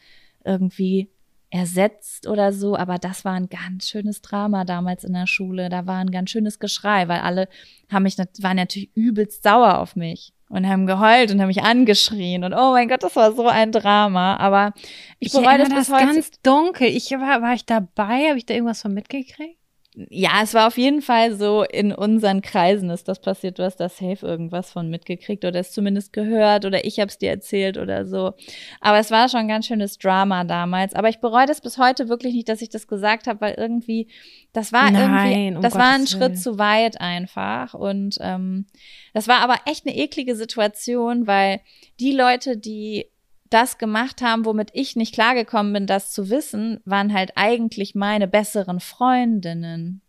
irgendwie 0.44 1.08
ersetzt 1.50 2.28
oder 2.28 2.52
so, 2.52 2.76
aber 2.76 2.98
das 2.98 3.24
war 3.24 3.32
ein 3.32 3.48
ganz 3.48 3.88
schönes 3.88 4.22
Drama 4.22 4.64
damals 4.64 5.04
in 5.04 5.12
der 5.12 5.26
Schule. 5.26 5.68
Da 5.68 5.86
war 5.86 5.98
ein 5.98 6.10
ganz 6.10 6.30
schönes 6.30 6.58
Geschrei, 6.58 7.08
weil 7.08 7.20
alle 7.20 7.48
haben 7.90 8.04
mich, 8.04 8.16
waren 8.18 8.56
natürlich 8.56 8.90
übelst 8.96 9.42
sauer 9.42 9.78
auf 9.78 9.96
mich 9.96 10.32
und 10.48 10.68
haben 10.68 10.86
geheult 10.86 11.30
und 11.32 11.40
haben 11.40 11.48
mich 11.48 11.62
angeschrien 11.62 12.44
und 12.44 12.54
oh 12.54 12.72
mein 12.72 12.88
Gott, 12.88 13.02
das 13.02 13.16
war 13.16 13.32
so 13.32 13.48
ein 13.48 13.72
Drama. 13.72 14.36
Aber 14.36 14.74
ich, 15.18 15.28
Ich 15.34 15.40
bereue 15.40 15.58
das 15.58 15.68
bis 15.68 15.88
das 15.88 15.90
heute. 15.90 16.06
ganz 16.06 16.30
dunkel. 16.42 16.88
Ich 16.88 17.10
war, 17.10 17.42
war 17.42 17.54
ich 17.54 17.66
dabei? 17.66 18.28
Habe 18.28 18.38
ich 18.38 18.46
da 18.46 18.54
irgendwas 18.54 18.82
von 18.82 18.94
mitgekriegt? 18.94 19.59
Ja, 19.94 20.42
es 20.42 20.54
war 20.54 20.68
auf 20.68 20.78
jeden 20.78 21.02
Fall 21.02 21.34
so, 21.34 21.64
in 21.64 21.92
unseren 21.92 22.42
Kreisen 22.42 22.90
ist 22.90 23.08
das 23.08 23.20
passiert. 23.20 23.58
Du 23.58 23.64
hast 23.64 23.78
da 23.78 23.88
safe 23.88 24.24
irgendwas 24.24 24.70
von 24.70 24.88
mitgekriegt 24.88 25.44
oder 25.44 25.58
es 25.58 25.72
zumindest 25.72 26.12
gehört 26.12 26.64
oder 26.64 26.84
ich 26.84 27.00
habe 27.00 27.08
es 27.08 27.18
dir 27.18 27.30
erzählt 27.30 27.76
oder 27.76 28.06
so. 28.06 28.34
Aber 28.80 28.98
es 28.98 29.10
war 29.10 29.28
schon 29.28 29.40
ein 29.40 29.48
ganz 29.48 29.66
schönes 29.66 29.98
Drama 29.98 30.44
damals. 30.44 30.94
Aber 30.94 31.08
ich 31.08 31.18
bereue 31.18 31.46
das 31.46 31.60
bis 31.60 31.76
heute 31.76 32.08
wirklich 32.08 32.34
nicht, 32.34 32.48
dass 32.48 32.62
ich 32.62 32.68
das 32.68 32.86
gesagt 32.86 33.26
habe, 33.26 33.40
weil 33.40 33.54
irgendwie, 33.54 34.06
das 34.52 34.72
war 34.72 34.92
Nein, 34.92 35.32
irgendwie, 35.32 35.56
um 35.56 35.62
das 35.62 35.74
war 35.74 35.88
ein 35.90 36.02
Gottes 36.02 36.10
Schritt 36.10 36.20
Willen. 36.20 36.36
zu 36.36 36.58
weit 36.58 37.00
einfach. 37.00 37.74
Und 37.74 38.16
ähm, 38.20 38.66
das 39.12 39.26
war 39.26 39.40
aber 39.40 39.56
echt 39.66 39.86
eine 39.86 39.96
eklige 39.96 40.36
Situation, 40.36 41.26
weil 41.26 41.60
die 41.98 42.12
Leute, 42.12 42.56
die 42.56 43.06
das 43.50 43.78
gemacht 43.78 44.22
haben, 44.22 44.44
womit 44.44 44.70
ich 44.72 44.96
nicht 44.96 45.14
klargekommen 45.14 45.72
bin, 45.72 45.86
das 45.86 46.12
zu 46.12 46.30
wissen, 46.30 46.80
waren 46.84 47.12
halt 47.12 47.32
eigentlich 47.34 47.94
meine 47.94 48.28
besseren 48.28 48.80
Freundinnen. 48.80 50.02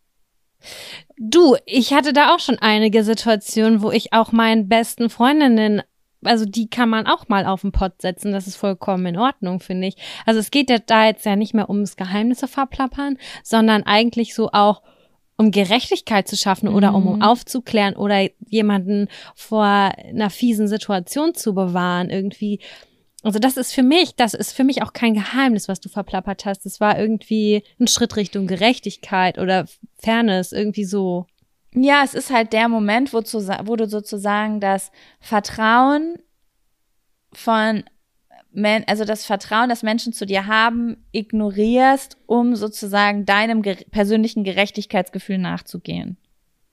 Du, 1.18 1.56
ich 1.66 1.94
hatte 1.94 2.14
da 2.14 2.34
auch 2.34 2.40
schon 2.40 2.60
einige 2.60 3.04
Situationen, 3.04 3.82
wo 3.82 3.92
ich 3.92 4.14
auch 4.14 4.32
meinen 4.32 4.70
besten 4.70 5.10
Freundinnen, 5.10 5.82
also 6.24 6.46
die 6.46 6.70
kann 6.70 6.90
man 6.90 7.08
auch 7.08 7.28
mal 7.30 7.46
auf 7.48 7.62
den 7.62 7.72
Pott 7.72 8.02
setzen. 8.02 8.32
Das 8.32 8.46
ist 8.46 8.56
vollkommen 8.56 9.08
in 9.08 9.18
Ordnung, 9.18 9.60
finde 9.60 9.88
ich. 9.88 9.96
Also 10.26 10.40
es 10.40 10.52
geht 10.52 10.70
ja 10.70 10.78
da 10.78 11.08
jetzt 11.08 11.26
ja 11.26 11.36
nicht 11.36 11.56
mehr 11.56 11.70
ums 11.70 11.96
Geheimnisse 11.96 12.48
verplappern, 12.48 13.18
sondern 13.44 13.84
eigentlich 13.84 14.36
so 14.36 14.52
auch 14.52 14.84
um 15.36 15.50
Gerechtigkeit 15.50 16.28
zu 16.28 16.38
schaffen 16.38 16.70
oder 16.70 16.94
um, 16.94 17.08
um 17.08 17.16
Mhm. 17.16 17.22
aufzuklären 17.24 17.96
oder 17.96 18.28
jemanden 18.48 19.08
vor 19.34 19.64
einer 19.64 20.30
fiesen 20.30 20.68
Situation 20.68 21.34
zu 21.34 21.56
bewahren, 21.56 22.12
irgendwie. 22.12 22.60
Also 23.24 23.40
das 23.40 23.58
ist 23.58 23.74
für 23.74 23.84
mich, 23.84 24.16
das 24.16 24.34
ist 24.34 24.52
für 24.52 24.64
mich 24.64 24.82
auch 24.82 24.94
kein 24.94 25.14
Geheimnis, 25.14 25.68
was 25.68 25.80
du 25.80 25.90
verplappert 25.90 26.46
hast. 26.46 26.66
Das 26.66 26.80
war 26.80 26.98
irgendwie 26.98 27.64
ein 27.80 27.88
Schritt 27.88 28.16
Richtung 28.16 28.48
Gerechtigkeit 28.48 29.38
oder 29.38 29.66
Fairness, 30.00 30.52
irgendwie 30.52 30.86
so. 30.86 31.28
Ja, 31.74 32.02
es 32.04 32.14
ist 32.14 32.32
halt 32.32 32.52
der 32.52 32.68
Moment, 32.68 33.14
wo, 33.14 33.22
zu, 33.22 33.48
wo 33.66 33.76
du 33.76 33.88
sozusagen 33.88 34.60
das 34.60 34.92
Vertrauen 35.20 36.18
von, 37.32 37.84
Men 38.52 38.84
also 38.88 39.06
das 39.06 39.26
Vertrauen, 39.26 39.70
das 39.70 39.84
Menschen 39.84 40.14
zu 40.14 40.26
dir 40.26 40.48
haben, 40.48 40.98
ignorierst, 41.12 42.18
um 42.26 42.56
sozusagen 42.56 43.26
deinem 43.26 43.62
ger 43.62 43.76
persönlichen 43.92 44.44
Gerechtigkeitsgefühl 44.44 45.38
nachzugehen. 45.38 46.18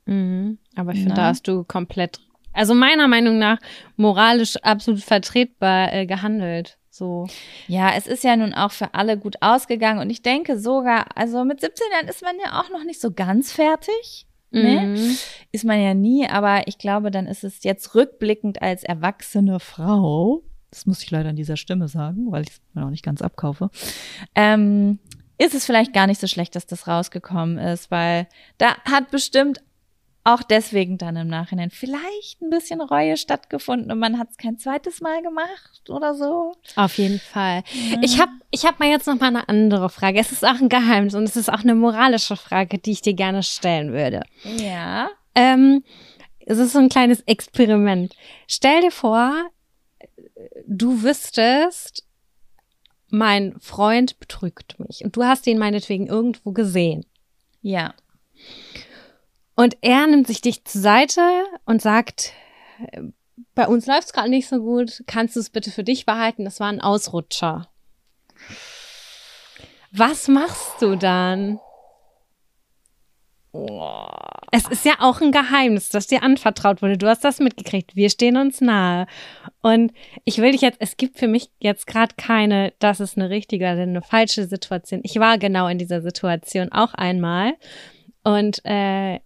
Mhm. 0.06 0.58
Aber 0.74 0.92
ich 0.92 1.00
finde, 1.00 1.14
da 1.14 1.26
hast 1.26 1.46
du 1.46 1.64
komplett, 1.64 2.20
also 2.52 2.74
meiner 2.74 3.08
Meinung 3.08 3.38
nach, 3.38 3.58
moralisch 3.96 4.56
absolut 4.56 5.02
vertretbar 5.02 5.92
äh, 5.92 6.06
gehandelt. 6.06 6.78
So. 6.90 7.28
Ja, 7.68 7.92
es 7.96 8.06
ist 8.06 8.24
ja 8.24 8.36
nun 8.36 8.54
auch 8.54 8.72
für 8.72 8.94
alle 8.94 9.16
gut 9.16 9.36
ausgegangen 9.40 10.00
und 10.00 10.10
ich 10.10 10.22
denke 10.22 10.58
sogar, 10.58 11.06
also 11.14 11.44
mit 11.44 11.60
17 11.60 11.86
Jahren 11.92 12.08
ist 12.08 12.22
man 12.22 12.34
ja 12.44 12.60
auch 12.60 12.70
noch 12.70 12.84
nicht 12.84 13.00
so 13.00 13.12
ganz 13.12 13.52
fertig. 13.52 14.26
Ne? 14.50 14.80
Mhm. 14.80 15.18
Ist 15.52 15.64
man 15.64 15.80
ja 15.80 15.92
nie, 15.94 16.26
aber 16.26 16.66
ich 16.66 16.78
glaube, 16.78 17.10
dann 17.10 17.26
ist 17.26 17.44
es 17.44 17.64
jetzt 17.64 17.94
rückblickend 17.94 18.62
als 18.62 18.82
erwachsene 18.82 19.60
Frau, 19.60 20.42
das 20.70 20.86
muss 20.86 21.02
ich 21.02 21.10
leider 21.10 21.28
an 21.28 21.36
dieser 21.36 21.56
Stimme 21.56 21.86
sagen, 21.88 22.32
weil 22.32 22.42
ich 22.42 22.50
es 22.50 22.60
mir 22.72 22.82
noch 22.82 22.90
nicht 22.90 23.04
ganz 23.04 23.20
abkaufe, 23.20 23.70
ähm, 24.34 24.98
ist 25.38 25.54
es 25.54 25.66
vielleicht 25.66 25.92
gar 25.92 26.06
nicht 26.06 26.20
so 26.20 26.26
schlecht, 26.26 26.56
dass 26.56 26.66
das 26.66 26.88
rausgekommen 26.88 27.58
ist, 27.58 27.90
weil 27.90 28.26
da 28.56 28.76
hat 28.84 29.10
bestimmt 29.10 29.60
auch 30.28 30.42
deswegen 30.42 30.98
dann 30.98 31.16
im 31.16 31.28
Nachhinein 31.28 31.70
vielleicht 31.70 32.42
ein 32.42 32.50
bisschen 32.50 32.82
Reue 32.82 33.16
stattgefunden 33.16 33.90
und 33.90 33.98
man 33.98 34.18
hat 34.18 34.28
es 34.30 34.36
kein 34.36 34.58
zweites 34.58 35.00
Mal 35.00 35.22
gemacht 35.22 35.88
oder 35.88 36.14
so. 36.14 36.54
Auf 36.76 36.98
jeden 36.98 37.18
Fall. 37.18 37.62
Ich 38.02 38.20
habe 38.20 38.32
ich 38.50 38.66
hab 38.66 38.78
mal 38.78 38.90
jetzt 38.90 39.06
noch 39.06 39.18
mal 39.18 39.28
eine 39.28 39.48
andere 39.48 39.88
Frage. 39.88 40.20
Es 40.20 40.30
ist 40.30 40.44
auch 40.44 40.60
ein 40.60 40.68
Geheimnis 40.68 41.14
und 41.14 41.24
es 41.24 41.36
ist 41.36 41.50
auch 41.50 41.62
eine 41.62 41.74
moralische 41.74 42.36
Frage, 42.36 42.78
die 42.78 42.92
ich 42.92 43.00
dir 43.00 43.14
gerne 43.14 43.42
stellen 43.42 43.92
würde. 43.92 44.22
Ja. 44.44 45.08
Ähm, 45.34 45.82
es 46.44 46.58
ist 46.58 46.72
so 46.72 46.78
ein 46.78 46.90
kleines 46.90 47.22
Experiment. 47.22 48.14
Stell 48.46 48.82
dir 48.82 48.90
vor, 48.90 49.32
du 50.66 51.02
wüsstest, 51.02 52.04
mein 53.08 53.58
Freund 53.60 54.20
betrügt 54.20 54.78
mich 54.78 55.02
und 55.04 55.16
du 55.16 55.24
hast 55.24 55.46
ihn 55.46 55.58
meinetwegen 55.58 56.06
irgendwo 56.06 56.52
gesehen. 56.52 57.06
Ja. 57.62 57.94
Und 59.58 59.76
er 59.80 60.06
nimmt 60.06 60.28
sich 60.28 60.40
dich 60.40 60.64
zur 60.64 60.80
Seite 60.80 61.20
und 61.64 61.82
sagt, 61.82 62.32
bei 63.56 63.66
uns 63.66 63.88
läuft 63.88 64.04
es 64.04 64.12
gerade 64.12 64.30
nicht 64.30 64.46
so 64.46 64.60
gut, 64.60 65.02
kannst 65.08 65.34
du 65.34 65.40
es 65.40 65.50
bitte 65.50 65.72
für 65.72 65.82
dich 65.82 66.06
behalten? 66.06 66.44
Das 66.44 66.60
war 66.60 66.68
ein 66.68 66.80
Ausrutscher. 66.80 67.68
Was 69.90 70.28
machst 70.28 70.80
du 70.80 70.94
dann? 70.94 71.58
Es 74.52 74.68
ist 74.70 74.84
ja 74.84 74.94
auch 75.00 75.20
ein 75.20 75.32
Geheimnis, 75.32 75.88
das 75.88 76.06
dir 76.06 76.22
anvertraut 76.22 76.80
wurde. 76.80 76.96
Du 76.96 77.08
hast 77.08 77.24
das 77.24 77.40
mitgekriegt. 77.40 77.96
Wir 77.96 78.10
stehen 78.10 78.36
uns 78.36 78.60
nahe. 78.60 79.08
Und 79.60 79.92
ich 80.24 80.38
will 80.38 80.52
dich 80.52 80.60
jetzt, 80.60 80.80
es 80.80 80.96
gibt 80.96 81.18
für 81.18 81.26
mich 81.26 81.50
jetzt 81.58 81.88
gerade 81.88 82.14
keine, 82.16 82.74
das 82.78 83.00
ist 83.00 83.18
eine 83.18 83.28
richtige 83.28 83.64
oder 83.64 83.82
eine 83.82 84.02
falsche 84.02 84.46
Situation. 84.46 85.00
Ich 85.02 85.18
war 85.18 85.36
genau 85.36 85.66
in 85.66 85.78
dieser 85.78 86.00
Situation 86.00 86.70
auch 86.70 86.94
einmal. 86.94 87.54
Und 88.22 88.60
äh, 88.64 89.18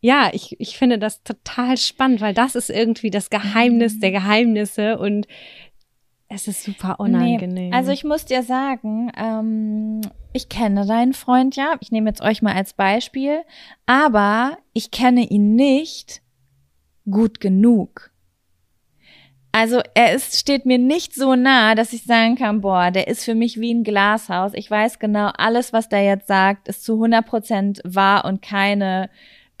ja, 0.00 0.30
ich, 0.32 0.58
ich 0.58 0.78
finde 0.78 0.98
das 0.98 1.22
total 1.22 1.76
spannend, 1.76 2.20
weil 2.20 2.34
das 2.34 2.54
ist 2.54 2.70
irgendwie 2.70 3.10
das 3.10 3.30
Geheimnis 3.30 3.98
der 3.98 4.10
Geheimnisse 4.10 4.98
und 4.98 5.26
es 6.28 6.46
ist 6.46 6.62
super 6.62 7.00
unangenehm. 7.00 7.70
Nee, 7.70 7.76
also 7.76 7.90
ich 7.90 8.04
muss 8.04 8.24
dir 8.24 8.42
sagen, 8.42 9.10
ähm, 9.16 10.00
ich 10.32 10.48
kenne 10.48 10.86
deinen 10.86 11.12
Freund 11.12 11.56
ja. 11.56 11.74
Ich 11.80 11.90
nehme 11.90 12.08
jetzt 12.08 12.22
euch 12.22 12.40
mal 12.40 12.54
als 12.54 12.72
Beispiel, 12.72 13.42
aber 13.84 14.56
ich 14.72 14.92
kenne 14.92 15.22
ihn 15.22 15.56
nicht 15.56 16.22
gut 17.10 17.40
genug. 17.40 18.10
Also 19.52 19.80
er 19.94 20.14
ist, 20.14 20.38
steht 20.38 20.64
mir 20.64 20.78
nicht 20.78 21.14
so 21.14 21.34
nah, 21.34 21.74
dass 21.74 21.92
ich 21.92 22.04
sagen 22.04 22.36
kann, 22.36 22.60
boah, 22.60 22.92
der 22.92 23.08
ist 23.08 23.24
für 23.24 23.34
mich 23.34 23.60
wie 23.60 23.74
ein 23.74 23.82
Glashaus. 23.82 24.52
Ich 24.54 24.70
weiß 24.70 25.00
genau, 25.00 25.32
alles, 25.36 25.72
was 25.72 25.88
der 25.88 26.04
jetzt 26.04 26.28
sagt, 26.28 26.68
ist 26.68 26.84
zu 26.84 26.94
100 26.94 27.26
Prozent 27.26 27.80
wahr 27.84 28.24
und 28.24 28.40
keine 28.40 29.10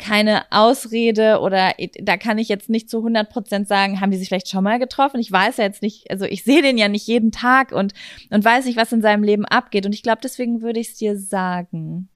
keine 0.00 0.50
Ausrede 0.50 1.40
oder 1.40 1.74
da 2.00 2.16
kann 2.16 2.38
ich 2.38 2.48
jetzt 2.48 2.68
nicht 2.68 2.90
zu 2.90 2.98
100 2.98 3.30
Prozent 3.30 3.68
sagen, 3.68 4.00
haben 4.00 4.10
die 4.10 4.16
sich 4.16 4.28
vielleicht 4.28 4.48
schon 4.48 4.64
mal 4.64 4.78
getroffen? 4.78 5.20
Ich 5.20 5.30
weiß 5.30 5.58
ja 5.58 5.64
jetzt 5.64 5.82
nicht, 5.82 6.10
also 6.10 6.24
ich 6.24 6.42
sehe 6.42 6.62
den 6.62 6.78
ja 6.78 6.88
nicht 6.88 7.06
jeden 7.06 7.30
Tag 7.30 7.72
und, 7.72 7.92
und 8.30 8.44
weiß 8.44 8.64
nicht, 8.64 8.76
was 8.76 8.92
in 8.92 9.02
seinem 9.02 9.22
Leben 9.22 9.44
abgeht. 9.44 9.86
Und 9.86 9.94
ich 9.94 10.02
glaube, 10.02 10.20
deswegen 10.22 10.62
würde 10.62 10.80
ich 10.80 10.88
es 10.88 10.96
dir 10.96 11.16
sagen. 11.16 12.08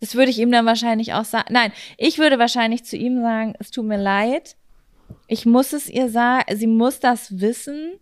Das 0.00 0.14
würde 0.14 0.30
ich 0.30 0.38
ihm 0.38 0.50
dann 0.50 0.66
wahrscheinlich 0.66 1.14
auch 1.14 1.24
sagen. 1.24 1.48
Nein, 1.50 1.72
ich 1.96 2.18
würde 2.18 2.38
wahrscheinlich 2.38 2.84
zu 2.84 2.96
ihm 2.96 3.22
sagen, 3.22 3.54
es 3.58 3.70
tut 3.70 3.86
mir 3.86 3.96
leid. 3.96 4.56
Ich 5.28 5.46
muss 5.46 5.72
es 5.72 5.88
ihr 5.88 6.10
sagen, 6.10 6.44
sie 6.56 6.66
muss 6.66 7.00
das 7.00 7.40
wissen. 7.40 7.98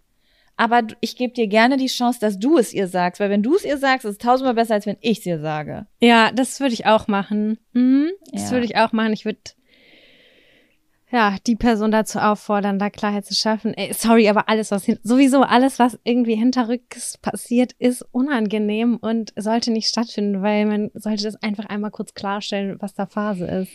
Aber 0.57 0.83
ich 1.01 1.17
gebe 1.17 1.33
dir 1.35 1.49
gerne 1.49 1.77
die 1.77 1.87
Chance, 1.89 2.21
dass 2.21 2.39
du 2.39 2.59
es 2.59 2.73
ihr 2.73 2.87
sagst, 2.87 3.19
weil 3.21 3.29
wenn 3.31 3.43
du 3.43 3.57
es 3.57 3.65
ihr 3.65 3.77
sagst, 3.77 4.05
ist 4.05 4.13
es 4.13 4.19
tausendmal 4.19 4.55
besser, 4.55 4.75
als 4.75 4.87
wenn 4.87 4.99
ich 5.01 5.19
es 5.19 5.27
ihr 5.27 5.41
sage. 5.41 5.87
Ja, 6.01 6.31
das 6.31 6.61
würde 6.61 6.75
ich 6.75 6.87
auch 6.87 7.09
machen. 7.09 7.59
Mhm, 7.73 8.11
das 8.33 8.45
Ja. 8.45 8.51
würde 8.53 8.67
ich 8.67 8.77
auch 8.77 8.93
machen. 8.93 9.13
Ich 9.13 9.25
würde 9.25 9.41
ja 11.11 11.37
die 11.47 11.57
Person 11.57 11.91
dazu 11.91 12.19
auffordern, 12.19 12.79
da 12.79 12.91
Klarheit 12.91 13.25
zu 13.27 13.35
schaffen. 13.35 13.75
Ey, 13.75 13.93
sorry, 13.93 14.29
aber 14.29 14.49
alles, 14.49 14.71
was 14.71 14.87
sowieso 15.03 15.43
alles, 15.43 15.79
was 15.79 15.99
irgendwie 16.05 16.35
hinterrücks 16.37 17.19
passiert, 17.19 17.73
ist 17.79 18.05
unangenehm 18.13 18.97
und 18.97 19.33
sollte 19.37 19.71
nicht 19.71 19.89
stattfinden, 19.89 20.43
weil 20.43 20.67
man 20.67 20.91
sollte 20.95 21.25
das 21.25 21.41
einfach 21.43 21.67
einmal 21.67 21.91
kurz 21.91 22.15
klarstellen, 22.15 22.77
was 22.81 22.95
da 22.95 23.07
Phase 23.07 23.47
ist. 23.47 23.73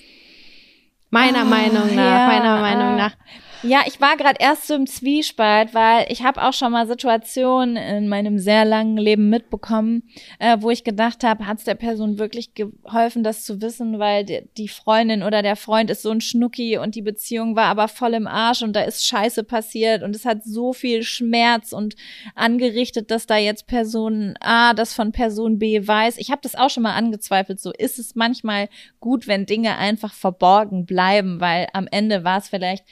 Meiner 1.12 1.42
Ah, 1.42 1.46
Meinung 1.46 1.96
nach, 1.96 2.20
ja, 2.20 2.28
meiner 2.28 2.62
Meinung 2.62 2.84
ah. 2.84 2.96
nach. 2.96 3.18
Ja, 3.62 3.84
ich 3.86 4.00
war 4.00 4.16
gerade 4.16 4.38
erst 4.40 4.68
so 4.68 4.74
im 4.74 4.88
Zwiespalt, 4.88 5.74
weil 5.74 6.06
ich 6.08 6.24
habe 6.24 6.42
auch 6.42 6.54
schon 6.54 6.72
mal 6.72 6.88
Situationen 6.88 7.76
in 7.76 8.08
meinem 8.08 8.40
sehr 8.40 8.64
langen 8.64 8.96
Leben 8.96 9.28
mitbekommen, 9.28 10.04
äh, 10.40 10.56
wo 10.62 10.70
ich 10.70 10.86
gedacht 10.86 11.26
habe, 11.26 11.46
hat 11.46 11.58
es 11.58 11.66
der 11.66 11.76
Person 11.76 12.20
wirklich 12.20 12.54
geholfen, 12.54 13.22
das 13.22 13.44
zu 13.44 13.62
wissen, 13.62 14.00
weil 14.00 14.24
die, 14.24 14.70
Freundin 14.70 15.24
oder 15.24 15.42
der 15.42 15.58
Freund 15.58 15.90
ist 15.90 16.04
so 16.04 16.10
ein 16.10 16.22
Schnucki 16.22 16.78
und 16.78 16.96
die 16.96 17.02
Beziehung 17.02 17.58
war 17.58 17.66
aber 17.66 17.90
voll 17.90 18.14
im 18.14 18.28
Arsch 18.28 18.62
und 18.62 18.78
da 18.78 18.82
ist 18.84 19.06
Scheiße 19.06 19.44
passiert 19.44 20.04
und 20.04 20.16
es 20.16 20.24
hat 20.24 20.46
so 20.46 20.72
viel 20.72 21.04
Schmerz 21.04 21.74
und 21.74 21.96
angerichtet, 22.36 23.12
dass 23.12 23.26
da 23.26 23.36
jetzt 23.36 23.68
Person 23.68 24.36
A 24.40 24.74
das 24.74 24.94
von 24.94 25.12
Person 25.12 25.60
B 25.60 25.86
weiß. 25.86 26.18
Ich 26.18 26.32
habe 26.32 26.42
das 26.42 26.56
auch 26.56 26.70
schon 26.70 26.84
mal 26.84 26.96
angezweifelt. 26.96 27.60
So 27.60 27.74
ist 27.74 28.00
es 28.00 28.16
manchmal 28.16 28.70
gut, 29.02 29.28
wenn 29.28 29.46
Dinge 29.46 29.78
einfach 29.78 30.14
verborgen 30.14 30.86
bleiben, 30.86 31.42
weil 31.42 31.68
am 31.74 31.88
Ende 31.92 32.24
war 32.24 32.38
es 32.38 32.48
vielleicht 32.48 32.86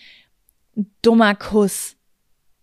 ein 0.77 0.95
dummer 1.01 1.35
Kuss, 1.35 1.95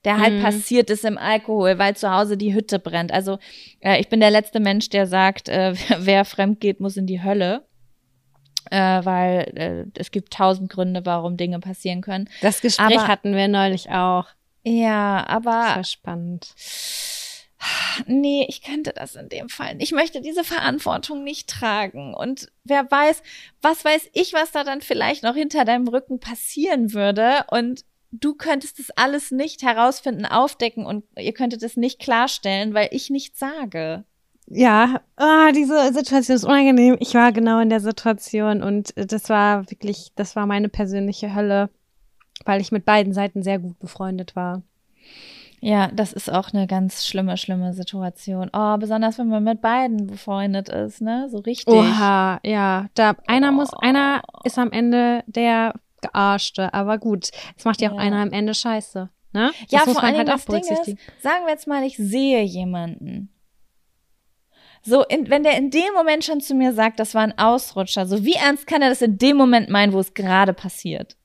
der 0.04 0.18
halt 0.18 0.34
Mhm. 0.34 0.42
passiert 0.42 0.90
ist 0.90 1.04
im 1.04 1.18
Alkohol, 1.18 1.78
weil 1.78 1.96
zu 1.96 2.10
Hause 2.12 2.36
die 2.36 2.54
Hütte 2.54 2.78
brennt. 2.78 3.12
Also 3.12 3.38
äh, 3.80 4.00
ich 4.00 4.08
bin 4.08 4.20
der 4.20 4.30
letzte 4.30 4.60
Mensch, 4.60 4.88
der 4.88 5.06
sagt, 5.06 5.48
äh, 5.48 5.74
wer 5.98 6.24
fremd 6.24 6.60
geht, 6.60 6.80
muss 6.80 6.96
in 6.96 7.06
die 7.06 7.22
Hölle. 7.22 7.66
Äh, 8.70 9.04
weil 9.04 9.52
äh, 9.94 10.00
es 10.00 10.10
gibt 10.10 10.32
tausend 10.32 10.70
Gründe, 10.70 11.04
warum 11.04 11.36
Dinge 11.36 11.60
passieren 11.60 12.00
können. 12.00 12.30
Das 12.40 12.62
Gespräch 12.62 12.98
Aber- 12.98 13.08
hatten 13.08 13.34
wir 13.34 13.46
neulich 13.48 13.90
auch. 13.90 14.26
Ja, 14.62 15.18
Das 15.22 15.28
aber 15.28 15.50
war 15.50 15.84
spannend. 15.84 16.54
nee, 18.06 18.46
ich 18.48 18.62
könnte 18.62 18.92
das 18.94 19.14
in 19.16 19.28
dem 19.28 19.48
Fall. 19.50 19.76
Ich 19.78 19.92
möchte 19.92 20.20
diese 20.22 20.44
Verantwortung 20.44 21.24
nicht 21.24 21.48
tragen. 21.48 22.14
Und 22.14 22.48
wer 22.64 22.90
weiß, 22.90 23.22
was 23.62 23.84
weiß 23.84 24.08
ich, 24.14 24.32
was 24.32 24.52
da 24.52 24.64
dann 24.64 24.80
vielleicht 24.80 25.22
noch 25.22 25.34
hinter 25.34 25.64
deinem 25.66 25.88
Rücken 25.88 26.18
passieren 26.20 26.92
würde. 26.94 27.44
Und 27.50 27.84
du 28.20 28.34
könntest 28.34 28.78
das 28.78 28.90
alles 28.90 29.30
nicht 29.30 29.62
herausfinden, 29.62 30.26
aufdecken 30.26 30.86
und 30.86 31.04
ihr 31.18 31.32
könntet 31.32 31.62
es 31.62 31.76
nicht 31.76 31.98
klarstellen, 31.98 32.74
weil 32.74 32.88
ich 32.92 33.10
nichts 33.10 33.38
sage. 33.38 34.04
Ja, 34.46 35.00
ah, 35.16 35.52
diese 35.52 35.92
Situation 35.92 36.36
ist 36.36 36.44
unangenehm. 36.44 36.96
Ich 37.00 37.14
war 37.14 37.32
genau 37.32 37.60
in 37.60 37.70
der 37.70 37.80
Situation 37.80 38.62
und 38.62 38.96
äh, 38.96 39.06
das 39.06 39.30
war 39.30 39.70
wirklich, 39.70 40.12
das 40.16 40.36
war 40.36 40.46
meine 40.46 40.68
persönliche 40.68 41.34
Hölle, 41.34 41.70
weil 42.44 42.60
ich 42.60 42.70
mit 42.70 42.84
beiden 42.84 43.14
Seiten 43.14 43.42
sehr 43.42 43.58
gut 43.58 43.78
befreundet 43.78 44.36
war. 44.36 44.62
Ja, 45.60 45.88
das 45.94 46.12
ist 46.12 46.30
auch 46.30 46.52
eine 46.52 46.66
ganz 46.66 47.06
schlimme, 47.06 47.38
schlimme 47.38 47.72
Situation. 47.72 48.50
Oh, 48.52 48.76
besonders 48.76 49.18
wenn 49.18 49.28
man 49.28 49.44
mit 49.44 49.62
beiden 49.62 50.08
befreundet 50.08 50.68
ist, 50.68 51.00
ne? 51.00 51.26
So 51.30 51.38
richtig. 51.38 51.72
Oha, 51.72 52.38
ja, 52.44 52.88
da 52.92 53.16
einer 53.26 53.50
muss, 53.50 53.70
einer 53.80 54.20
ist 54.44 54.58
am 54.58 54.72
Ende 54.72 55.24
der 55.26 55.72
Gearschte, 56.08 56.72
aber 56.74 56.98
gut, 56.98 57.30
es 57.56 57.64
macht 57.64 57.80
ja 57.80 57.90
auch 57.90 57.94
Ja. 57.94 58.00
einer 58.00 58.18
am 58.22 58.32
Ende 58.32 58.54
Scheiße, 58.54 59.10
ne? 59.32 59.52
Ja, 59.68 59.84
das 59.84 59.92
vor 59.92 60.02
Dingen 60.02 60.16
halt 60.18 60.28
das 60.28 60.44
Ding 60.44 60.62
ist, 60.62 60.96
sagen 61.22 61.44
wir 61.44 61.50
jetzt 61.52 61.66
mal, 61.66 61.82
ich 61.84 61.96
sehe 61.96 62.42
jemanden. 62.42 63.30
So, 64.82 65.02
in, 65.04 65.30
wenn 65.30 65.42
der 65.42 65.56
in 65.56 65.70
dem 65.70 65.94
Moment 65.94 66.24
schon 66.24 66.40
zu 66.42 66.54
mir 66.54 66.74
sagt, 66.74 67.00
das 67.00 67.14
war 67.14 67.22
ein 67.22 67.38
Ausrutscher, 67.38 68.06
so 68.06 68.24
wie 68.24 68.34
ernst 68.34 68.66
kann 68.66 68.82
er 68.82 68.90
das 68.90 69.00
in 69.00 69.16
dem 69.16 69.36
Moment 69.36 69.70
meinen, 69.70 69.92
wo 69.94 69.98
es 69.98 70.12
gerade 70.12 70.52
passiert? 70.52 71.16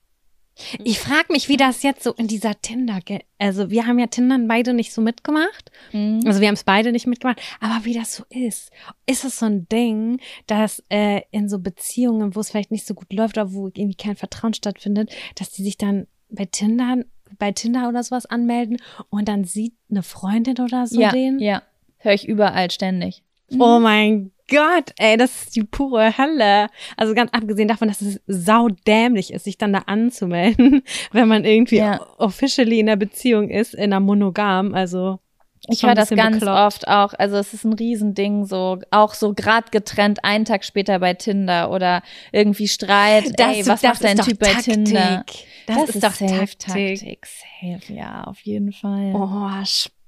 Ich 0.84 0.98
frage 0.98 1.32
mich, 1.32 1.48
wie 1.48 1.56
das 1.56 1.82
jetzt 1.82 2.02
so 2.02 2.12
in 2.12 2.26
dieser 2.26 2.60
Tinder, 2.60 3.00
also 3.38 3.70
wir 3.70 3.86
haben 3.86 3.98
ja 3.98 4.06
Tindern 4.06 4.48
beide 4.48 4.74
nicht 4.74 4.92
so 4.92 5.00
mitgemacht. 5.00 5.70
Mhm. 5.92 6.20
Also 6.26 6.40
wir 6.40 6.48
haben 6.48 6.54
es 6.54 6.64
beide 6.64 6.92
nicht 6.92 7.06
mitgemacht, 7.06 7.40
aber 7.60 7.84
wie 7.84 7.94
das 7.94 8.16
so 8.16 8.24
ist. 8.30 8.70
Ist 9.06 9.24
es 9.24 9.38
so 9.38 9.46
ein 9.46 9.68
Ding, 9.68 10.20
dass 10.46 10.82
äh, 10.88 11.22
in 11.30 11.48
so 11.48 11.58
Beziehungen, 11.58 12.34
wo 12.34 12.40
es 12.40 12.50
vielleicht 12.50 12.70
nicht 12.70 12.86
so 12.86 12.94
gut 12.94 13.12
läuft 13.12 13.38
oder 13.38 13.52
wo 13.52 13.68
irgendwie 13.68 13.94
kein 13.94 14.16
Vertrauen 14.16 14.54
stattfindet, 14.54 15.12
dass 15.36 15.50
die 15.50 15.62
sich 15.62 15.76
dann 15.76 16.06
bei 16.28 16.44
Tinder, 16.44 17.04
bei 17.38 17.52
Tinder 17.52 17.88
oder 17.88 18.02
sowas 18.02 18.26
anmelden 18.26 18.78
und 19.08 19.28
dann 19.28 19.44
sieht 19.44 19.74
eine 19.90 20.02
Freundin 20.02 20.58
oder 20.58 20.86
so 20.86 21.00
ja, 21.00 21.10
den? 21.10 21.38
ja, 21.38 21.62
höre 21.98 22.14
ich 22.14 22.28
überall 22.28 22.70
ständig. 22.70 23.22
Oh 23.58 23.80
mein 23.80 24.30
Gott, 24.50 24.90
ey, 24.98 25.16
das 25.16 25.42
ist 25.44 25.56
die 25.56 25.62
pure 25.64 26.18
Hölle. 26.18 26.68
Also 26.96 27.14
ganz 27.14 27.30
abgesehen 27.32 27.68
davon, 27.68 27.88
dass 27.88 28.00
es 28.00 28.20
saudämlich 28.26 29.32
ist, 29.32 29.44
sich 29.44 29.56
dann 29.58 29.72
da 29.72 29.80
anzumelden, 29.86 30.82
wenn 31.12 31.28
man 31.28 31.44
irgendwie 31.44 31.76
Ja. 31.76 32.04
officially 32.18 32.80
in 32.80 32.88
einer 32.88 32.96
Beziehung 32.96 33.48
ist, 33.48 33.74
in 33.74 33.84
einer 33.84 34.00
Monogam, 34.00 34.74
also 34.74 35.20
Ich 35.68 35.82
höre 35.84 35.94
das 35.94 36.08
ganz 36.10 36.40
bekloppt. 36.40 36.58
oft 36.58 36.88
auch. 36.88 37.12
Also 37.18 37.36
es 37.36 37.54
ist 37.54 37.64
ein 37.64 37.74
Riesending, 37.74 38.44
so 38.46 38.78
auch 38.90 39.14
so 39.14 39.34
grad 39.34 39.70
getrennt, 39.72 40.24
einen 40.24 40.44
Tag 40.44 40.64
später 40.64 40.98
bei 40.98 41.14
Tinder 41.14 41.70
oder 41.70 42.02
irgendwie 42.32 42.66
Streit. 42.66 43.26
ey, 43.38 43.64
was 43.66 43.82
macht 43.82 44.02
dein 44.02 44.18
Typ 44.18 44.38
bei 44.38 44.54
Tinder? 44.54 45.24
Das, 45.66 45.88
ist, 45.90 46.02
doch 46.02 46.12
safe 46.12 46.56
Taktik. 46.58 46.98
Taktik. 46.98 47.26
Safe, 47.26 47.92
ja, 47.94 48.24
auf 48.24 48.40
jeden 48.40 48.72
Fall. 48.72 49.12
Oh, 49.14 49.64
spannend. 49.64 49.99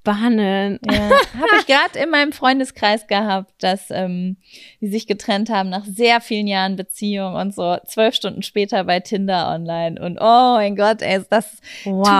Ja, 0.91 1.11
habe 1.39 1.49
ich 1.61 1.67
gerade 1.67 1.99
in 2.03 2.11
meinem 2.11 2.33
Freundeskreis 2.33 3.07
gehabt, 3.07 3.53
dass 3.63 3.91
ähm, 3.91 4.37
die 4.81 4.89
sich 4.89 5.07
getrennt 5.07 5.49
haben 5.51 5.69
nach 5.71 5.85
sehr 5.85 6.21
vielen 6.21 6.47
Jahren 6.47 6.77
Beziehung 6.77 7.35
und 7.35 7.55
so 7.55 7.77
zwölf 7.87 8.15
Stunden 8.15 8.43
später 8.43 8.85
bei 8.85 9.01
Tinder 9.01 9.49
online 9.49 10.01
und 10.01 10.19
oh 10.21 10.55
mein 10.57 10.77
Gott, 10.77 11.03
ey, 11.03 11.21
das 11.31 11.59
Wow. 11.85 12.03
tut 12.07 12.13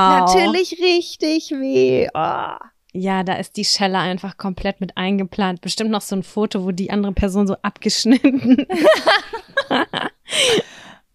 natürlich 0.43 0.77
richtig 0.81 1.51
weh. 1.51 2.09
Oh. 2.15 2.57
Ja, 2.95 3.23
da 3.23 3.35
ist 3.37 3.57
die 3.57 3.65
Schelle 3.65 3.99
einfach 3.99 4.37
komplett 4.37 4.81
mit 4.83 4.99
eingeplant. 4.99 5.63
Bestimmt 5.63 5.91
noch 5.91 6.03
so 6.03 6.15
ein 6.15 6.23
Foto, 6.23 6.65
wo 6.65 6.73
die 6.73 6.91
andere 6.91 7.13
Person 7.13 7.47
so 7.47 7.57
abgeschnitten. 7.63 8.67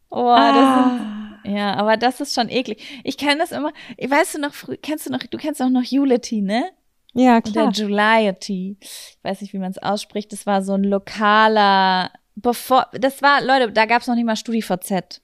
Oh, 0.09 0.25
das 0.35 0.55
Ah. 0.55 0.97
sind, 0.97 1.26
ja, 1.47 1.73
aber 1.75 1.97
das 1.97 2.19
ist 2.19 2.35
schon 2.35 2.49
eklig. 2.49 3.01
Ich 3.03 3.17
kenne 3.17 3.39
das 3.39 3.51
immer. 3.51 3.71
Weißt 3.97 4.35
du 4.35 4.39
noch, 4.39 4.53
kennst 4.81 5.05
du 5.05 5.11
noch, 5.11 5.19
du 5.19 5.37
kennst 5.37 5.61
auch 5.61 5.69
noch 5.69 5.91
Unity, 5.91 6.41
ne? 6.41 6.71
Ja, 7.13 7.37
Oder 7.37 7.69
Juliety. 7.69 8.77
Ich 8.79 9.17
weiß 9.23 9.41
nicht, 9.41 9.53
wie 9.53 9.57
man 9.57 9.71
es 9.71 9.79
ausspricht. 9.79 10.31
Das 10.31 10.45
war 10.45 10.61
so 10.61 10.73
ein 10.73 10.83
lokaler, 10.83 12.11
bevor, 12.35 12.87
das 12.93 13.21
war, 13.21 13.41
Leute, 13.41 13.71
da 13.71 13.85
gab 13.85 14.01
es 14.01 14.07
noch 14.07 14.15
nicht 14.15 14.25
mal 14.25 14.35
StudiVZ. 14.35 15.21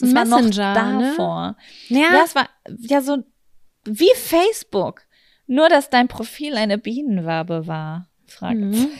Das 0.00 0.14
war 0.14 0.24
noch 0.24 0.42
ne? 0.42 0.50
davor. 0.50 1.56
Ja. 1.88 2.12
Ja, 2.12 2.24
es 2.24 2.34
war 2.34 2.48
ja 2.80 3.00
so 3.00 3.18
wie 3.84 4.10
Facebook. 4.14 5.02
Nur, 5.46 5.68
dass 5.68 5.90
dein 5.90 6.08
Profil 6.08 6.56
eine 6.56 6.76
Bienenwabe 6.76 7.66
war. 7.66 8.08
Fragezeichen. 8.26 8.90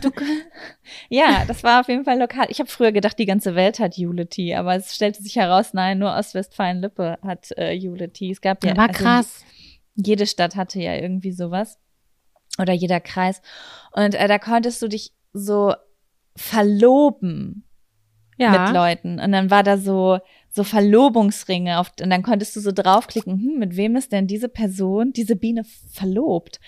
Du, 0.00 0.10
ja, 1.08 1.44
das 1.46 1.62
war 1.64 1.80
auf 1.80 1.88
jeden 1.88 2.04
Fall 2.04 2.18
lokal. 2.18 2.46
Ich 2.50 2.58
habe 2.58 2.68
früher 2.70 2.92
gedacht, 2.92 3.18
die 3.18 3.26
ganze 3.26 3.54
Welt 3.54 3.78
hat 3.78 3.96
Unity, 3.98 4.54
aber 4.54 4.74
es 4.76 4.94
stellte 4.94 5.22
sich 5.22 5.36
heraus, 5.36 5.72
nein, 5.74 5.98
nur 5.98 6.14
Ostwestfalen-Lippe 6.14 7.18
hat 7.22 7.48
äh, 7.56 7.76
Unity. 7.76 8.30
Es 8.30 8.40
gab 8.40 8.64
ja 8.64 8.76
war 8.76 8.88
also 8.88 9.02
krass. 9.04 9.44
jede 9.94 10.26
Stadt 10.26 10.56
hatte 10.56 10.80
ja 10.80 10.94
irgendwie 10.94 11.32
sowas. 11.32 11.78
Oder 12.58 12.72
jeder 12.74 13.00
Kreis. 13.00 13.40
Und 13.92 14.14
äh, 14.14 14.28
da 14.28 14.38
konntest 14.38 14.82
du 14.82 14.88
dich 14.88 15.12
so 15.32 15.74
verloben 16.36 17.64
Ja. 18.36 18.50
mit 18.66 18.74
Leuten. 18.74 19.18
Und 19.20 19.32
dann 19.32 19.50
war 19.50 19.62
da 19.62 19.78
so, 19.78 20.18
so 20.54 20.64
Verlobungsringe 20.64 21.78
auf, 21.78 21.92
und 22.00 22.10
dann 22.10 22.22
konntest 22.22 22.54
du 22.56 22.60
so 22.60 22.72
draufklicken, 22.72 23.34
hm, 23.34 23.58
mit 23.58 23.76
wem 23.76 23.96
ist 23.96 24.12
denn 24.12 24.26
diese 24.26 24.48
Person, 24.48 25.12
diese 25.12 25.34
Biene 25.34 25.64
verlobt? 25.90 26.60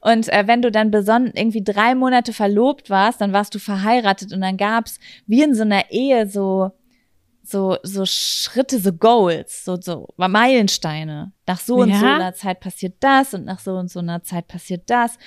Und 0.00 0.32
äh, 0.32 0.46
wenn 0.46 0.62
du 0.62 0.70
dann 0.70 0.90
besonnen 0.90 1.32
irgendwie 1.34 1.64
drei 1.64 1.94
Monate 1.94 2.32
verlobt 2.32 2.88
warst, 2.88 3.20
dann 3.20 3.32
warst 3.32 3.54
du 3.54 3.58
verheiratet 3.58 4.32
und 4.32 4.40
dann 4.40 4.56
gab's 4.56 4.98
wie 5.26 5.42
in 5.42 5.54
so 5.54 5.62
einer 5.62 5.90
Ehe 5.90 6.28
so, 6.28 6.70
so, 7.42 7.78
so 7.82 8.04
Schritte, 8.06 8.78
so 8.78 8.92
Goals, 8.92 9.64
so, 9.64 9.76
so 9.80 10.08
Meilensteine. 10.16 11.32
Nach 11.46 11.60
so 11.60 11.76
und 11.76 11.94
so 11.94 12.04
Ja? 12.04 12.16
einer 12.16 12.34
Zeit 12.34 12.60
passiert 12.60 12.94
das 13.00 13.34
und 13.34 13.44
nach 13.44 13.60
so 13.60 13.72
und 13.76 13.90
so 13.90 14.00
einer 14.00 14.22
Zeit 14.22 14.48
passiert 14.48 14.88
das. 14.90 15.18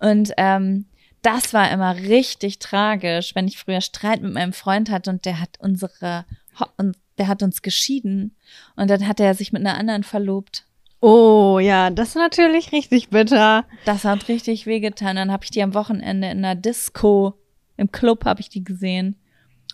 Und 0.00 0.32
ähm, 0.36 0.86
das 1.22 1.54
war 1.54 1.70
immer 1.70 1.96
richtig 1.96 2.58
tragisch, 2.58 3.34
wenn 3.34 3.46
ich 3.46 3.56
früher 3.58 3.80
Streit 3.80 4.20
mit 4.22 4.32
meinem 4.32 4.52
Freund 4.52 4.90
hatte 4.90 5.10
und 5.10 5.24
der 5.24 5.40
hat 5.40 5.56
unsere, 5.60 6.24
der 7.18 7.28
hat 7.28 7.42
uns 7.42 7.62
geschieden 7.62 8.36
und 8.76 8.90
dann 8.90 9.06
hat 9.06 9.20
er 9.20 9.34
sich 9.34 9.52
mit 9.52 9.64
einer 9.64 9.78
anderen 9.78 10.02
verlobt. 10.02 10.66
Oh, 11.00 11.58
ja, 11.58 11.90
das 11.90 12.10
ist 12.10 12.14
natürlich 12.14 12.70
richtig 12.70 13.10
bitter. 13.10 13.64
Das 13.84 14.04
hat 14.04 14.28
richtig 14.28 14.66
wehgetan. 14.66 15.16
Dann 15.16 15.32
habe 15.32 15.42
ich 15.42 15.50
die 15.50 15.62
am 15.62 15.74
Wochenende 15.74 16.30
in 16.30 16.42
der 16.42 16.54
Disco, 16.54 17.34
im 17.76 17.90
Club 17.90 18.24
habe 18.24 18.40
ich 18.40 18.48
die 18.48 18.62
gesehen. 18.62 19.16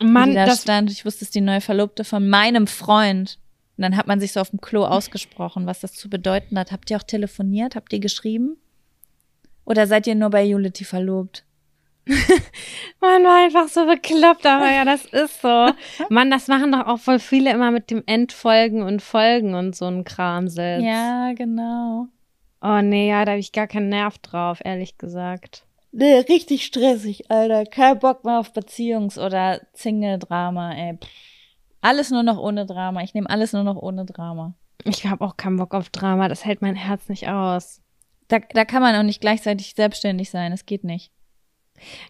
Mann, 0.00 0.30
die 0.30 0.36
da 0.36 0.46
das, 0.46 0.62
stand. 0.62 0.90
Ich 0.90 1.04
wusste, 1.04 1.18
es 1.18 1.28
ist 1.28 1.34
die 1.34 1.42
neue 1.42 1.60
Verlobte 1.60 2.04
von 2.04 2.28
meinem 2.28 2.66
Freund. 2.66 3.38
Und 3.76 3.82
dann 3.82 3.96
hat 3.96 4.06
man 4.06 4.20
sich 4.20 4.32
so 4.32 4.40
auf 4.40 4.50
dem 4.50 4.60
Klo 4.60 4.84
ausgesprochen, 4.84 5.66
was 5.66 5.80
das 5.80 5.92
zu 5.92 6.08
bedeuten 6.08 6.58
hat. 6.58 6.72
Habt 6.72 6.90
ihr 6.90 6.96
auch 6.96 7.02
telefoniert? 7.02 7.76
Habt 7.76 7.92
ihr 7.92 8.00
geschrieben? 8.00 8.56
Oder 9.64 9.86
seid 9.86 10.06
ihr 10.06 10.14
nur 10.14 10.30
bei 10.30 10.54
Unity 10.54 10.84
verlobt? 10.84 11.44
man 13.00 13.24
war 13.24 13.44
einfach 13.44 13.68
so 13.68 13.86
bekloppt, 13.86 14.46
aber 14.46 14.70
ja, 14.70 14.84
das 14.84 15.04
ist 15.06 15.42
so. 15.42 15.70
Mann, 16.08 16.30
das 16.30 16.48
machen 16.48 16.72
doch 16.72 16.86
auch 16.86 16.98
voll 16.98 17.18
viele 17.18 17.50
immer 17.50 17.70
mit 17.70 17.90
dem 17.90 18.02
Endfolgen 18.06 18.82
und 18.82 19.02
Folgen 19.02 19.54
und 19.54 19.76
so 19.76 19.86
ein 19.86 20.04
Kramsitz. 20.04 20.82
Ja, 20.82 21.32
genau. 21.34 22.06
Oh 22.60 22.80
nee, 22.82 23.08
ja, 23.08 23.24
da 23.24 23.32
habe 23.32 23.40
ich 23.40 23.52
gar 23.52 23.66
keinen 23.66 23.90
Nerv 23.90 24.18
drauf, 24.18 24.60
ehrlich 24.64 24.98
gesagt. 24.98 25.64
Nee, 25.92 26.18
richtig 26.18 26.64
stressig, 26.64 27.30
Alter. 27.30 27.64
Kein 27.64 27.98
Bock 27.98 28.24
mehr 28.24 28.38
auf 28.38 28.52
Beziehungs- 28.52 29.18
oder 29.18 29.60
Single-Drama, 29.74 30.74
ey. 30.74 30.98
Pff. 30.98 31.08
Alles 31.80 32.10
nur 32.10 32.22
noch 32.22 32.38
ohne 32.38 32.66
Drama. 32.66 33.02
Ich 33.02 33.14
nehme 33.14 33.30
alles 33.30 33.52
nur 33.52 33.62
noch 33.62 33.76
ohne 33.76 34.04
Drama. 34.04 34.54
Ich 34.84 35.06
habe 35.06 35.24
auch 35.24 35.36
keinen 35.36 35.56
Bock 35.56 35.74
auf 35.74 35.90
Drama, 35.90 36.28
das 36.28 36.44
hält 36.44 36.62
mein 36.62 36.74
Herz 36.74 37.08
nicht 37.08 37.28
aus. 37.28 37.80
Da, 38.28 38.38
da 38.38 38.64
kann 38.64 38.82
man 38.82 38.94
auch 38.94 39.02
nicht 39.02 39.20
gleichzeitig 39.20 39.74
selbstständig 39.74 40.30
sein. 40.30 40.50
Das 40.50 40.66
geht 40.66 40.84
nicht. 40.84 41.12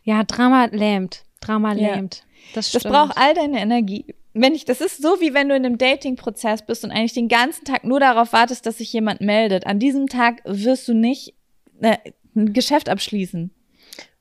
Ja, 0.04 0.24
Drama 0.24 0.66
lähmt. 0.66 1.24
Drama 1.40 1.74
Ja. 1.74 1.94
lähmt. 1.94 2.24
Das, 2.54 2.72
Das 2.72 2.82
braucht 2.82 3.16
all 3.16 3.34
deine 3.34 3.60
Energie. 3.60 4.06
Wenn 4.34 4.54
ich, 4.54 4.64
das 4.64 4.80
ist 4.80 5.02
so, 5.02 5.20
wie 5.20 5.34
wenn 5.34 5.48
du 5.48 5.56
in 5.56 5.66
einem 5.66 5.78
Dating-Prozess 5.78 6.64
bist 6.64 6.84
und 6.84 6.90
eigentlich 6.90 7.14
den 7.14 7.28
ganzen 7.28 7.64
Tag 7.64 7.84
nur 7.84 7.98
darauf 8.00 8.32
wartest, 8.32 8.66
dass 8.66 8.78
sich 8.78 8.92
jemand 8.92 9.20
meldet. 9.20 9.66
An 9.66 9.78
diesem 9.78 10.06
Tag 10.06 10.42
wirst 10.44 10.86
du 10.88 10.94
nicht 10.94 11.34
äh, 11.80 11.96
ein 12.36 12.52
Geschäft 12.52 12.88
abschließen. 12.88 13.50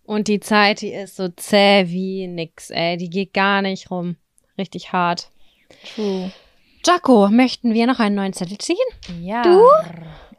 Und 0.04 0.28
die 0.28 0.40
Zeit, 0.40 0.82
die 0.82 0.92
ist 0.94 1.18
so 1.18 1.28
zäh 1.30 1.86
wie 1.90 2.28
nix, 2.28 2.70
ey. 2.70 2.98
Die 2.98 3.10
geht 3.10 3.34
gar 3.34 3.62
nicht 3.62 3.92
rum. 3.92 4.16
Richtig 4.58 4.92
hart. 4.94 5.30
True. 5.94 6.32
Jaco, 6.86 7.28
möchten 7.30 7.74
wir 7.74 7.86
noch 7.86 8.00
einen 8.00 8.16
neuen 8.16 8.34
Zettel 8.34 8.58
ziehen? 8.58 8.78
Ja. 9.22 9.42
Du? 9.44 9.62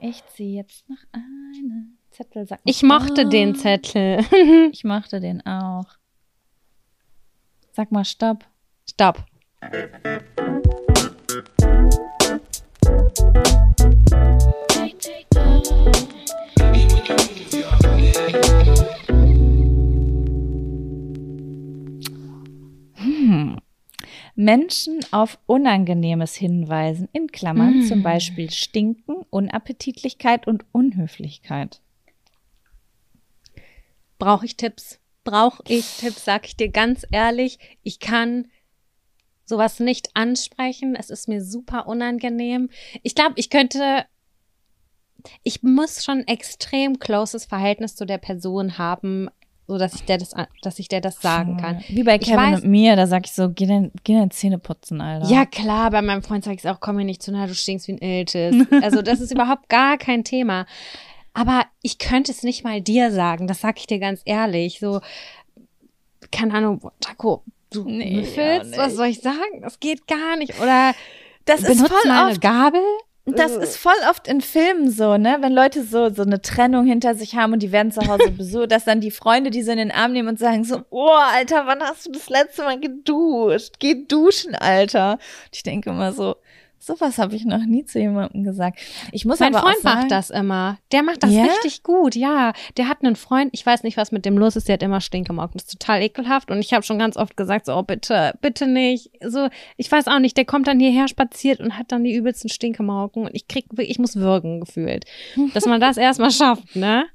Ich 0.01 0.25
ziehe 0.35 0.57
jetzt 0.57 0.89
noch 0.89 0.97
einen 1.13 1.98
Zettel. 2.19 2.47
Sag 2.47 2.59
mal 2.65 2.71
Ich 2.71 2.83
mochte 2.83 3.21
Stopp. 3.21 3.31
den 3.31 3.55
Zettel. 3.55 4.25
Ich 4.73 4.83
mochte 4.85 5.21
den 5.21 5.45
auch. 5.47 5.87
Sag 7.73 7.93
mal 7.93 8.05
Stopp. 8.05 8.45
Stopp. 8.91 9.25
Menschen 24.35 25.01
auf 25.11 25.39
Unangenehmes 25.47 26.35
hinweisen, 26.37 27.09
in 27.13 27.27
Klammern 27.29 27.81
Mm. 27.81 27.83
zum 27.83 28.03
Beispiel 28.03 28.51
Stinken, 28.51 29.17
Unappetitlichkeit 29.31 30.47
und 30.47 30.65
Unhöflichkeit. 30.73 31.81
Brauche 34.19 34.47
ich 34.47 34.57
Tipps? 34.57 34.99
Brauche 35.25 35.63
ich 35.69 35.99
Tipps, 35.99 36.25
sag 36.25 36.47
ich 36.47 36.57
dir 36.57 36.71
ganz 36.71 37.07
ehrlich. 37.11 37.59
Ich 37.83 38.01
kann 38.01 38.49
sowas 39.45 39.81
nicht 39.81 40.11
ansprechen. 40.15 40.95
Es 40.95 41.11
ist 41.11 41.29
mir 41.29 41.43
super 41.43 41.87
unangenehm. 41.87 42.69
Ich 43.03 43.15
glaube, 43.15 43.35
ich 43.37 43.51
könnte, 43.51 44.05
ich 45.43 45.63
muss 45.63 46.05
schon 46.05 46.27
extrem 46.27 46.99
closes 46.99 47.47
Verhältnis 47.47 47.97
zu 47.97 48.05
der 48.05 48.19
Person 48.19 48.79
haben, 48.79 49.29
so 49.67 49.77
dass 49.77 49.95
ich 49.95 50.05
der 50.05 50.17
das, 50.17 50.35
dass 50.63 50.79
ich 50.79 50.89
der 50.89 51.03
das 51.03 51.21
sagen 51.21 51.59
kann. 51.59 51.85
Wie 51.89 52.03
bei 52.03 52.19
Kevin 52.19 52.39
weiß- 52.39 52.63
und 52.63 52.71
mir, 52.71 52.97
da 52.97 53.07
sag 53.07 53.27
ich 53.27 53.33
so, 53.33 53.51
geh 53.51 53.67
dein, 53.67 53.93
geh 54.03 54.15
deine 54.15 54.31
Zähne 54.31 54.59
putzen, 54.59 55.01
Alter. 55.03 55.29
Ja, 55.29 55.45
klar, 55.45 55.91
bei 55.91 56.01
meinem 56.01 56.23
Freund 56.23 56.43
sage 56.43 56.57
ich 56.57 56.65
es 56.65 56.67
auch, 56.67 56.81
komm 56.81 56.97
mir 56.97 57.05
nicht 57.05 57.23
zu 57.23 57.33
nah, 57.33 57.47
du 57.47 57.55
stinkst 57.55 57.87
wie 57.87 57.93
ein 57.93 57.99
Iltis. 57.99 58.67
Also 58.83 59.03
das 59.03 59.21
ist 59.21 59.31
überhaupt 59.31 59.69
gar 59.69 59.99
kein 59.99 60.25
Thema. 60.25 60.65
Aber 61.35 61.65
ich 61.83 61.99
könnte 61.99 62.33
es 62.33 62.43
nicht 62.43 62.65
mal 62.65 62.81
dir 62.81 63.11
sagen, 63.13 63.47
das 63.47 63.61
sag 63.61 63.79
ich 63.79 63.87
dir 63.87 63.99
ganz 63.99 64.23
ehrlich. 64.25 64.81
So, 64.81 65.01
keine 66.33 66.55
Ahnung, 66.55 66.81
boah, 66.81 66.93
Jaco, 67.05 67.45
du 67.71 67.85
Nee, 67.85 68.17
müffelst, 68.17 68.75
auch 68.75 68.79
was 68.79 68.95
soll 68.95 69.07
ich 69.07 69.21
sagen? 69.21 69.61
Das 69.63 69.81
geht 69.81 70.07
gar 70.07 70.37
nicht. 70.37 70.61
Oder 70.61 70.95
Das 71.45 71.61
ist 71.61 71.69
benutzt 71.69 71.93
voll 71.93 72.11
mal 72.11 72.23
eine 72.25 72.33
oft 72.33 72.41
Gabel. 72.41 72.83
Das 73.27 73.55
ist 73.55 73.77
voll 73.77 73.93
oft 74.09 74.27
in 74.27 74.41
Filmen 74.41 74.91
so, 74.91 75.19
ne? 75.19 75.37
Wenn 75.41 75.53
Leute 75.53 75.85
so, 75.85 76.09
so 76.09 76.23
eine 76.23 76.41
Trennung 76.41 76.87
hinter 76.87 77.15
sich 77.15 77.37
haben 77.37 77.53
und 77.53 77.63
die 77.63 77.73
werden 77.73 77.93
zu 77.93 78.01
Hause 78.09 78.31
besucht, 78.37 78.73
dass 78.73 78.85
dann 78.85 79.03
die 79.03 79.11
Freunde 79.11 79.51
die 79.51 79.63
so 79.63 79.71
in 79.71 79.77
den 79.77 79.91
Arm 79.91 80.13
nehmen 80.13 80.29
und 80.29 80.39
sagen 80.39 80.65
so, 80.65 80.81
oh, 80.89 81.11
Alter, 81.11 81.67
wann 81.67 81.83
hast 81.83 82.07
du 82.07 82.13
das 82.13 82.31
letzte 82.31 82.63
Mal 82.63 82.81
geduscht? 82.81 83.75
Geh 83.81 84.07
duschen, 84.07 84.55
Alter. 84.55 85.13
Und 85.13 85.21
ich 85.53 85.63
denke 85.63 85.91
immer 85.91 86.13
so, 86.13 86.37
sowas 86.79 87.19
habe 87.19 87.35
ich 87.37 87.45
noch 87.45 87.65
nie 87.65 87.85
zu 87.85 87.99
jemandem 87.99 88.45
gesagt. 88.45 88.79
Ich 89.13 89.25
muss 89.25 89.41
Mein 89.41 89.55
aber 89.55 89.65
Freund 89.65 89.79
auch 89.79 89.83
sagen, 89.83 89.99
macht 90.01 90.11
das 90.11 90.31
immer. 90.31 90.79
Der 90.93 91.03
macht 91.03 91.23
das 91.23 91.33
Ja? 91.33 91.43
richtig 91.43 91.83
gut, 91.83 92.15
ja. 92.15 92.53
Der 92.77 92.89
hat 92.89 93.03
einen 93.03 93.17
Freund, 93.17 93.51
ich 93.53 93.65
weiß 93.65 93.83
nicht, 93.83 93.97
was 93.97 94.13
mit 94.13 94.25
dem 94.25 94.39
los 94.39 94.57
ist, 94.57 94.69
der 94.69 94.75
hat 94.75 94.83
immer 94.83 95.01
Stinkemauken. 95.01 95.55
Das 95.55 95.65
ist 95.65 95.79
total 95.79 96.03
ekelhaft. 96.03 96.51
Und 96.51 96.59
ich 96.61 96.73
habe 96.73 96.83
schon 96.85 96.99
ganz 96.99 97.17
oft 97.17 97.37
gesagt, 97.37 97.67
so, 97.67 97.75
oh, 97.75 97.83
bitte, 97.83 98.35
bitte 98.41 98.67
nicht. 98.67 99.11
So, 99.25 99.49
ich 99.77 99.91
weiß 99.91 100.09
auch 100.09 100.19
nicht, 100.19 100.37
der 100.37 100.45
kommt 100.45 100.67
dann 100.67 100.81
hierher 100.81 101.09
spaziert 101.09 101.61
und 101.61 101.77
hat 101.77 101.93
dann 101.93 102.05
die 102.05 102.15
übelsten 102.15 102.49
Stinkemauken. 102.51 103.25
Und 103.27 103.35
ich 103.35 103.49
krieg, 103.49 103.67
ich 103.77 103.99
muss 103.99 104.17
würgen 104.17 104.61
gefühlt. 104.61 105.05
Dass 105.55 105.67
man 105.67 105.81
das 105.81 105.97
erstmal 105.99 106.31
schafft, 106.31 106.77
ne? 106.77 107.07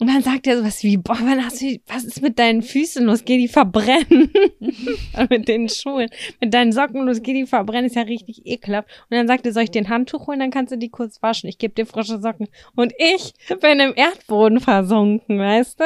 Und 0.00 0.06
dann 0.06 0.22
sagt 0.22 0.46
er 0.46 0.58
sowas 0.58 0.84
wie, 0.84 0.96
boah, 0.96 1.18
wann 1.20 1.44
hast 1.44 1.60
du, 1.60 1.80
was 1.88 2.04
ist 2.04 2.22
mit 2.22 2.38
deinen 2.38 2.62
Füßen 2.62 3.04
los? 3.04 3.24
Geh 3.24 3.36
die 3.36 3.48
verbrennen. 3.48 4.30
Mit 5.28 5.48
den 5.48 5.68
Schuhen. 5.68 6.08
Mit 6.40 6.54
deinen 6.54 6.70
Socken 6.70 7.04
los, 7.04 7.20
geh 7.20 7.34
die 7.34 7.46
verbrennen. 7.46 7.86
Ist 7.86 7.96
ja 7.96 8.02
richtig 8.02 8.46
ekelhaft. 8.46 8.88
Und 9.10 9.16
dann 9.16 9.26
sagt 9.26 9.44
er, 9.44 9.52
soll 9.52 9.64
ich 9.64 9.72
dir 9.72 9.82
ein 9.82 9.88
Handtuch 9.88 10.28
holen? 10.28 10.38
Dann 10.38 10.52
kannst 10.52 10.72
du 10.72 10.78
die 10.78 10.88
kurz 10.88 11.20
waschen. 11.20 11.48
Ich 11.48 11.58
gebe 11.58 11.74
dir 11.74 11.84
frische 11.84 12.20
Socken. 12.20 12.46
Und 12.76 12.92
ich 12.96 13.34
bin 13.60 13.80
im 13.80 13.92
Erdboden 13.96 14.60
versunken, 14.60 15.40
weißt 15.40 15.80
du? 15.80 15.84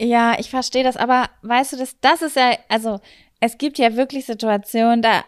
Ja, 0.00 0.36
ich 0.38 0.50
verstehe 0.50 0.82
das, 0.82 0.96
aber 0.96 1.28
weißt 1.42 1.74
du, 1.74 1.76
das, 1.76 2.00
das 2.00 2.22
ist 2.22 2.36
ja, 2.36 2.56
also 2.68 2.98
es 3.38 3.58
gibt 3.58 3.78
ja 3.78 3.96
wirklich 3.96 4.26
Situationen, 4.26 5.02
da 5.02 5.24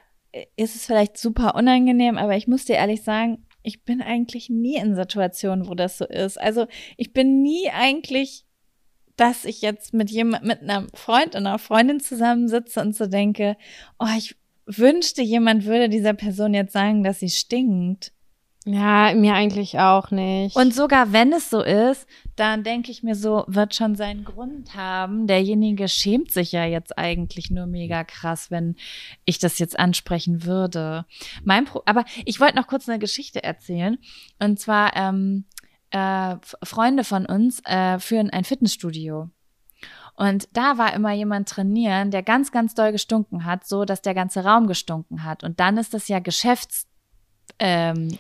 ist 0.56 0.76
es 0.76 0.86
vielleicht 0.86 1.18
super 1.18 1.54
unangenehm, 1.54 2.16
aber 2.16 2.36
ich 2.36 2.48
muss 2.48 2.64
dir 2.64 2.76
ehrlich 2.76 3.02
sagen, 3.02 3.44
ich 3.62 3.84
bin 3.84 4.00
eigentlich 4.00 4.48
nie 4.48 4.76
in 4.76 4.94
Situationen, 4.94 5.68
wo 5.68 5.74
das 5.74 5.98
so 5.98 6.06
ist. 6.06 6.40
Also 6.40 6.66
ich 6.96 7.12
bin 7.12 7.42
nie 7.42 7.70
eigentlich, 7.70 8.44
dass 9.16 9.44
ich 9.44 9.60
jetzt 9.60 9.92
mit 9.92 10.10
jemand, 10.10 10.44
mit 10.44 10.62
einem 10.62 10.88
Freund 10.94 11.34
und 11.34 11.46
einer 11.46 11.58
Freundin 11.58 12.00
zusammensitze 12.00 12.80
und 12.80 12.96
so 12.96 13.06
denke, 13.06 13.56
oh, 13.98 14.06
ich 14.16 14.36
wünschte, 14.66 15.22
jemand 15.22 15.64
würde 15.64 15.88
dieser 15.88 16.14
Person 16.14 16.54
jetzt 16.54 16.72
sagen, 16.72 17.02
dass 17.02 17.20
sie 17.20 17.30
stinkt. 17.30 18.12
Ja, 18.66 19.14
mir 19.14 19.34
eigentlich 19.34 19.78
auch 19.78 20.10
nicht. 20.10 20.54
Und 20.54 20.74
sogar 20.74 21.12
wenn 21.12 21.32
es 21.32 21.48
so 21.48 21.62
ist, 21.62 22.06
dann 22.36 22.62
denke 22.62 22.90
ich 22.90 23.02
mir 23.02 23.14
so, 23.14 23.44
wird 23.46 23.74
schon 23.74 23.96
seinen 23.96 24.22
Grund 24.24 24.74
haben. 24.74 25.26
Derjenige 25.26 25.88
schämt 25.88 26.30
sich 26.30 26.52
ja 26.52 26.66
jetzt 26.66 26.98
eigentlich 26.98 27.50
nur 27.50 27.66
mega 27.66 28.04
krass, 28.04 28.50
wenn 28.50 28.76
ich 29.24 29.38
das 29.38 29.58
jetzt 29.58 29.78
ansprechen 29.78 30.44
würde. 30.44 31.06
Mein 31.42 31.64
Pro 31.64 31.82
aber 31.86 32.04
ich 32.26 32.38
wollte 32.38 32.56
noch 32.56 32.66
kurz 32.66 32.86
eine 32.86 32.98
Geschichte 32.98 33.42
erzählen. 33.42 33.98
Und 34.38 34.60
zwar, 34.60 34.94
ähm, 34.94 35.46
äh, 35.90 36.36
Freunde 36.62 37.04
von 37.04 37.26
uns 37.26 37.60
äh, 37.64 37.98
führen 37.98 38.30
ein 38.30 38.44
Fitnessstudio. 38.44 39.30
Und 40.16 40.48
da 40.52 40.76
war 40.76 40.92
immer 40.92 41.12
jemand 41.12 41.48
trainieren, 41.48 42.10
der 42.10 42.22
ganz, 42.22 42.52
ganz 42.52 42.74
doll 42.74 42.92
gestunken 42.92 43.44
hat, 43.44 43.66
so 43.66 43.84
dass 43.84 44.02
der 44.02 44.14
ganze 44.14 44.44
Raum 44.44 44.66
gestunken 44.66 45.24
hat. 45.24 45.44
Und 45.44 45.60
dann 45.60 45.78
ist 45.78 45.94
das 45.94 46.08
ja 46.08 46.18
Geschäfts, 46.18 46.86
ähm, 47.58 48.18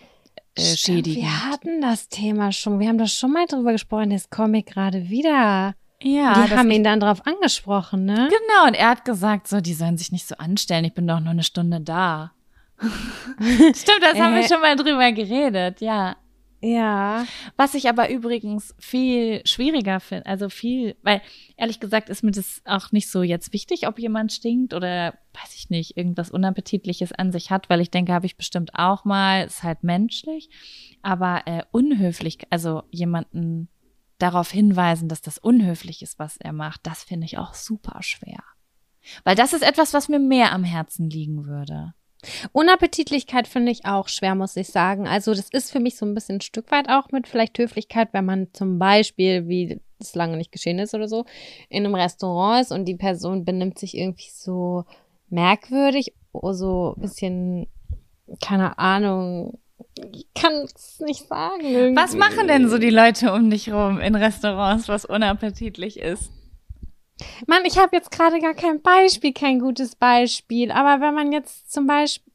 äh, 0.60 0.76
Stimmt. 0.76 1.06
Wir 1.06 1.50
hatten 1.50 1.80
das 1.80 2.08
Thema 2.08 2.52
schon. 2.52 2.78
Wir 2.80 2.88
haben 2.88 2.98
das 2.98 3.12
schon 3.14 3.32
mal 3.32 3.46
drüber 3.46 3.72
gesprochen. 3.72 4.10
Jetzt 4.10 4.30
komme 4.30 4.58
ich 4.58 4.66
gerade 4.66 5.08
wieder. 5.08 5.74
Ja, 6.02 6.46
Die 6.46 6.56
haben 6.56 6.70
ihn 6.70 6.82
dann 6.84 7.00
drauf 7.00 7.26
angesprochen, 7.26 8.06
ne? 8.06 8.28
Genau, 8.30 8.66
und 8.68 8.74
er 8.74 8.88
hat 8.90 9.04
gesagt, 9.04 9.48
so, 9.48 9.60
die 9.60 9.74
sollen 9.74 9.98
sich 9.98 10.12
nicht 10.12 10.26
so 10.26 10.34
anstellen, 10.36 10.86
ich 10.86 10.94
bin 10.94 11.06
doch 11.06 11.20
nur 11.20 11.30
eine 11.32 11.42
Stunde 11.42 11.80
da. 11.82 12.32
Stimmt, 12.80 14.02
das 14.02 14.18
haben 14.18 14.34
wir 14.34 14.42
Äh. 14.42 14.48
schon 14.48 14.60
mal 14.62 14.76
drüber 14.76 15.12
geredet, 15.12 15.80
ja. 15.82 16.16
Ja. 16.62 17.26
Was 17.56 17.74
ich 17.74 17.88
aber 17.88 18.10
übrigens 18.10 18.74
viel 18.78 19.40
schwieriger 19.46 19.98
finde, 19.98 20.26
also 20.26 20.50
viel, 20.50 20.94
weil 21.02 21.22
ehrlich 21.56 21.80
gesagt 21.80 22.10
ist 22.10 22.22
mir 22.22 22.32
das 22.32 22.60
auch 22.66 22.92
nicht 22.92 23.10
so 23.10 23.22
jetzt 23.22 23.54
wichtig, 23.54 23.88
ob 23.88 23.98
jemand 23.98 24.32
stinkt 24.32 24.74
oder 24.74 25.14
weiß 25.32 25.54
ich 25.54 25.70
nicht, 25.70 25.96
irgendwas 25.96 26.30
Unappetitliches 26.30 27.12
an 27.12 27.32
sich 27.32 27.50
hat, 27.50 27.70
weil 27.70 27.80
ich 27.80 27.90
denke, 27.90 28.12
habe 28.12 28.26
ich 28.26 28.36
bestimmt 28.36 28.72
auch 28.74 29.06
mal, 29.06 29.46
ist 29.46 29.62
halt 29.62 29.84
menschlich, 29.84 30.50
aber 31.00 31.42
äh, 31.46 31.62
unhöflich, 31.72 32.40
also 32.50 32.82
jemanden 32.90 33.68
darauf 34.18 34.50
hinweisen, 34.50 35.08
dass 35.08 35.22
das 35.22 35.38
unhöflich 35.38 36.02
ist, 36.02 36.18
was 36.18 36.36
er 36.36 36.52
macht, 36.52 36.86
das 36.86 37.02
finde 37.04 37.24
ich 37.24 37.38
auch 37.38 37.54
super 37.54 38.02
schwer. 38.02 38.42
Weil 39.24 39.34
das 39.34 39.54
ist 39.54 39.62
etwas, 39.62 39.94
was 39.94 40.10
mir 40.10 40.18
mehr 40.18 40.52
am 40.52 40.64
Herzen 40.64 41.08
liegen 41.08 41.46
würde. 41.46 41.94
Unappetitlichkeit 42.52 43.48
finde 43.48 43.72
ich 43.72 43.86
auch 43.86 44.08
schwer, 44.08 44.34
muss 44.34 44.56
ich 44.56 44.68
sagen. 44.68 45.06
Also 45.08 45.34
das 45.34 45.48
ist 45.50 45.70
für 45.70 45.80
mich 45.80 45.96
so 45.96 46.06
ein 46.06 46.14
bisschen 46.14 46.36
ein 46.36 46.40
Stück 46.40 46.70
weit 46.70 46.88
auch 46.88 47.10
mit 47.10 47.28
vielleicht 47.28 47.58
Höflichkeit, 47.58 48.08
wenn 48.12 48.24
man 48.24 48.48
zum 48.52 48.78
Beispiel, 48.78 49.48
wie 49.48 49.80
es 49.98 50.14
lange 50.14 50.36
nicht 50.36 50.52
geschehen 50.52 50.78
ist 50.78 50.94
oder 50.94 51.08
so, 51.08 51.24
in 51.68 51.84
einem 51.84 51.94
Restaurant 51.94 52.62
ist 52.62 52.72
und 52.72 52.86
die 52.86 52.96
Person 52.96 53.44
benimmt 53.44 53.78
sich 53.78 53.96
irgendwie 53.96 54.30
so 54.32 54.84
merkwürdig, 55.28 56.14
oder 56.32 56.54
so 56.54 56.94
ein 56.96 57.02
bisschen, 57.02 57.66
keine 58.40 58.78
Ahnung, 58.78 59.58
ich 60.12 60.26
kann 60.34 60.52
es 60.52 61.00
nicht 61.00 61.26
sagen. 61.26 61.64
Irgendwie. 61.64 62.00
Was 62.00 62.14
machen 62.14 62.46
denn 62.46 62.68
so 62.68 62.78
die 62.78 62.90
Leute 62.90 63.32
um 63.32 63.50
dich 63.50 63.72
rum 63.72 64.00
in 64.00 64.14
Restaurants, 64.14 64.88
was 64.88 65.04
unappetitlich 65.04 65.98
ist? 65.98 66.30
Mann, 67.46 67.64
ich 67.64 67.78
habe 67.78 67.96
jetzt 67.96 68.10
gerade 68.10 68.40
gar 68.40 68.54
kein 68.54 68.80
Beispiel, 68.82 69.32
kein 69.32 69.58
gutes 69.58 69.96
Beispiel. 69.96 70.70
Aber 70.70 71.04
wenn 71.04 71.14
man 71.14 71.32
jetzt 71.32 71.72
zum 71.72 71.86
Beispiel, 71.86 72.32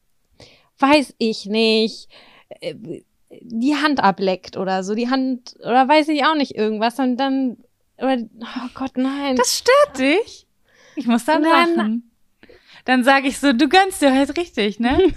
weiß 0.78 1.14
ich 1.18 1.46
nicht, 1.46 2.08
äh, 2.60 2.74
die 3.30 3.76
Hand 3.76 4.00
ableckt 4.00 4.56
oder 4.56 4.84
so, 4.84 4.94
die 4.94 5.10
Hand, 5.10 5.56
oder 5.60 5.88
weiß 5.88 6.08
ich 6.08 6.24
auch 6.24 6.34
nicht 6.36 6.54
irgendwas, 6.54 6.98
und 6.98 7.16
dann, 7.16 7.58
oder, 7.98 8.18
oh 8.40 8.68
Gott, 8.74 8.96
nein. 8.96 9.36
Das 9.36 9.58
stört 9.58 9.98
dich? 9.98 10.46
Ich 10.96 11.06
muss 11.06 11.24
dann 11.24 11.42
Nein. 11.42 11.76
lachen. 11.76 12.10
Dann 12.84 13.04
sage 13.04 13.28
ich 13.28 13.38
so, 13.38 13.52
du 13.52 13.68
gönnst 13.68 14.00
dir 14.00 14.14
halt 14.14 14.36
richtig, 14.36 14.80
ne? 14.80 14.98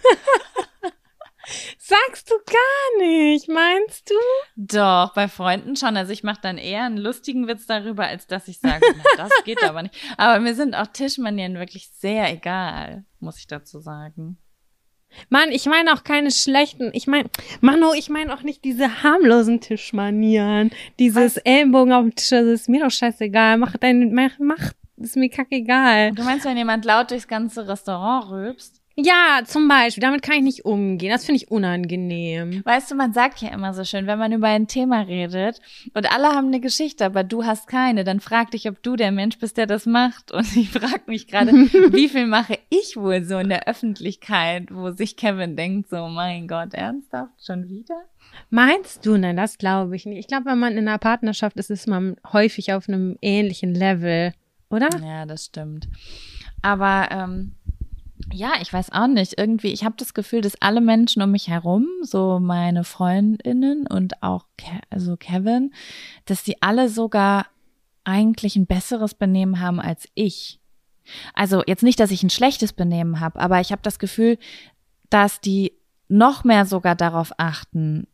sagst 1.78 2.30
du 2.30 2.36
gar 2.46 3.08
nicht, 3.08 3.48
meinst 3.48 4.10
du? 4.10 4.16
Doch, 4.56 5.14
bei 5.14 5.28
Freunden 5.28 5.76
schon. 5.76 5.98
Also 5.98 6.12
ich 6.12 6.24
mache 6.24 6.42
dann 6.42 6.58
eher 6.58 6.84
einen 6.84 6.98
lustigen 6.98 7.48
Witz 7.48 7.66
darüber, 7.66 8.06
als 8.06 8.28
dass 8.28 8.48
ich 8.48 8.60
sage, 8.60 8.86
na, 8.96 9.04
das 9.18 9.32
geht 9.46 9.64
aber 9.64 9.84
nicht. 9.84 9.96
Aber 10.18 10.40
mir 10.40 10.56
sind 10.56 10.76
auch 10.76 10.88
Tischmanieren 10.88 11.56
wirklich 11.56 11.90
sehr 11.92 12.32
egal, 12.32 13.06
muss 13.20 13.38
ich 13.38 13.48
dazu 13.48 13.80
sagen. 13.80 14.38
Mann, 15.30 15.52
ich 15.52 15.66
meine 15.66 15.94
auch 15.94 16.04
keine 16.04 16.32
schlechten, 16.32 16.92
ich 16.94 17.08
meine, 17.08 17.30
Mano, 17.62 17.94
ich 17.94 18.10
meine 18.10 18.34
auch 18.34 18.44
nicht 18.44 18.64
diese 18.64 19.04
harmlosen 19.04 19.60
Tischmanieren, 19.60 20.72
dieses 21.00 21.38
Ellenbogen 21.38 21.94
auf 21.94 22.04
dem 22.04 22.16
Tisch, 22.16 22.30
das 22.30 22.46
ist 22.46 22.70
mir 22.70 22.84
doch 22.84 22.92
scheißegal, 22.92 23.58
mach 23.58 23.76
dein, 23.78 24.14
mach, 24.14 24.38
mach, 24.40 24.74
ist 24.98 25.16
mir 25.16 25.30
kackegal. 25.30 26.12
Du 26.12 26.24
meinst, 26.24 26.46
wenn 26.46 26.58
jemand 26.58 26.86
laut 26.86 27.12
durchs 27.12 27.28
ganze 27.28 27.68
Restaurant 27.68 28.30
rülpst? 28.30 28.79
Ja, 29.02 29.42
zum 29.46 29.68
Beispiel, 29.68 30.02
damit 30.02 30.22
kann 30.22 30.36
ich 30.38 30.44
nicht 30.44 30.66
umgehen. 30.66 31.12
Das 31.12 31.26
finde 31.26 31.38
ich 31.38 31.52
unangenehm. 31.52 32.62
Weißt 32.66 32.92
du, 32.92 32.96
man 32.96 33.14
sagt 33.14 33.42
ja 33.42 33.50
immer 33.50 33.74
so 33.74 33.86
schön, 33.86 34.08
wenn 34.08 34.20
man 34.20 34.34
über 34.34 34.48
ein 34.48 34.68
Thema 34.68 35.02
redet 35.02 35.62
und 35.94 36.12
alle 36.12 36.30
haben 36.30 36.48
eine 36.48 36.60
Geschichte, 36.60 37.06
aber 37.06 37.24
du 37.24 37.46
hast 37.46 37.68
keine, 37.68 38.04
dann 38.04 38.20
frag 38.20 38.52
dich, 38.52 38.68
ob 38.68 38.84
du 38.84 38.98
der 38.98 39.12
Mensch 39.12 39.38
bist, 39.40 39.58
der 39.58 39.68
das 39.68 39.86
macht. 39.86 40.32
Und 40.32 40.56
ich 40.56 40.70
frage 40.70 41.04
mich 41.06 41.28
gerade, 41.28 41.52
wie 41.54 42.10
viel 42.10 42.28
mache 42.28 42.60
ich 42.70 42.98
wohl 42.98 43.24
so 43.24 43.38
in 43.38 43.50
der 43.50 43.68
Öffentlichkeit, 43.68 44.68
wo 44.72 44.92
sich 44.92 45.16
Kevin 45.16 45.56
denkt, 45.56 45.90
so, 45.90 46.08
mein 46.08 46.48
Gott, 46.48 46.74
ernsthaft, 46.74 47.46
schon 47.46 47.70
wieder? 47.70 48.02
Meinst 48.50 49.06
du? 49.06 49.18
Nein, 49.18 49.38
das 49.38 49.58
glaube 49.58 49.96
ich 49.96 50.06
nicht. 50.06 50.20
Ich 50.20 50.28
glaube, 50.28 50.46
wenn 50.46 50.60
man 50.60 50.74
in 50.74 50.88
einer 50.88 50.98
Partnerschaft 50.98 51.58
ist, 51.58 51.70
ist 51.70 51.88
man 51.88 52.18
häufig 52.34 52.74
auf 52.74 52.90
einem 52.90 53.18
ähnlichen 53.22 53.74
Level, 53.74 54.34
oder? 54.70 54.90
Ja, 55.02 55.26
das 55.26 55.46
stimmt. 55.46 55.88
Aber 56.62 57.08
ähm, 57.12 57.54
ja, 58.34 58.54
ich 58.62 58.72
weiß 58.72 58.92
auch 58.92 59.08
nicht. 59.08 59.38
Irgendwie, 59.38 59.72
ich 59.72 59.84
habe 59.84 59.96
das 59.98 60.14
Gefühl, 60.14 60.42
dass 60.42 60.62
alle 60.62 60.82
Menschen 60.82 61.22
um 61.22 61.32
mich 61.32 61.48
herum, 61.48 61.88
so 62.02 62.40
meine 62.40 62.84
Freundinnen 62.84 63.88
und 63.88 64.22
auch 64.24 64.46
Ke 64.58 64.80
also 64.90 65.18
Kevin, 65.18 65.74
dass 66.26 66.44
die 66.44 66.62
alle 66.62 66.90
sogar 66.90 67.48
eigentlich 68.04 68.56
ein 68.56 68.66
besseres 68.66 69.14
Benehmen 69.14 69.60
haben 69.60 69.80
als 69.80 70.08
ich. 70.16 70.60
Also 71.34 71.64
jetzt 71.66 71.84
nicht, 71.84 72.00
dass 72.00 72.12
ich 72.12 72.24
ein 72.24 72.30
schlechtes 72.30 72.74
Benehmen 72.74 73.20
habe, 73.20 73.40
aber 73.40 73.62
ich 73.62 73.72
habe 73.72 73.82
das 73.82 74.00
Gefühl, 74.00 74.38
dass 75.10 75.42
die 75.42 75.74
noch 76.08 76.44
mehr 76.44 76.66
sogar 76.66 76.96
darauf 76.96 77.32
achten, 77.38 78.08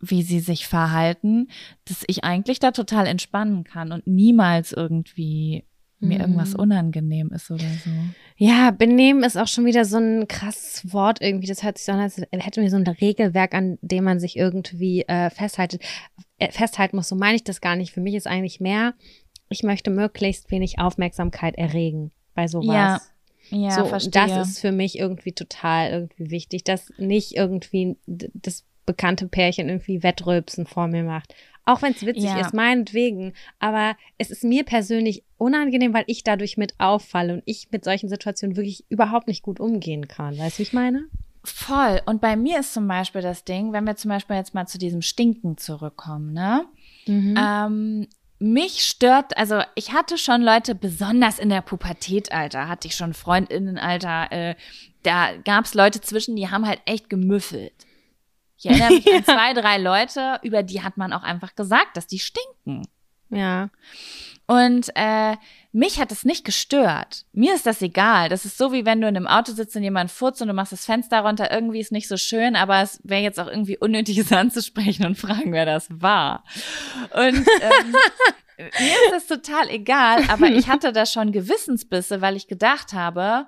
wie 0.00 0.22
sie 0.22 0.40
sich 0.40 0.66
verhalten, 0.66 1.48
dass 1.84 2.04
ich 2.06 2.24
eigentlich 2.24 2.58
da 2.58 2.70
total 2.70 3.06
entspannen 3.06 3.64
kann 3.64 3.92
und 3.92 4.06
niemals 4.06 4.72
irgendwie 4.72 5.64
mir 6.00 6.14
Mhm. 6.16 6.20
irgendwas 6.20 6.54
unangenehm 6.54 7.30
ist 7.32 7.50
oder 7.50 7.64
so. 7.84 7.90
Ja, 8.36 8.70
Benehmen 8.70 9.22
ist 9.22 9.36
auch 9.36 9.46
schon 9.48 9.66
wieder 9.66 9.84
so 9.84 9.98
ein 9.98 10.26
krasses 10.28 10.92
Wort 10.92 11.20
irgendwie. 11.20 11.46
Das 11.46 11.62
hört 11.62 11.76
sich 11.78 11.84
so 11.86 11.92
an, 11.92 12.00
als 12.00 12.16
hätten 12.18 12.62
wir 12.62 12.70
so 12.70 12.76
ein 12.76 12.86
Regelwerk, 12.86 13.54
an 13.54 13.78
dem 13.82 14.04
man 14.04 14.18
sich 14.18 14.36
irgendwie 14.36 15.02
äh, 15.02 15.30
festhaltet. 15.30 15.82
äh, 16.38 16.50
festhalten 16.50 16.96
muss, 16.96 17.08
so 17.08 17.16
meine 17.16 17.36
ich 17.36 17.44
das 17.44 17.60
gar 17.60 17.76
nicht. 17.76 17.92
Für 17.92 18.00
mich 18.00 18.14
ist 18.14 18.26
eigentlich 18.26 18.60
mehr, 18.60 18.94
ich 19.50 19.62
möchte 19.62 19.90
möglichst 19.90 20.50
wenig 20.50 20.78
Aufmerksamkeit 20.78 21.56
erregen 21.58 22.12
bei 22.34 22.48
sowas. 22.48 22.74
Ja. 22.74 23.00
Ja, 23.52 23.70
so, 23.72 23.84
verstehe. 23.86 24.12
das 24.12 24.48
ist 24.48 24.58
für 24.60 24.70
mich 24.70 24.96
irgendwie 24.98 25.32
total 25.32 25.90
irgendwie 25.90 26.30
wichtig, 26.30 26.62
dass 26.62 26.92
nicht 26.98 27.36
irgendwie 27.36 27.96
das 28.06 28.64
bekannte 28.86 29.26
Pärchen 29.26 29.68
irgendwie 29.68 30.02
Wettrülpsen 30.04 30.66
vor 30.66 30.86
mir 30.86 31.02
macht. 31.02 31.34
Auch 31.70 31.82
wenn 31.82 31.92
es 31.92 32.04
witzig 32.04 32.24
Ja. 32.24 32.40
ist, 32.40 32.54
meinetwegen. 32.54 33.32
Aber 33.58 33.96
es 34.18 34.30
ist 34.30 34.44
mir 34.44 34.64
persönlich 34.64 35.22
unangenehm, 35.38 35.94
weil 35.94 36.04
ich 36.06 36.24
dadurch 36.24 36.56
mit 36.56 36.74
auffalle 36.78 37.34
und 37.34 37.42
ich 37.46 37.68
mit 37.70 37.84
solchen 37.84 38.08
Situationen 38.08 38.56
wirklich 38.56 38.84
überhaupt 38.88 39.28
nicht 39.28 39.42
gut 39.42 39.60
umgehen 39.60 40.08
kann. 40.08 40.36
Weißt 40.38 40.56
du, 40.56 40.58
wie 40.58 40.62
ich 40.64 40.72
meine? 40.72 41.04
Voll. 41.44 42.02
Und 42.06 42.20
bei 42.20 42.36
mir 42.36 42.60
ist 42.60 42.74
zum 42.74 42.86
Beispiel 42.88 43.22
das 43.22 43.44
Ding, 43.44 43.72
wenn 43.72 43.84
wir 43.84 43.96
zum 43.96 44.10
Beispiel 44.10 44.36
jetzt 44.36 44.52
mal 44.52 44.66
zu 44.66 44.78
diesem 44.78 45.00
Stinken 45.00 45.56
zurückkommen, 45.56 46.32
ne? 46.32 46.66
Ähm, 47.08 48.08
mich 48.38 48.84
stört, 48.84 49.36
also 49.36 49.60
ich 49.74 49.92
hatte 49.92 50.18
schon 50.18 50.42
Leute, 50.42 50.74
besonders 50.74 51.38
in 51.38 51.48
der 51.50 51.60
Pubertät, 51.60 52.32
Alter, 52.32 52.68
hatte 52.68 52.88
ich 52.88 52.94
schon 52.94 53.14
Freundinnen, 53.14 53.78
Alter, 53.78 54.32
äh, 54.32 54.54
da 55.02 55.28
gab's 55.44 55.74
Leute 55.74 56.00
zwischen, 56.00 56.36
die 56.36 56.50
haben 56.50 56.66
halt 56.66 56.80
echt 56.84 57.08
gemüffelt. 57.10 57.72
Ich 58.60 58.66
erinnere 58.66 58.90
mich 58.90 59.06
an 59.14 59.24
zwei, 59.24 59.54
drei 59.54 59.78
Leute, 59.78 60.38
über 60.42 60.62
die 60.62 60.82
hat 60.82 60.96
man 60.96 61.12
auch 61.12 61.22
einfach 61.22 61.54
gesagt, 61.54 61.96
dass 61.96 62.06
die 62.06 62.18
stinken. 62.18 62.86
Ja. 63.30 63.70
Und 64.46 64.90
äh, 64.96 65.36
mich 65.72 66.00
hat 66.00 66.10
es 66.10 66.24
nicht 66.24 66.44
gestört. 66.44 67.24
Mir 67.32 67.54
ist 67.54 67.66
das 67.66 67.80
egal. 67.80 68.28
Das 68.28 68.44
ist 68.44 68.58
so, 68.58 68.72
wie 68.72 68.84
wenn 68.84 69.00
du 69.00 69.06
in 69.06 69.16
einem 69.16 69.28
Auto 69.28 69.52
sitzt 69.52 69.76
und 69.76 69.84
jemand 69.84 70.10
furzt 70.10 70.42
und 70.42 70.48
du 70.48 70.54
machst 70.54 70.72
das 70.72 70.84
Fenster 70.84 71.20
runter. 71.20 71.52
Irgendwie 71.52 71.78
ist 71.78 71.92
nicht 71.92 72.08
so 72.08 72.16
schön, 72.16 72.56
aber 72.56 72.82
es 72.82 73.00
wäre 73.04 73.22
jetzt 73.22 73.38
auch 73.38 73.46
irgendwie 73.46 73.78
unnötig, 73.78 74.18
es 74.18 74.32
anzusprechen 74.32 75.06
und 75.06 75.16
fragen, 75.16 75.52
wer 75.52 75.66
das 75.66 75.86
war. 75.90 76.44
Und 77.14 77.36
ähm, 77.36 77.94
mir 78.58 78.94
ist 79.06 79.12
das 79.12 79.26
total 79.28 79.70
egal, 79.70 80.24
aber 80.28 80.48
ich 80.48 80.68
hatte 80.68 80.92
da 80.92 81.06
schon 81.06 81.32
Gewissensbisse, 81.32 82.20
weil 82.20 82.36
ich 82.36 82.48
gedacht 82.48 82.92
habe, 82.92 83.46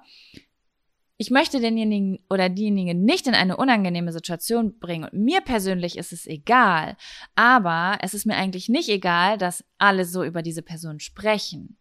ich 1.23 1.31
möchte 1.31 1.61
denjenigen 1.61 2.19
oder 2.29 2.49
diejenigen 2.49 3.05
nicht 3.05 3.29
in 3.29 3.35
eine 3.37 3.57
unangenehme 3.57 4.13
Situation 4.13 4.81
bringen. 4.81 5.05
Und 5.05 5.13
mir 5.13 5.41
persönlich 5.41 5.97
ist 5.97 6.13
es 6.13 6.27
egal. 6.27 6.97
Aber 7.37 7.99
es 8.01 8.13
ist 8.13 8.27
mir 8.27 8.35
eigentlich 8.35 8.69
nicht 8.69 8.89
egal, 8.89 9.39
dass 9.39 9.65
alle 9.79 10.05
so 10.05 10.25
über 10.25 10.43
diese 10.43 10.63
Person 10.63 10.99
sprechen. 10.99 11.79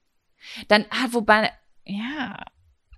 Dann, 0.68 0.86
ah, 0.92 1.08
wobei, 1.10 1.50
ja, 1.86 2.38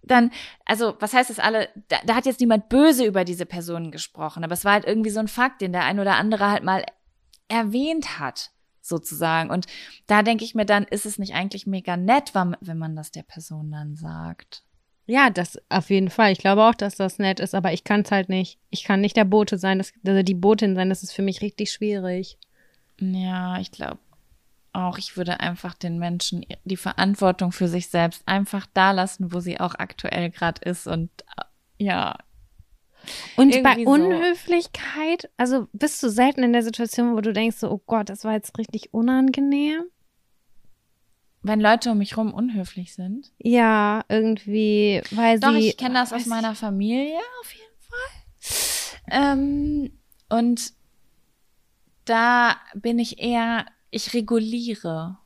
dann, 0.04 0.32
also, 0.66 0.98
was 1.00 1.14
heißt 1.14 1.30
das 1.30 1.40
alle, 1.40 1.70
da, 1.88 2.00
da 2.06 2.16
hat 2.16 2.26
jetzt 2.26 2.42
niemand 2.42 2.68
böse 2.68 3.06
über 3.06 3.24
diese 3.24 3.46
Person 3.46 3.90
gesprochen, 3.90 4.44
aber 4.44 4.52
es 4.52 4.66
war 4.66 4.74
halt 4.74 4.86
irgendwie 4.86 5.12
so 5.12 5.22
ein 5.22 5.30
Fakt, 5.30 5.62
den 5.62 5.72
der 5.72 5.86
ein 5.86 6.02
oder 6.02 6.16
andere 6.16 6.50
halt 6.50 6.66
mal 6.66 6.84
erwähnt 7.48 8.20
hat, 8.20 8.52
sozusagen. 8.82 9.50
Und 9.50 9.66
da 10.08 10.24
denke 10.24 10.44
ich 10.44 10.56
mir 10.56 10.66
dann, 10.66 10.84
ist 10.84 11.06
es 11.06 11.20
nicht 11.20 11.36
eigentlich 11.36 11.68
mega 11.68 11.96
nett, 11.96 12.34
wenn 12.34 12.78
man 12.78 12.98
das 12.98 13.12
der 13.12 13.24
Person 13.24 13.72
dann 13.72 13.96
sagt? 13.96 14.66
Ja, 15.06 15.30
das 15.30 15.60
auf 15.70 15.90
jeden 15.90 16.10
Fall. 16.10 16.32
Ich 16.32 16.38
glaube 16.38 16.64
auch, 16.64 16.76
dass 16.76 16.96
das 16.96 17.20
nett 17.20 17.40
ist, 17.40 17.56
aber 17.56 17.74
ich 17.74 17.84
kann 17.84 18.02
es 18.02 18.12
halt 18.12 18.30
nicht. 18.30 18.58
Ich 18.70 18.84
kann 18.84 19.02
nicht 19.02 19.18
der 19.18 19.26
Bote 19.26 19.58
sein, 19.58 19.78
das, 19.78 19.92
also 20.06 20.24
die 20.24 20.34
Botin 20.34 20.76
sein, 20.76 20.90
das 20.90 21.04
ist 21.04 21.12
für 21.12 21.22
mich 21.22 21.42
richtig 21.42 21.72
schwierig. 21.72 22.38
Ja, 23.00 23.60
ich 23.60 23.72
glaube 23.72 24.00
auch, 24.72 24.98
ich 24.98 25.18
würde 25.18 25.40
einfach 25.40 25.74
den 25.74 26.00
Menschen 26.00 26.46
die 26.64 26.78
Verantwortung 26.78 27.52
für 27.52 27.68
sich 27.68 27.90
selbst 27.90 28.24
einfach 28.26 28.66
da 28.74 28.92
lassen, 28.92 29.34
wo 29.34 29.40
sie 29.40 29.60
auch 29.60 29.76
aktuell 29.76 30.30
gerade 30.30 30.62
ist 30.62 30.88
und 30.88 31.10
äh, 31.38 31.84
ja. 31.86 32.18
Und 33.36 33.62
bei 33.62 33.84
so. 33.84 33.90
Unhöflichkeit, 33.90 35.30
also 35.36 35.68
bist 35.74 36.02
du 36.02 36.10
selten 36.10 36.44
in 36.44 36.54
der 36.54 36.64
Situation, 36.64 37.16
wo 37.16 37.22
du 37.22 37.34
denkst, 37.34 37.58
so, 37.58 37.70
oh 37.70 37.82
Gott, 37.86 38.10
das 38.10 38.24
war 38.24 38.34
jetzt 38.34 38.58
richtig 38.58 38.94
unangenehm? 38.94 39.84
Wenn 41.44 41.60
Leute 41.60 41.92
um 41.92 41.98
mich 41.98 42.16
rum 42.16 42.34
unhöflich 42.34 42.96
sind. 42.96 43.32
Ja, 43.38 44.04
irgendwie, 44.08 45.02
weil 45.12 45.40
Doch, 45.40 45.52
sie. 45.52 45.70
ich 45.70 45.78
kenne 45.78 45.96
das 45.96 46.14
aus 46.14 46.26
meiner 46.26 46.56
Familie 46.56 47.20
auf 47.42 47.54
jeden 47.54 47.80
Fall. 47.80 48.24
Ähm, 49.12 49.92
und 50.30 50.74
da 52.06 52.56
bin 52.76 52.98
ich 52.98 53.20
eher, 53.20 53.66
ich 53.92 54.14
reguliere. 54.14 55.18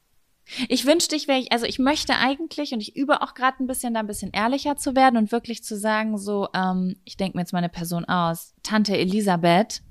Ich 0.69 0.85
wünschte, 0.85 1.15
ich 1.15 1.27
wäre, 1.27 1.45
also 1.51 1.65
ich 1.65 1.77
möchte 1.77 2.15
eigentlich 2.15 2.71
und 2.71 2.79
ich 2.79 2.95
übe 2.95 3.21
auch 3.21 3.33
gerade 3.33 3.61
ein 3.61 3.67
bisschen, 3.67 3.93
da 3.93 3.99
ein 3.99 4.07
bisschen 4.07 4.31
ehrlicher 4.31 4.77
zu 4.77 4.95
werden 4.95 5.17
und 5.17 5.31
wirklich 5.31 5.63
zu 5.63 5.77
sagen, 5.77 6.17
so, 6.17 6.47
ähm, 6.53 6.95
ich 7.03 7.17
denke 7.17 7.37
mir 7.37 7.41
jetzt 7.41 7.51
mal 7.51 7.59
eine 7.59 7.69
Person 7.69 8.05
aus, 8.05 8.55
Tante 8.63 8.97
Elisabeth, 8.97 9.81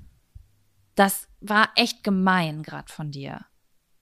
das 0.95 1.27
war 1.41 1.69
echt 1.75 2.03
gemein 2.03 2.63
gerade 2.63 2.91
von 2.91 3.11
dir. 3.11 3.45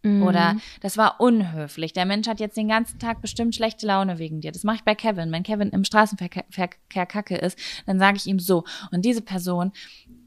Mhm. 0.06 0.24
Oder 0.24 0.56
das 0.82 0.98
war 0.98 1.20
unhöflich. 1.20 1.92
Der 1.94 2.06
Mensch 2.06 2.28
hat 2.28 2.40
jetzt 2.40 2.56
den 2.56 2.68
ganzen 2.68 3.00
Tag 3.00 3.22
bestimmt 3.22 3.56
schlechte 3.56 3.88
Laune 3.88 4.20
wegen 4.20 4.40
dir. 4.40 4.52
Das 4.52 4.64
mache 4.64 4.78
ich 4.78 4.84
bei 4.84 4.94
Kevin. 4.94 5.32
Wenn 5.32 5.44
Kevin 5.44 5.70
im 5.70 5.84
Straßenverkehr 5.84 6.46
Verkehr 6.50 7.06
kacke 7.08 7.36
ist, 7.36 7.58
dann 7.88 7.98
sage 7.98 8.18
ich 8.18 8.28
ihm 8.28 8.40
so. 8.40 8.64
Und 8.92 9.04
diese 9.04 9.22
Person 9.22 9.72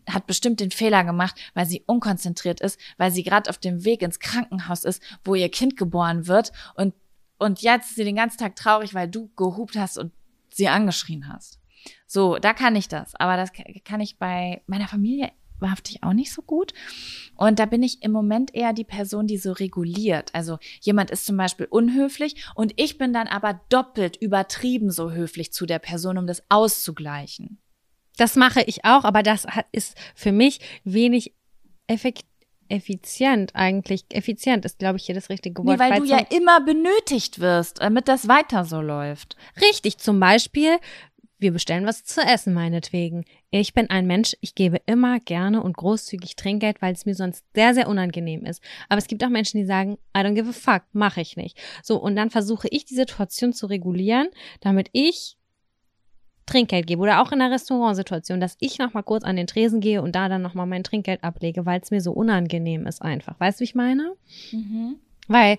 hat 0.08 0.26
bestimmt 0.26 0.58
den 0.58 0.72
Fehler 0.72 1.04
gemacht, 1.04 1.36
weil 1.54 1.66
sie 1.66 1.84
unkonzentriert 1.86 2.60
ist, 2.60 2.80
weil 2.96 3.12
sie 3.12 3.22
gerade 3.22 3.48
auf 3.48 3.58
dem 3.58 3.84
Weg 3.84 4.02
ins 4.02 4.18
Krankenhaus 4.18 4.82
ist, 4.84 5.02
wo 5.24 5.34
ihr 5.34 5.50
Kind 5.50 5.76
geboren 5.76 6.26
wird. 6.26 6.50
Und, 6.74 6.94
und 7.38 7.62
jetzt 7.62 7.90
ist 7.90 7.96
sie 7.96 8.04
den 8.04 8.16
ganzen 8.16 8.38
Tag 8.38 8.56
traurig, 8.56 8.94
weil 8.94 9.08
du 9.08 9.30
gehupt 9.36 9.76
hast 9.76 9.96
und 9.96 10.12
sie 10.50 10.68
angeschrien 10.68 11.28
hast. 11.32 11.60
So, 12.06 12.38
da 12.38 12.52
kann 12.52 12.74
ich 12.74 12.88
das. 12.88 13.14
Aber 13.14 13.36
das 13.36 13.52
kann 13.84 14.00
ich 14.00 14.18
bei 14.18 14.62
meiner 14.66 14.88
Familie 14.88 15.30
wahrhaftig 15.60 16.02
auch 16.02 16.12
nicht 16.12 16.32
so 16.32 16.42
gut. 16.42 16.74
Und 17.36 17.58
da 17.58 17.66
bin 17.66 17.82
ich 17.82 18.02
im 18.02 18.12
Moment 18.12 18.54
eher 18.54 18.72
die 18.72 18.84
Person, 18.84 19.26
die 19.26 19.38
so 19.38 19.52
reguliert. 19.52 20.34
Also 20.34 20.58
jemand 20.80 21.10
ist 21.10 21.26
zum 21.26 21.36
Beispiel 21.36 21.66
unhöflich 21.66 22.44
und 22.54 22.72
ich 22.76 22.98
bin 22.98 23.12
dann 23.12 23.28
aber 23.28 23.60
doppelt 23.68 24.16
übertrieben 24.16 24.90
so 24.90 25.12
höflich 25.12 25.52
zu 25.52 25.66
der 25.66 25.78
Person, 25.78 26.18
um 26.18 26.26
das 26.26 26.42
auszugleichen. 26.48 27.58
Das 28.16 28.34
mache 28.34 28.62
ich 28.62 28.84
auch, 28.84 29.04
aber 29.04 29.22
das 29.22 29.46
ist 29.70 29.96
für 30.14 30.32
mich 30.32 30.58
wenig 30.82 31.34
effekt, 31.86 32.24
effizient 32.68 33.54
eigentlich. 33.54 34.04
Effizient 34.10 34.64
ist, 34.64 34.78
glaube 34.78 34.98
ich, 34.98 35.06
hier 35.06 35.14
das 35.14 35.30
richtige 35.30 35.64
Wort. 35.64 35.78
Nee, 35.78 35.84
weil 35.84 36.00
du 36.00 36.08
weil's 36.08 36.10
ja 36.10 36.36
immer 36.36 36.60
benötigt 36.60 37.38
wirst, 37.38 37.80
damit 37.80 38.08
das 38.08 38.28
weiter 38.28 38.64
so 38.64 38.80
läuft. 38.80 39.36
Richtig, 39.60 39.98
zum 39.98 40.20
Beispiel, 40.20 40.78
wir 41.38 41.52
bestellen 41.52 41.86
was 41.86 42.04
zu 42.04 42.20
essen, 42.20 42.52
meinetwegen. 42.52 43.24
Ich 43.50 43.72
bin 43.72 43.90
ein 43.90 44.06
Mensch, 44.06 44.36
ich 44.40 44.54
gebe 44.54 44.80
immer 44.86 45.20
gerne 45.20 45.62
und 45.62 45.76
großzügig 45.76 46.36
Trinkgeld, 46.36 46.82
weil 46.82 46.92
es 46.92 47.06
mir 47.06 47.14
sonst 47.14 47.44
sehr, 47.54 47.74
sehr 47.74 47.88
unangenehm 47.88 48.44
ist. 48.44 48.62
Aber 48.88 48.98
es 48.98 49.06
gibt 49.06 49.22
auch 49.24 49.28
Menschen, 49.28 49.58
die 49.58 49.66
sagen, 49.66 49.98
I 50.16 50.20
don't 50.20 50.34
give 50.34 50.48
a 50.48 50.52
fuck, 50.52 50.82
mache 50.92 51.20
ich 51.20 51.36
nicht. 51.36 51.56
So, 51.82 51.96
und 51.96 52.16
dann 52.16 52.30
versuche 52.30 52.68
ich 52.70 52.84
die 52.84 52.94
Situation 52.94 53.52
zu 53.52 53.66
regulieren, 53.66 54.28
damit 54.60 54.88
ich 54.92 55.36
Trinkgeld 56.46 56.86
gebe 56.86 57.02
oder 57.02 57.22
auch 57.22 57.30
in 57.30 57.38
der 57.38 57.50
Restaurantsituation, 57.50 58.40
dass 58.40 58.56
ich 58.58 58.78
noch 58.78 58.94
mal 58.94 59.02
kurz 59.02 59.22
an 59.22 59.36
den 59.36 59.46
Tresen 59.46 59.80
gehe 59.80 60.02
und 60.02 60.14
da 60.14 60.28
dann 60.28 60.42
noch 60.42 60.54
mal 60.54 60.66
mein 60.66 60.82
Trinkgeld 60.82 61.22
ablege, 61.22 61.66
weil 61.66 61.80
es 61.80 61.90
mir 61.90 62.00
so 62.00 62.12
unangenehm 62.12 62.86
ist 62.86 63.02
einfach. 63.02 63.38
Weißt 63.38 63.58
du, 63.58 63.60
wie 63.60 63.64
ich 63.64 63.74
meine? 63.74 64.14
Weil 65.28 65.58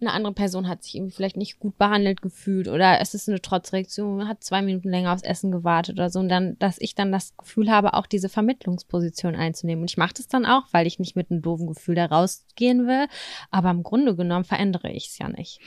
eine 0.00 0.12
andere 0.12 0.34
Person 0.34 0.68
hat 0.68 0.82
sich 0.82 0.94
irgendwie 0.94 1.14
vielleicht 1.14 1.38
nicht 1.38 1.58
gut 1.58 1.78
behandelt 1.78 2.20
gefühlt 2.20 2.68
oder 2.68 3.00
es 3.00 3.14
ist 3.14 3.28
eine 3.28 3.40
Trotzreaktion, 3.40 4.28
hat 4.28 4.44
zwei 4.44 4.60
Minuten 4.60 4.90
länger 4.90 5.12
aufs 5.12 5.22
Essen 5.22 5.50
gewartet 5.50 5.96
oder 5.96 6.10
so 6.10 6.18
und 6.18 6.28
dann, 6.28 6.58
dass 6.58 6.78
ich 6.78 6.94
dann 6.94 7.12
das 7.12 7.34
Gefühl 7.36 7.70
habe, 7.70 7.94
auch 7.94 8.06
diese 8.06 8.28
Vermittlungsposition 8.28 9.34
einzunehmen. 9.34 9.82
Und 9.82 9.90
ich 9.90 9.96
mache 9.96 10.14
das 10.14 10.28
dann 10.28 10.44
auch, 10.44 10.64
weil 10.72 10.86
ich 10.86 10.98
nicht 10.98 11.16
mit 11.16 11.30
einem 11.30 11.40
doofen 11.40 11.66
Gefühl 11.66 11.94
da 11.94 12.06
rausgehen 12.06 12.86
will. 12.86 13.06
Aber 13.50 13.70
im 13.70 13.82
Grunde 13.82 14.14
genommen 14.14 14.44
verändere 14.44 14.90
ich 14.90 15.08
es 15.08 15.18
ja 15.18 15.28
nicht. 15.28 15.60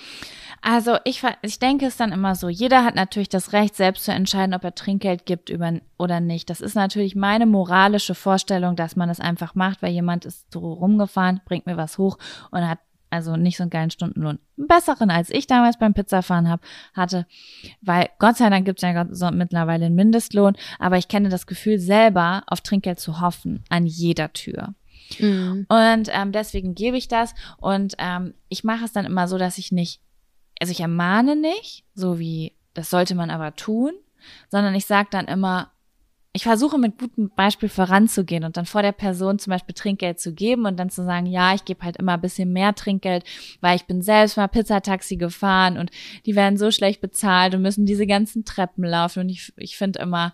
Also 0.62 0.98
ich, 1.06 1.24
ich 1.42 1.58
denke 1.58 1.88
es 1.88 1.98
dann 1.98 2.12
immer 2.12 2.36
so, 2.36 2.50
jeder 2.50 2.84
hat 2.84 2.96
natürlich 2.96 3.30
das 3.30 3.54
Recht, 3.54 3.76
selbst 3.76 4.06
zu 4.06 4.12
entscheiden, 4.12 4.54
ob 4.54 4.64
er 4.64 4.76
Trinkgeld 4.76 5.26
gibt 5.26 5.50
über, 5.50 5.80
oder 5.98 6.20
nicht. 6.20 6.50
Das 6.52 6.62
ist 6.62 6.76
natürlich 6.76 7.16
meine 7.16 7.48
moralische 7.48 8.14
Vorstellung, 8.14 8.76
dass 8.76 8.96
man 8.96 9.10
das 9.10 9.20
einfach 9.20 9.56
macht, 9.56 9.82
weil 9.82 9.92
jemand 9.92 10.26
ist 10.26 10.52
so 10.54 10.60
rumgefahren, 10.60 11.42
bringt 11.46 11.66
mir 11.66 11.78
was 11.78 11.98
hoch 11.98 12.18
und 12.52 12.68
hat 12.68 12.80
also 13.10 13.36
nicht 13.36 13.58
so 13.58 13.64
einen 13.64 13.70
geilen 13.70 13.92
Stundenlohn. 13.92 14.40
Einen 14.58 14.68
besseren, 14.68 15.10
als 15.10 15.30
ich 15.30 15.48
damals 15.48 15.80
beim 15.80 15.94
Pizzafahren 15.94 16.50
hab, 16.50 16.62
hatte. 16.94 17.26
Weil 17.82 18.10
Gott 18.20 18.38
sei 18.38 18.50
Dank 18.50 18.66
gibt's 18.66 18.82
ja 18.82 18.94
Gott- 18.94 19.16
so 19.16 19.30
mittlerweile 19.32 19.86
einen 19.88 19.96
Mindestlohn, 19.96 20.56
aber 20.78 20.98
ich 20.98 21.08
kenne 21.08 21.30
das 21.30 21.48
Gefühl 21.48 21.80
selber, 21.80 22.44
auf 22.48 22.62
Trinkgeld 22.62 23.00
zu 23.00 23.20
hoffen, 23.22 23.64
an 23.70 23.86
jeder 23.86 24.32
Tür. 24.34 24.74
Und 25.20 26.10
ähm, 26.12 26.32
deswegen 26.32 26.76
gebe 26.76 26.98
ich 26.98 27.08
das. 27.08 27.34
Und 27.58 27.96
ähm, 27.98 28.36
ich 28.48 28.64
mache 28.64 28.86
es 28.86 28.92
dann 28.92 29.06
immer 29.06 29.28
so, 29.28 29.38
dass 29.40 29.58
ich 29.58 29.72
nicht, 29.72 30.02
also 30.62 30.72
ich 30.72 30.82
ermahne 30.82 31.36
nicht, 31.36 31.84
so 31.96 32.20
wie 32.20 32.54
das 32.76 32.92
sollte 32.92 33.16
man 33.16 33.32
aber 33.32 33.56
tun, 33.56 33.94
sondern 34.50 34.76
ich 34.76 34.86
sage 34.86 35.08
dann 35.12 35.26
immer, 35.26 35.72
ich 36.32 36.44
versuche 36.44 36.78
mit 36.78 37.00
gutem 37.00 37.32
Beispiel 37.36 37.70
voranzugehen 37.70 38.44
und 38.44 38.56
dann 38.56 38.68
vor 38.68 38.84
der 38.84 38.92
Person 38.92 39.40
zum 39.40 39.52
Beispiel 39.52 39.74
Trinkgeld 39.74 40.20
zu 40.20 40.34
geben 40.34 40.66
und 40.66 40.78
dann 40.78 40.92
zu 40.92 41.04
sagen, 41.04 41.26
ja, 41.26 41.56
ich 41.56 41.66
gebe 41.66 41.84
halt 41.84 41.98
immer 41.98 42.14
ein 42.14 42.22
bisschen 42.22 42.54
mehr 42.54 42.76
Trinkgeld, 42.76 43.24
weil 43.62 43.76
ich 43.76 43.86
bin 43.86 44.04
selbst 44.04 44.38
mal 44.38 44.48
Pizzataxi 44.48 45.18
gefahren 45.18 45.78
und 45.78 45.90
die 46.26 46.36
werden 46.36 46.58
so 46.58 46.70
schlecht 46.70 47.02
bezahlt 47.02 47.56
und 47.56 47.64
müssen 47.64 47.88
diese 47.88 48.06
ganzen 48.06 48.46
Treppen 48.46 48.84
laufen 48.84 49.22
und 49.22 49.30
ich, 49.30 49.54
ich 49.58 49.76
finde 49.76 50.00
immer, 50.00 50.34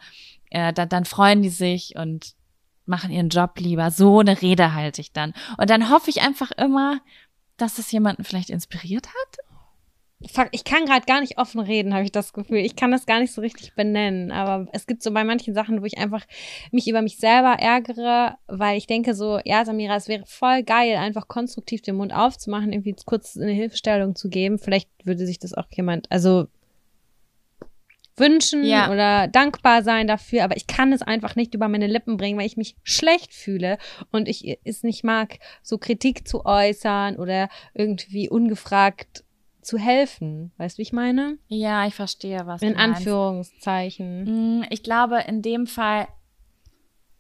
äh, 0.50 0.74
da, 0.74 0.86
dann 0.86 1.06
freuen 1.06 1.42
die 1.42 1.50
sich 1.50 1.96
und 1.96 2.36
machen 2.86 3.12
ihren 3.12 3.30
Job 3.30 3.58
lieber. 3.58 3.90
So 3.90 4.20
eine 4.20 4.42
Rede 4.42 4.74
halte 4.74 5.02
ich 5.02 5.12
dann. 5.12 5.34
Und 5.58 5.70
dann 5.70 5.90
hoffe 5.90 6.10
ich 6.10 6.22
einfach 6.22 6.52
immer, 6.52 7.00
dass 7.58 7.80
es 7.80 7.92
jemanden 7.92 8.24
vielleicht 8.24 8.50
inspiriert 8.50 9.08
hat. 9.08 9.45
Fuck, 10.32 10.50
ich 10.52 10.64
kann 10.64 10.86
gerade 10.86 11.06
gar 11.06 11.22
nicht 11.22 11.38
offen 11.38 11.60
reden, 11.60 11.94
habe 11.94 12.04
ich 12.04 12.12
das 12.12 12.34
Gefühl. 12.34 12.58
Ich 12.58 12.76
kann 12.76 12.92
das 12.92 13.06
gar 13.06 13.20
nicht 13.20 13.32
so 13.32 13.42
richtig 13.42 13.76
benennen. 13.76 14.32
Aber 14.32 14.68
es 14.72 14.88
gibt 14.88 15.04
so 15.04 15.12
bei 15.12 15.24
manchen 15.24 15.54
Sachen, 15.54 15.82
wo 15.82 15.86
ich 15.86 15.98
einfach 15.98 16.26
mich 16.72 16.88
über 16.88 17.02
mich 17.02 17.18
selber 17.18 17.60
ärgere, 17.60 18.38
weil 18.48 18.78
ich 18.78 18.88
denke 18.88 19.14
so, 19.14 19.40
ja, 19.44 19.64
Samira, 19.66 19.96
es 19.96 20.08
wäre 20.08 20.24
voll 20.26 20.64
geil, 20.64 20.98
einfach 20.98 21.28
konstruktiv 21.28 21.82
den 21.82 21.96
Mund 21.96 22.14
aufzumachen, 22.14 22.74
irgendwie 22.74 22.96
kurz 23.06 23.38
eine 23.38 23.52
Hilfestellung 23.52 24.16
zu 24.16 24.30
geben. 24.30 24.58
Vielleicht 24.58 24.90
würde 25.04 25.26
sich 25.26 25.40
das 25.40 25.54
auch 25.54 25.68
jemand, 25.72 26.12
also 26.12 26.48
wünschen 28.18 28.64
Ja. 28.64 28.90
oder 28.92 29.28
dankbar 29.28 29.84
sein 29.84 30.08
dafür, 30.08 30.46
aber 30.46 30.56
ich 30.56 30.68
kann 30.68 30.94
es 30.94 31.02
einfach 31.02 31.36
nicht 31.36 31.54
über 31.54 31.68
meine 31.68 31.88
Lippen 31.88 32.16
bringen, 32.16 32.40
weil 32.40 32.46
ich 32.46 32.56
mich 32.56 32.78
schlecht 32.84 33.34
fühle 33.34 33.78
und 34.12 34.30
ich 34.30 34.58
es 34.64 34.84
nicht 34.84 35.04
mag, 35.04 35.40
so 35.62 35.78
Kritik 35.78 36.26
zu 36.26 36.46
äußern 36.46 37.18
oder 37.18 37.50
irgendwie 37.74 38.30
ungefragt 38.30 39.25
zu 39.66 39.78
helfen. 39.78 40.52
Weißt 40.58 40.78
du, 40.78 40.80
wie 40.80 40.84
ich 40.84 40.94
meine? 40.94 41.38
Ja, 41.48 41.86
ich 41.88 41.96
verstehe, 41.96 42.46
was 42.46 42.62
In 42.62 42.70
du 42.74 42.76
meinst. 42.76 42.98
Anführungszeichen. 43.00 44.60
Mm, 44.60 44.66
Ich 44.70 44.84
glaube, 44.84 45.20
in 45.28 45.42
dem 45.42 45.68
Fall 45.68 46.08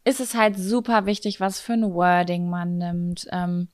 ist 0.03 0.19
es 0.19 0.35
halt 0.35 0.57
super 0.57 1.05
wichtig, 1.05 1.39
was 1.39 1.59
für 1.59 1.73
ein 1.73 1.93
Wording 1.93 2.49
man 2.49 2.77
nimmt. 2.77 3.27
Ähm, 3.31 3.69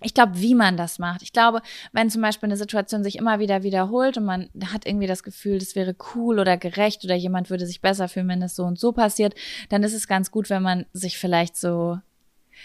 ich 0.00 0.14
glaube, 0.14 0.40
wie 0.40 0.54
man 0.54 0.76
das 0.76 0.98
macht. 0.98 1.22
Ich 1.22 1.32
glaube, 1.32 1.62
wenn 1.92 2.10
zum 2.10 2.22
Beispiel 2.22 2.48
eine 2.48 2.56
Situation 2.56 3.04
sich 3.04 3.16
immer 3.16 3.38
wieder 3.38 3.62
wiederholt 3.62 4.16
und 4.16 4.24
man 4.24 4.48
hat 4.72 4.86
irgendwie 4.86 5.06
das 5.06 5.22
Gefühl, 5.22 5.58
das 5.58 5.76
wäre 5.76 5.94
cool 6.14 6.40
oder 6.40 6.56
gerecht 6.56 7.04
oder 7.04 7.14
jemand 7.14 7.50
würde 7.50 7.66
sich 7.66 7.80
besser 7.80 8.08
fühlen, 8.08 8.28
wenn 8.28 8.42
es 8.42 8.56
so 8.56 8.64
und 8.64 8.80
so 8.80 8.92
passiert, 8.92 9.34
dann 9.68 9.82
ist 9.84 9.94
es 9.94 10.08
ganz 10.08 10.30
gut, 10.30 10.50
wenn 10.50 10.62
man 10.62 10.86
sich 10.92 11.18
vielleicht 11.18 11.56
so, 11.56 11.98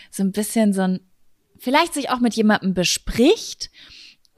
so 0.09 0.23
ein 0.23 0.31
bisschen 0.31 0.73
so 0.73 0.81
ein, 0.81 0.99
vielleicht 1.59 1.93
sich 1.93 2.09
auch 2.09 2.19
mit 2.21 2.33
jemandem 2.33 2.73
bespricht 2.73 3.69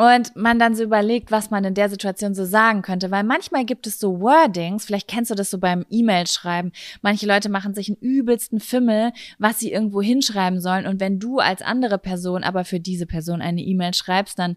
und 0.02 0.34
man 0.38 0.60
dann 0.60 0.76
so 0.76 0.84
überlegt, 0.84 1.30
was 1.30 1.50
man 1.50 1.66
in 1.66 1.74
der 1.74 1.90
Situation 1.90 2.34
so 2.34 2.46
sagen 2.46 2.84
könnte. 2.84 3.12
Weil 3.12 3.26
manchmal 3.26 3.66
gibt 3.66 3.86
es 3.86 4.00
so 4.00 4.22
Wordings, 4.22 4.86
vielleicht 4.86 5.10
kennst 5.10 5.30
du 5.30 5.36
das 5.36 5.50
so 5.50 5.58
beim 5.58 5.86
E-Mail-Schreiben. 5.90 6.72
Manche 7.02 7.26
Leute 7.28 7.50
machen 7.50 7.74
sich 7.74 7.90
einen 7.90 7.98
übelsten 7.98 8.62
Fimmel, 8.62 9.12
was 9.40 9.60
sie 9.60 9.74
irgendwo 9.74 10.02
hinschreiben 10.02 10.62
sollen. 10.62 10.88
Und 10.88 11.02
wenn 11.02 11.20
du 11.20 11.40
als 11.40 11.62
andere 11.62 11.98
Person 11.98 12.46
aber 12.46 12.64
für 12.64 12.80
diese 12.80 13.06
Person 13.08 13.42
eine 13.42 13.60
E-Mail 13.62 13.94
schreibst, 13.94 14.40
dann 14.40 14.56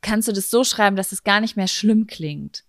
kannst 0.00 0.26
du 0.26 0.32
das 0.32 0.50
so 0.50 0.64
schreiben, 0.64 0.96
dass 0.96 1.12
es 1.12 1.22
gar 1.22 1.40
nicht 1.40 1.56
mehr 1.56 1.68
schlimm 1.68 2.08
klingt. 2.08 2.64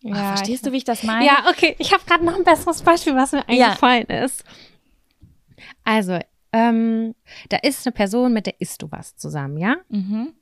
Ja, 0.00 0.14
Ah, 0.14 0.36
verstehst 0.36 0.64
du, 0.64 0.72
wie 0.72 0.78
ich 0.78 0.84
das 0.84 1.02
meine? 1.02 1.26
Ja, 1.26 1.44
okay. 1.50 1.76
Ich 1.78 1.92
habe 1.92 2.02
gerade 2.06 2.24
noch 2.24 2.34
ein 2.34 2.44
besseres 2.44 2.80
Beispiel, 2.80 3.14
was 3.14 3.32
mir 3.32 3.44
Ja. 3.50 3.66
eingefallen 3.66 4.06
ist. 4.06 4.42
Also, 5.84 6.18
ähm, 6.52 7.14
da 7.50 7.58
ist 7.58 7.86
eine 7.86 7.92
Person, 7.92 8.32
mit 8.32 8.46
der 8.46 8.58
isst 8.62 8.80
du 8.80 8.90
was 8.90 9.16
zusammen, 9.16 9.58
ja? 9.58 9.76
Mhm. 9.90 10.32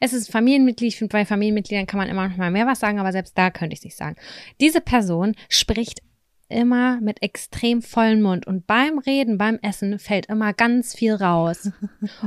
Es 0.00 0.12
ist 0.12 0.30
Familienmitglied. 0.30 0.88
Ich 0.88 0.98
finde, 0.98 1.12
bei 1.12 1.24
Familienmitgliedern 1.24 1.86
kann 1.86 1.98
man 1.98 2.08
immer 2.08 2.28
noch 2.28 2.36
mal 2.36 2.50
mehr 2.50 2.66
was 2.66 2.80
sagen, 2.80 2.98
aber 2.98 3.12
selbst 3.12 3.36
da 3.36 3.50
könnte 3.50 3.74
ich 3.74 3.80
es 3.80 3.84
nicht 3.84 3.96
sagen. 3.96 4.16
Diese 4.60 4.80
Person 4.80 5.34
spricht 5.48 6.00
immer 6.48 7.00
mit 7.00 7.22
extrem 7.22 7.80
vollem 7.80 8.22
Mund 8.22 8.46
und 8.46 8.66
beim 8.66 8.98
Reden, 8.98 9.38
beim 9.38 9.58
Essen 9.62 9.98
fällt 9.98 10.26
immer 10.26 10.52
ganz 10.52 10.94
viel 10.94 11.14
raus. 11.14 11.70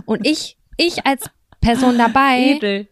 Und 0.05 0.25
ich, 0.25 0.57
ich 0.77 1.05
als 1.05 1.29
Person 1.61 1.97
dabei 1.97 2.55
Edel. 2.55 2.87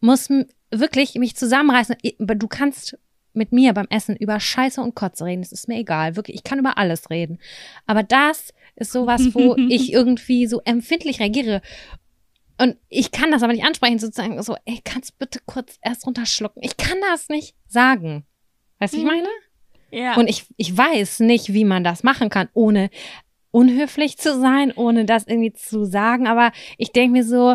muss 0.00 0.28
wirklich 0.70 1.14
mich 1.16 1.36
zusammenreißen. 1.36 1.96
Du 2.18 2.48
kannst 2.48 2.98
mit 3.32 3.52
mir 3.52 3.72
beim 3.72 3.86
Essen 3.90 4.16
über 4.16 4.40
Scheiße 4.40 4.80
und 4.80 4.94
Kotze 4.94 5.24
reden. 5.24 5.42
Das 5.42 5.52
ist 5.52 5.68
mir 5.68 5.78
egal. 5.78 6.16
Wirklich, 6.16 6.36
ich 6.36 6.44
kann 6.44 6.58
über 6.58 6.78
alles 6.78 7.10
reden. 7.10 7.38
Aber 7.86 8.02
das 8.02 8.52
ist 8.76 8.92
sowas, 8.92 9.34
wo 9.34 9.56
ich 9.68 9.92
irgendwie 9.92 10.46
so 10.46 10.60
empfindlich 10.64 11.20
reagiere. 11.20 11.62
Und 12.60 12.76
ich 12.90 13.10
kann 13.10 13.30
das 13.30 13.42
aber 13.42 13.54
nicht 13.54 13.64
ansprechen, 13.64 13.98
sozusagen 13.98 14.42
so, 14.42 14.54
ey, 14.66 14.80
kannst 14.84 15.18
bitte 15.18 15.40
kurz 15.46 15.78
erst 15.80 16.06
runterschlucken. 16.06 16.62
Ich 16.62 16.76
kann 16.76 16.98
das 17.10 17.30
nicht 17.30 17.56
sagen. 17.66 18.26
Weißt 18.78 18.92
du, 18.92 18.98
wie 18.98 19.02
ich 19.02 19.08
meine? 19.08 19.28
Ja. 19.90 20.16
Und 20.16 20.28
ich, 20.28 20.44
ich 20.58 20.76
weiß 20.76 21.20
nicht, 21.20 21.54
wie 21.54 21.64
man 21.64 21.84
das 21.84 22.02
machen 22.02 22.28
kann, 22.28 22.50
ohne 22.52 22.90
unhöflich 23.50 24.18
zu 24.18 24.38
sein, 24.38 24.72
ohne 24.76 25.06
das 25.06 25.26
irgendwie 25.26 25.54
zu 25.54 25.86
sagen. 25.86 26.26
Aber 26.26 26.52
ich 26.76 26.92
denke 26.92 27.12
mir 27.12 27.24
so, 27.24 27.54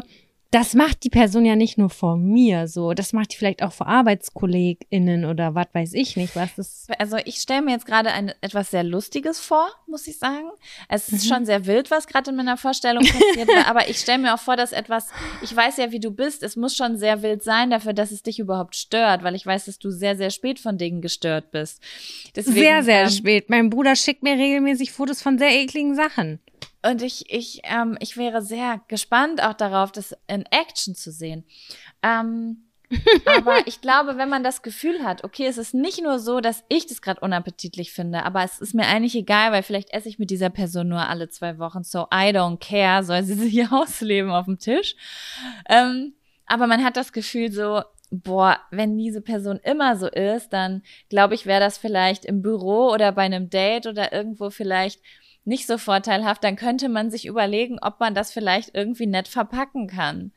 das 0.55 0.73
macht 0.73 1.03
die 1.03 1.09
Person 1.09 1.43
ja 1.43 1.57
nicht 1.57 1.77
nur 1.77 1.89
vor 1.89 2.15
mir 2.15 2.69
so, 2.69 2.93
das 2.93 3.11
macht 3.11 3.33
die 3.33 3.37
vielleicht 3.37 3.61
auch 3.61 3.73
vor 3.73 3.87
ArbeitskollegInnen 3.87 5.25
oder 5.25 5.53
was 5.53 5.67
weiß 5.73 5.93
ich 5.93 6.15
nicht, 6.15 6.33
was 6.37 6.55
das. 6.55 6.87
Also 6.97 7.17
ich 7.25 7.35
stelle 7.41 7.61
mir 7.61 7.71
jetzt 7.71 7.85
gerade 7.85 8.11
ein 8.13 8.31
etwas 8.39 8.71
sehr 8.71 8.85
Lustiges 8.85 9.37
vor, 9.39 9.67
muss 9.85 10.07
ich 10.07 10.17
sagen. 10.17 10.47
Es 10.87 11.11
Mhm. 11.11 11.17
ist 11.17 11.27
schon 11.27 11.45
sehr 11.45 11.65
wild, 11.65 11.91
was 11.91 12.07
gerade 12.07 12.29
in 12.31 12.37
meiner 12.37 12.55
Vorstellung 12.55 13.03
passiert, 13.03 13.49
aber 13.67 13.89
ich 13.89 13.97
stelle 13.97 14.19
mir 14.19 14.33
auch 14.33 14.39
vor, 14.39 14.55
dass 14.55 14.71
etwas, 14.71 15.09
ich 15.41 15.53
weiß 15.53 15.75
ja, 15.75 15.91
wie 15.91 15.99
du 15.99 16.11
bist, 16.11 16.41
es 16.41 16.55
muss 16.55 16.73
schon 16.73 16.97
sehr 16.97 17.21
wild 17.21 17.43
sein 17.43 17.69
dafür, 17.69 17.91
dass 17.91 18.11
es 18.11 18.23
dich 18.23 18.39
überhaupt 18.39 18.77
stört, 18.77 19.23
weil 19.23 19.35
ich 19.35 19.45
weiß, 19.45 19.65
dass 19.65 19.77
du 19.77 19.91
sehr, 19.91 20.15
sehr 20.15 20.29
spät 20.29 20.59
von 20.59 20.77
Dingen 20.77 21.01
gestört 21.01 21.51
bist. 21.51 21.81
Deswegen, 22.33 22.55
sehr, 22.55 22.83
sehr 22.83 23.01
ähm, 23.03 23.09
spät. 23.09 23.49
Mein 23.49 23.69
Bruder 23.69 23.97
schickt 23.97 24.23
mir 24.23 24.37
regelmäßig 24.37 24.93
Fotos 24.93 25.21
von 25.21 25.37
sehr 25.37 25.51
ekligen 25.51 25.95
Sachen. 25.95 26.39
Und 26.89 27.01
ich, 27.01 27.31
ich, 27.33 27.61
ähm, 27.63 27.97
ich 27.99 28.15
wäre 28.15 28.41
sehr 28.41 28.81
gespannt 28.87 29.41
auch 29.41 29.53
darauf, 29.53 29.91
das 29.91 30.15
in 30.27 30.45
Action 30.51 30.95
zu 30.95 31.11
sehen. 31.11 31.45
Ähm, 32.03 32.65
aber 33.37 33.65
ich 33.65 33.81
glaube, 33.81 34.17
wenn 34.17 34.29
man 34.29 34.43
das 34.43 34.61
Gefühl 34.61 35.03
hat, 35.03 35.23
okay, 35.23 35.47
es 35.47 35.57
ist 35.57 35.73
nicht 35.73 36.03
nur 36.03 36.19
so, 36.19 36.39
dass 36.39 36.63
ich 36.69 36.85
das 36.85 37.01
gerade 37.01 37.21
unappetitlich 37.21 37.91
finde, 37.91 38.23
aber 38.23 38.43
es 38.43 38.59
ist 38.59 38.75
mir 38.75 38.85
eigentlich 38.85 39.15
egal, 39.15 39.51
weil 39.51 39.63
vielleicht 39.63 39.91
esse 39.91 40.09
ich 40.09 40.19
mit 40.19 40.29
dieser 40.29 40.51
Person 40.51 40.89
nur 40.89 41.07
alle 41.09 41.29
zwei 41.29 41.57
Wochen, 41.57 41.83
so 41.83 42.03
I 42.13 42.29
don't 42.29 42.59
care, 42.59 43.03
soll 43.03 43.23
sie 43.23 43.33
sich 43.49 43.71
ausleben 43.71 44.29
auf 44.31 44.45
dem 44.45 44.59
Tisch. 44.59 44.95
Ähm, 45.67 46.13
aber 46.45 46.67
man 46.67 46.83
hat 46.83 46.95
das 46.95 47.11
Gefühl 47.11 47.51
so, 47.51 47.81
boah, 48.11 48.59
wenn 48.69 48.97
diese 48.97 49.21
Person 49.21 49.59
immer 49.63 49.95
so 49.97 50.07
ist, 50.07 50.49
dann 50.49 50.83
glaube 51.09 51.33
ich, 51.33 51.47
wäre 51.47 51.59
das 51.59 51.79
vielleicht 51.79 52.23
im 52.25 52.43
Büro 52.43 52.91
oder 52.91 53.11
bei 53.11 53.23
einem 53.23 53.49
Date 53.49 53.87
oder 53.87 54.13
irgendwo 54.13 54.51
vielleicht 54.51 55.01
nicht 55.45 55.67
so 55.67 55.77
vorteilhaft, 55.77 56.43
dann 56.43 56.55
könnte 56.55 56.89
man 56.89 57.11
sich 57.11 57.25
überlegen, 57.25 57.77
ob 57.81 57.99
man 57.99 58.15
das 58.15 58.31
vielleicht 58.31 58.75
irgendwie 58.75 59.07
nett 59.07 59.27
verpacken 59.27 59.87
kann. 59.87 60.31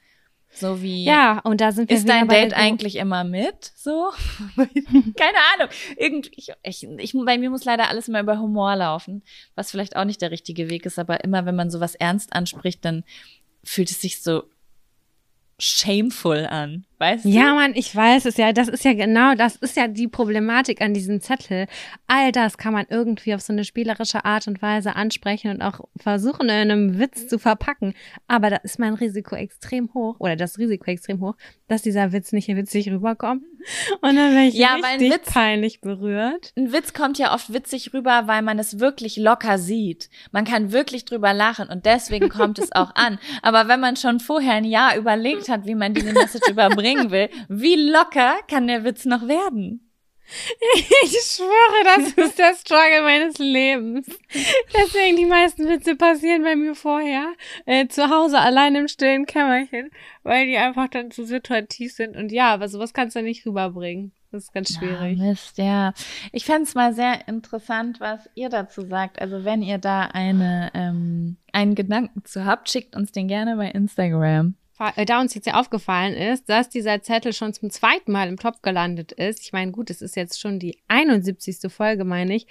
So 0.50 0.82
wie, 0.82 1.04
Ja, 1.04 1.40
und 1.40 1.60
da 1.60 1.72
sind 1.72 1.90
wir 1.90 1.96
ist 1.96 2.08
dein 2.08 2.26
Date 2.26 2.54
eigentlich 2.54 2.96
immer 2.96 3.22
mit? 3.22 3.70
So? 3.76 4.10
Keine 4.56 5.38
Ahnung. 5.54 5.68
Irgendwie, 5.96 6.30
ich, 6.36 6.52
ich, 6.62 6.84
ich, 6.84 7.12
bei 7.12 7.36
mir 7.36 7.50
muss 7.50 7.64
leider 7.64 7.88
alles 7.88 8.08
immer 8.08 8.20
über 8.20 8.38
Humor 8.38 8.74
laufen, 8.76 9.22
was 9.54 9.70
vielleicht 9.70 9.96
auch 9.96 10.04
nicht 10.04 10.22
der 10.22 10.30
richtige 10.30 10.70
Weg 10.70 10.86
ist, 10.86 10.98
aber 10.98 11.22
immer 11.22 11.44
wenn 11.44 11.56
man 11.56 11.70
sowas 11.70 11.94
ernst 11.94 12.32
anspricht, 12.32 12.84
dann 12.84 13.04
fühlt 13.62 13.90
es 13.90 14.00
sich 14.00 14.22
so 14.22 14.44
shameful 15.58 16.46
an, 16.46 16.86
weißt 16.98 17.24
du? 17.24 17.28
Ja, 17.28 17.54
Mann, 17.54 17.72
ich 17.74 17.94
weiß 17.94 18.24
es 18.26 18.36
ja. 18.36 18.52
Das 18.52 18.68
ist 18.68 18.84
ja 18.84 18.92
genau, 18.94 19.34
das 19.34 19.56
ist 19.56 19.76
ja 19.76 19.88
die 19.88 20.08
Problematik 20.08 20.80
an 20.80 20.94
diesem 20.94 21.20
Zettel. 21.20 21.66
All 22.06 22.32
das 22.32 22.58
kann 22.58 22.72
man 22.72 22.86
irgendwie 22.88 23.34
auf 23.34 23.40
so 23.40 23.52
eine 23.52 23.64
spielerische 23.64 24.24
Art 24.24 24.46
und 24.48 24.60
Weise 24.62 24.96
ansprechen 24.96 25.50
und 25.50 25.62
auch 25.62 25.80
versuchen, 25.96 26.46
in 26.46 26.50
einem 26.50 26.98
Witz 26.98 27.28
zu 27.28 27.38
verpacken. 27.38 27.94
Aber 28.26 28.50
da 28.50 28.56
ist 28.56 28.78
mein 28.78 28.94
Risiko 28.94 29.36
extrem 29.36 29.92
hoch, 29.94 30.16
oder 30.18 30.36
das 30.36 30.58
Risiko 30.58 30.90
extrem 30.90 31.20
hoch, 31.20 31.34
dass 31.68 31.82
dieser 31.82 32.12
Witz 32.12 32.32
nicht 32.32 32.48
witzig 32.48 32.90
rüberkommt. 32.90 33.42
Und 34.00 34.16
dann 34.16 34.34
werde 34.34 34.46
ich 34.48 34.54
Ja, 34.54 34.74
richtig 34.76 35.12
Witz- 35.12 35.32
peinlich 35.32 35.80
berührt. 35.80 36.52
Ein 36.56 36.72
Witz 36.72 36.92
kommt 36.94 37.18
ja 37.18 37.34
oft 37.34 37.52
witzig 37.52 37.92
rüber, 37.92 38.22
weil 38.26 38.42
man 38.42 38.58
es 38.58 38.78
wirklich 38.78 39.16
locker 39.16 39.58
sieht. 39.58 40.08
Man 40.32 40.44
kann 40.44 40.72
wirklich 40.72 41.04
drüber 41.04 41.34
lachen 41.34 41.68
und 41.68 41.84
deswegen 41.84 42.28
kommt 42.28 42.58
es 42.58 42.72
auch 42.72 42.92
an. 42.94 43.18
Aber 43.42 43.68
wenn 43.68 43.80
man 43.80 43.96
schon 43.96 44.20
vorher 44.20 44.54
ein 44.54 44.64
Jahr 44.64 44.96
überlegt 44.96 45.48
hat, 45.48 45.66
wie 45.66 45.74
man 45.74 45.92
diese 45.94 46.12
Message 46.12 46.48
überbringen 46.88 47.10
will, 47.10 47.28
wie 47.48 47.76
locker 47.76 48.36
kann 48.48 48.66
der 48.66 48.84
Witz 48.84 49.04
noch 49.04 49.26
werden? 49.28 49.84
Ich 51.04 51.16
schwöre, 51.22 51.84
das 51.84 52.12
ist 52.12 52.38
der 52.38 52.54
Struggle 52.54 53.00
meines 53.02 53.38
Lebens. 53.38 54.06
Deswegen 54.74 55.16
die 55.16 55.24
meisten 55.24 55.66
Witze 55.66 55.96
passieren 55.96 56.42
bei 56.42 56.54
mir 56.54 56.74
vorher 56.74 57.32
äh, 57.64 57.88
zu 57.88 58.10
Hause 58.10 58.38
allein 58.38 58.74
im 58.74 58.88
stillen 58.88 59.24
Kämmerchen, 59.24 59.90
weil 60.24 60.46
die 60.46 60.58
einfach 60.58 60.88
dann 60.88 61.10
zu 61.10 61.24
situativ 61.24 61.94
sind. 61.94 62.14
Und 62.14 62.30
ja, 62.30 62.52
aber 62.52 62.68
sowas 62.68 62.92
kannst 62.92 63.16
du 63.16 63.22
nicht 63.22 63.46
rüberbringen. 63.46 64.12
Das 64.30 64.44
ist 64.44 64.52
ganz 64.52 64.74
schwierig. 64.74 65.18
Ah, 65.18 65.24
Mist, 65.24 65.56
ja. 65.56 65.94
Ich 66.32 66.44
fände 66.44 66.64
es 66.64 66.74
mal 66.74 66.92
sehr 66.92 67.26
interessant, 67.26 67.98
was 67.98 68.28
ihr 68.34 68.50
dazu 68.50 68.82
sagt. 68.82 69.22
Also 69.22 69.46
wenn 69.46 69.62
ihr 69.62 69.78
da 69.78 70.02
eine, 70.02 70.70
ähm, 70.74 71.38
einen 71.52 71.74
Gedanken 71.74 72.22
zu 72.26 72.44
habt, 72.44 72.68
schickt 72.68 72.94
uns 72.94 73.12
den 73.12 73.28
gerne 73.28 73.56
bei 73.56 73.70
Instagram. 73.70 74.57
Äh, 74.96 75.04
Da 75.04 75.20
uns 75.20 75.34
jetzt 75.34 75.46
ja 75.46 75.54
aufgefallen 75.54 76.14
ist, 76.14 76.48
dass 76.48 76.68
dieser 76.68 77.02
Zettel 77.02 77.32
schon 77.32 77.52
zum 77.52 77.70
zweiten 77.70 78.12
Mal 78.12 78.28
im 78.28 78.36
Top 78.38 78.62
gelandet 78.62 79.12
ist. 79.12 79.40
Ich 79.40 79.52
meine, 79.52 79.72
gut, 79.72 79.90
es 79.90 80.02
ist 80.02 80.16
jetzt 80.16 80.40
schon 80.40 80.58
die 80.58 80.78
71. 80.88 81.70
Folge, 81.72 82.04
meine 82.04 82.34
ich. 82.34 82.46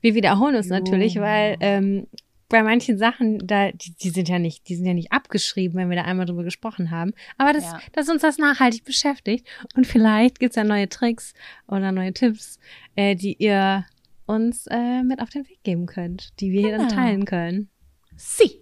Wir 0.00 0.14
wiederholen 0.14 0.56
uns 0.56 0.68
natürlich, 0.68 1.18
weil 1.20 1.56
ähm, 1.60 2.06
bei 2.48 2.62
manchen 2.62 2.96
Sachen, 2.96 3.46
da, 3.46 3.72
die, 3.72 3.94
die 3.94 4.08
sind 4.10 4.28
ja 4.28 4.38
nicht, 4.38 4.68
die 4.68 4.74
sind 4.76 4.86
ja 4.86 4.94
nicht 4.94 5.12
abgeschrieben, 5.12 5.76
wenn 5.78 5.90
wir 5.90 5.96
da 5.96 6.04
einmal 6.04 6.24
drüber 6.24 6.44
gesprochen 6.44 6.90
haben. 6.90 7.12
Aber 7.36 7.52
das, 7.52 7.64
Ja. 7.64 7.78
dass 7.92 8.08
uns 8.08 8.22
das 8.22 8.38
nachhaltig 8.38 8.84
beschäftigt. 8.84 9.46
Und 9.74 9.86
vielleicht 9.86 10.38
gibt's 10.40 10.56
ja 10.56 10.64
neue 10.64 10.88
Tricks 10.88 11.34
oder 11.66 11.92
neue 11.92 12.12
Tipps, 12.14 12.58
äh, 12.96 13.14
die 13.16 13.34
ihr 13.34 13.84
uns 14.24 14.66
äh, 14.68 15.02
mit 15.02 15.20
auf 15.20 15.28
den 15.30 15.46
Weg 15.48 15.62
geben 15.62 15.86
könnt, 15.86 16.38
die 16.40 16.50
wir 16.52 16.60
hier 16.62 16.78
dann 16.78 16.88
Genau. 16.88 16.94
teilen 17.02 17.24
können. 17.24 17.68
Sie. 18.16 18.60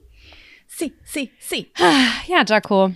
Sie, 0.66 0.92
sie, 1.04 1.30
sie. 1.38 1.70
Ja, 2.28 2.44
Jaco. 2.46 2.92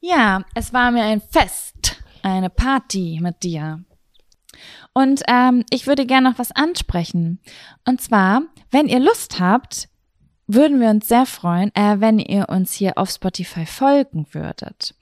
Ja, 0.00 0.42
es 0.54 0.72
war 0.72 0.90
mir 0.90 1.04
ein 1.04 1.20
Fest, 1.20 2.02
eine 2.22 2.50
Party 2.50 3.18
mit 3.22 3.42
dir. 3.42 3.84
Und 4.92 5.22
ähm, 5.28 5.64
ich 5.70 5.86
würde 5.86 6.06
gerne 6.06 6.30
noch 6.30 6.38
was 6.38 6.52
ansprechen. 6.52 7.40
Und 7.84 8.00
zwar, 8.00 8.42
wenn 8.70 8.88
ihr 8.88 9.00
Lust 9.00 9.40
habt, 9.40 9.88
würden 10.46 10.80
wir 10.80 10.90
uns 10.90 11.08
sehr 11.08 11.26
freuen, 11.26 11.74
äh, 11.74 12.00
wenn 12.00 12.18
ihr 12.18 12.48
uns 12.48 12.72
hier 12.72 12.98
auf 12.98 13.10
Spotify 13.10 13.66
folgen 13.66 14.26
würdet. 14.32 14.94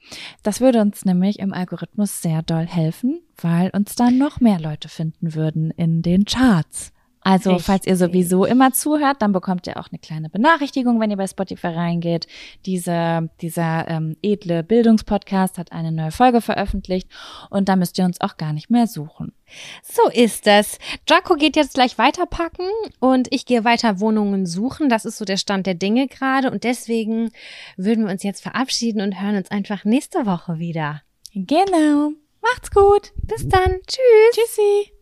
Das 0.43 0.59
würde 0.59 0.81
uns 0.81 1.05
nämlich 1.05 1.39
im 1.39 1.53
Algorithmus 1.53 2.21
sehr 2.21 2.41
doll 2.41 2.65
helfen, 2.65 3.21
weil 3.37 3.69
uns 3.69 3.95
dann 3.95 4.17
noch 4.17 4.39
mehr 4.39 4.59
Leute 4.59 4.89
finden 4.89 5.35
würden 5.35 5.71
in 5.71 6.01
den 6.01 6.25
Charts. 6.25 6.91
Also, 7.25 7.49
Richtig. 7.49 7.65
falls 7.65 7.87
ihr 7.87 7.97
sowieso 7.97 8.45
immer 8.45 8.71
zuhört, 8.71 9.23
dann 9.23 9.31
bekommt 9.31 9.65
ihr 9.65 9.77
auch 9.77 9.87
eine 9.89 9.97
kleine 9.97 10.29
Benachrichtigung, 10.29 10.99
wenn 10.99 11.09
ihr 11.09 11.17
bei 11.17 11.25
Spotify 11.25 11.69
reingeht. 11.69 12.27
Diese, 12.67 13.31
dieser 13.41 13.87
ähm, 13.87 14.15
edle 14.21 14.61
Bildungspodcast 14.61 15.57
hat 15.57 15.71
eine 15.71 15.91
neue 15.91 16.11
Folge 16.11 16.39
veröffentlicht 16.39 17.09
und 17.49 17.67
da 17.67 17.77
müsst 17.77 17.97
ihr 17.97 18.05
uns 18.05 18.21
auch 18.21 18.37
gar 18.37 18.53
nicht 18.53 18.69
mehr 18.69 18.85
suchen. 18.85 19.33
So 19.81 20.07
ist 20.11 20.45
es. 20.45 20.77
Jaco 21.09 21.33
geht 21.33 21.55
jetzt 21.55 21.73
gleich 21.73 21.97
weiterpacken 21.97 22.67
und 22.99 23.27
ich 23.33 23.47
gehe 23.47 23.63
weiter 23.63 23.99
Wohnungen 23.99 24.45
suchen. 24.45 24.87
Das 24.87 25.03
ist 25.03 25.17
so 25.17 25.25
der 25.25 25.37
Stand 25.37 25.65
der 25.65 25.73
Dinge 25.73 26.07
gerade 26.07 26.51
und 26.51 26.63
deswegen 26.63 27.31
würden 27.75 28.05
wir 28.05 28.11
uns 28.11 28.21
jetzt 28.21 28.43
verabschieden 28.43 29.01
und 29.01 29.19
hören 29.19 29.37
uns 29.37 29.49
einfach 29.49 29.83
nächste 29.83 30.27
Woche 30.27 30.59
wieder. 30.59 31.01
Genau. 31.33 32.11
Macht's 32.43 32.69
gut. 32.69 33.13
Bis 33.23 33.49
dann. 33.49 33.79
Tschüss. 33.87 34.35
Tschüssi. 34.35 34.94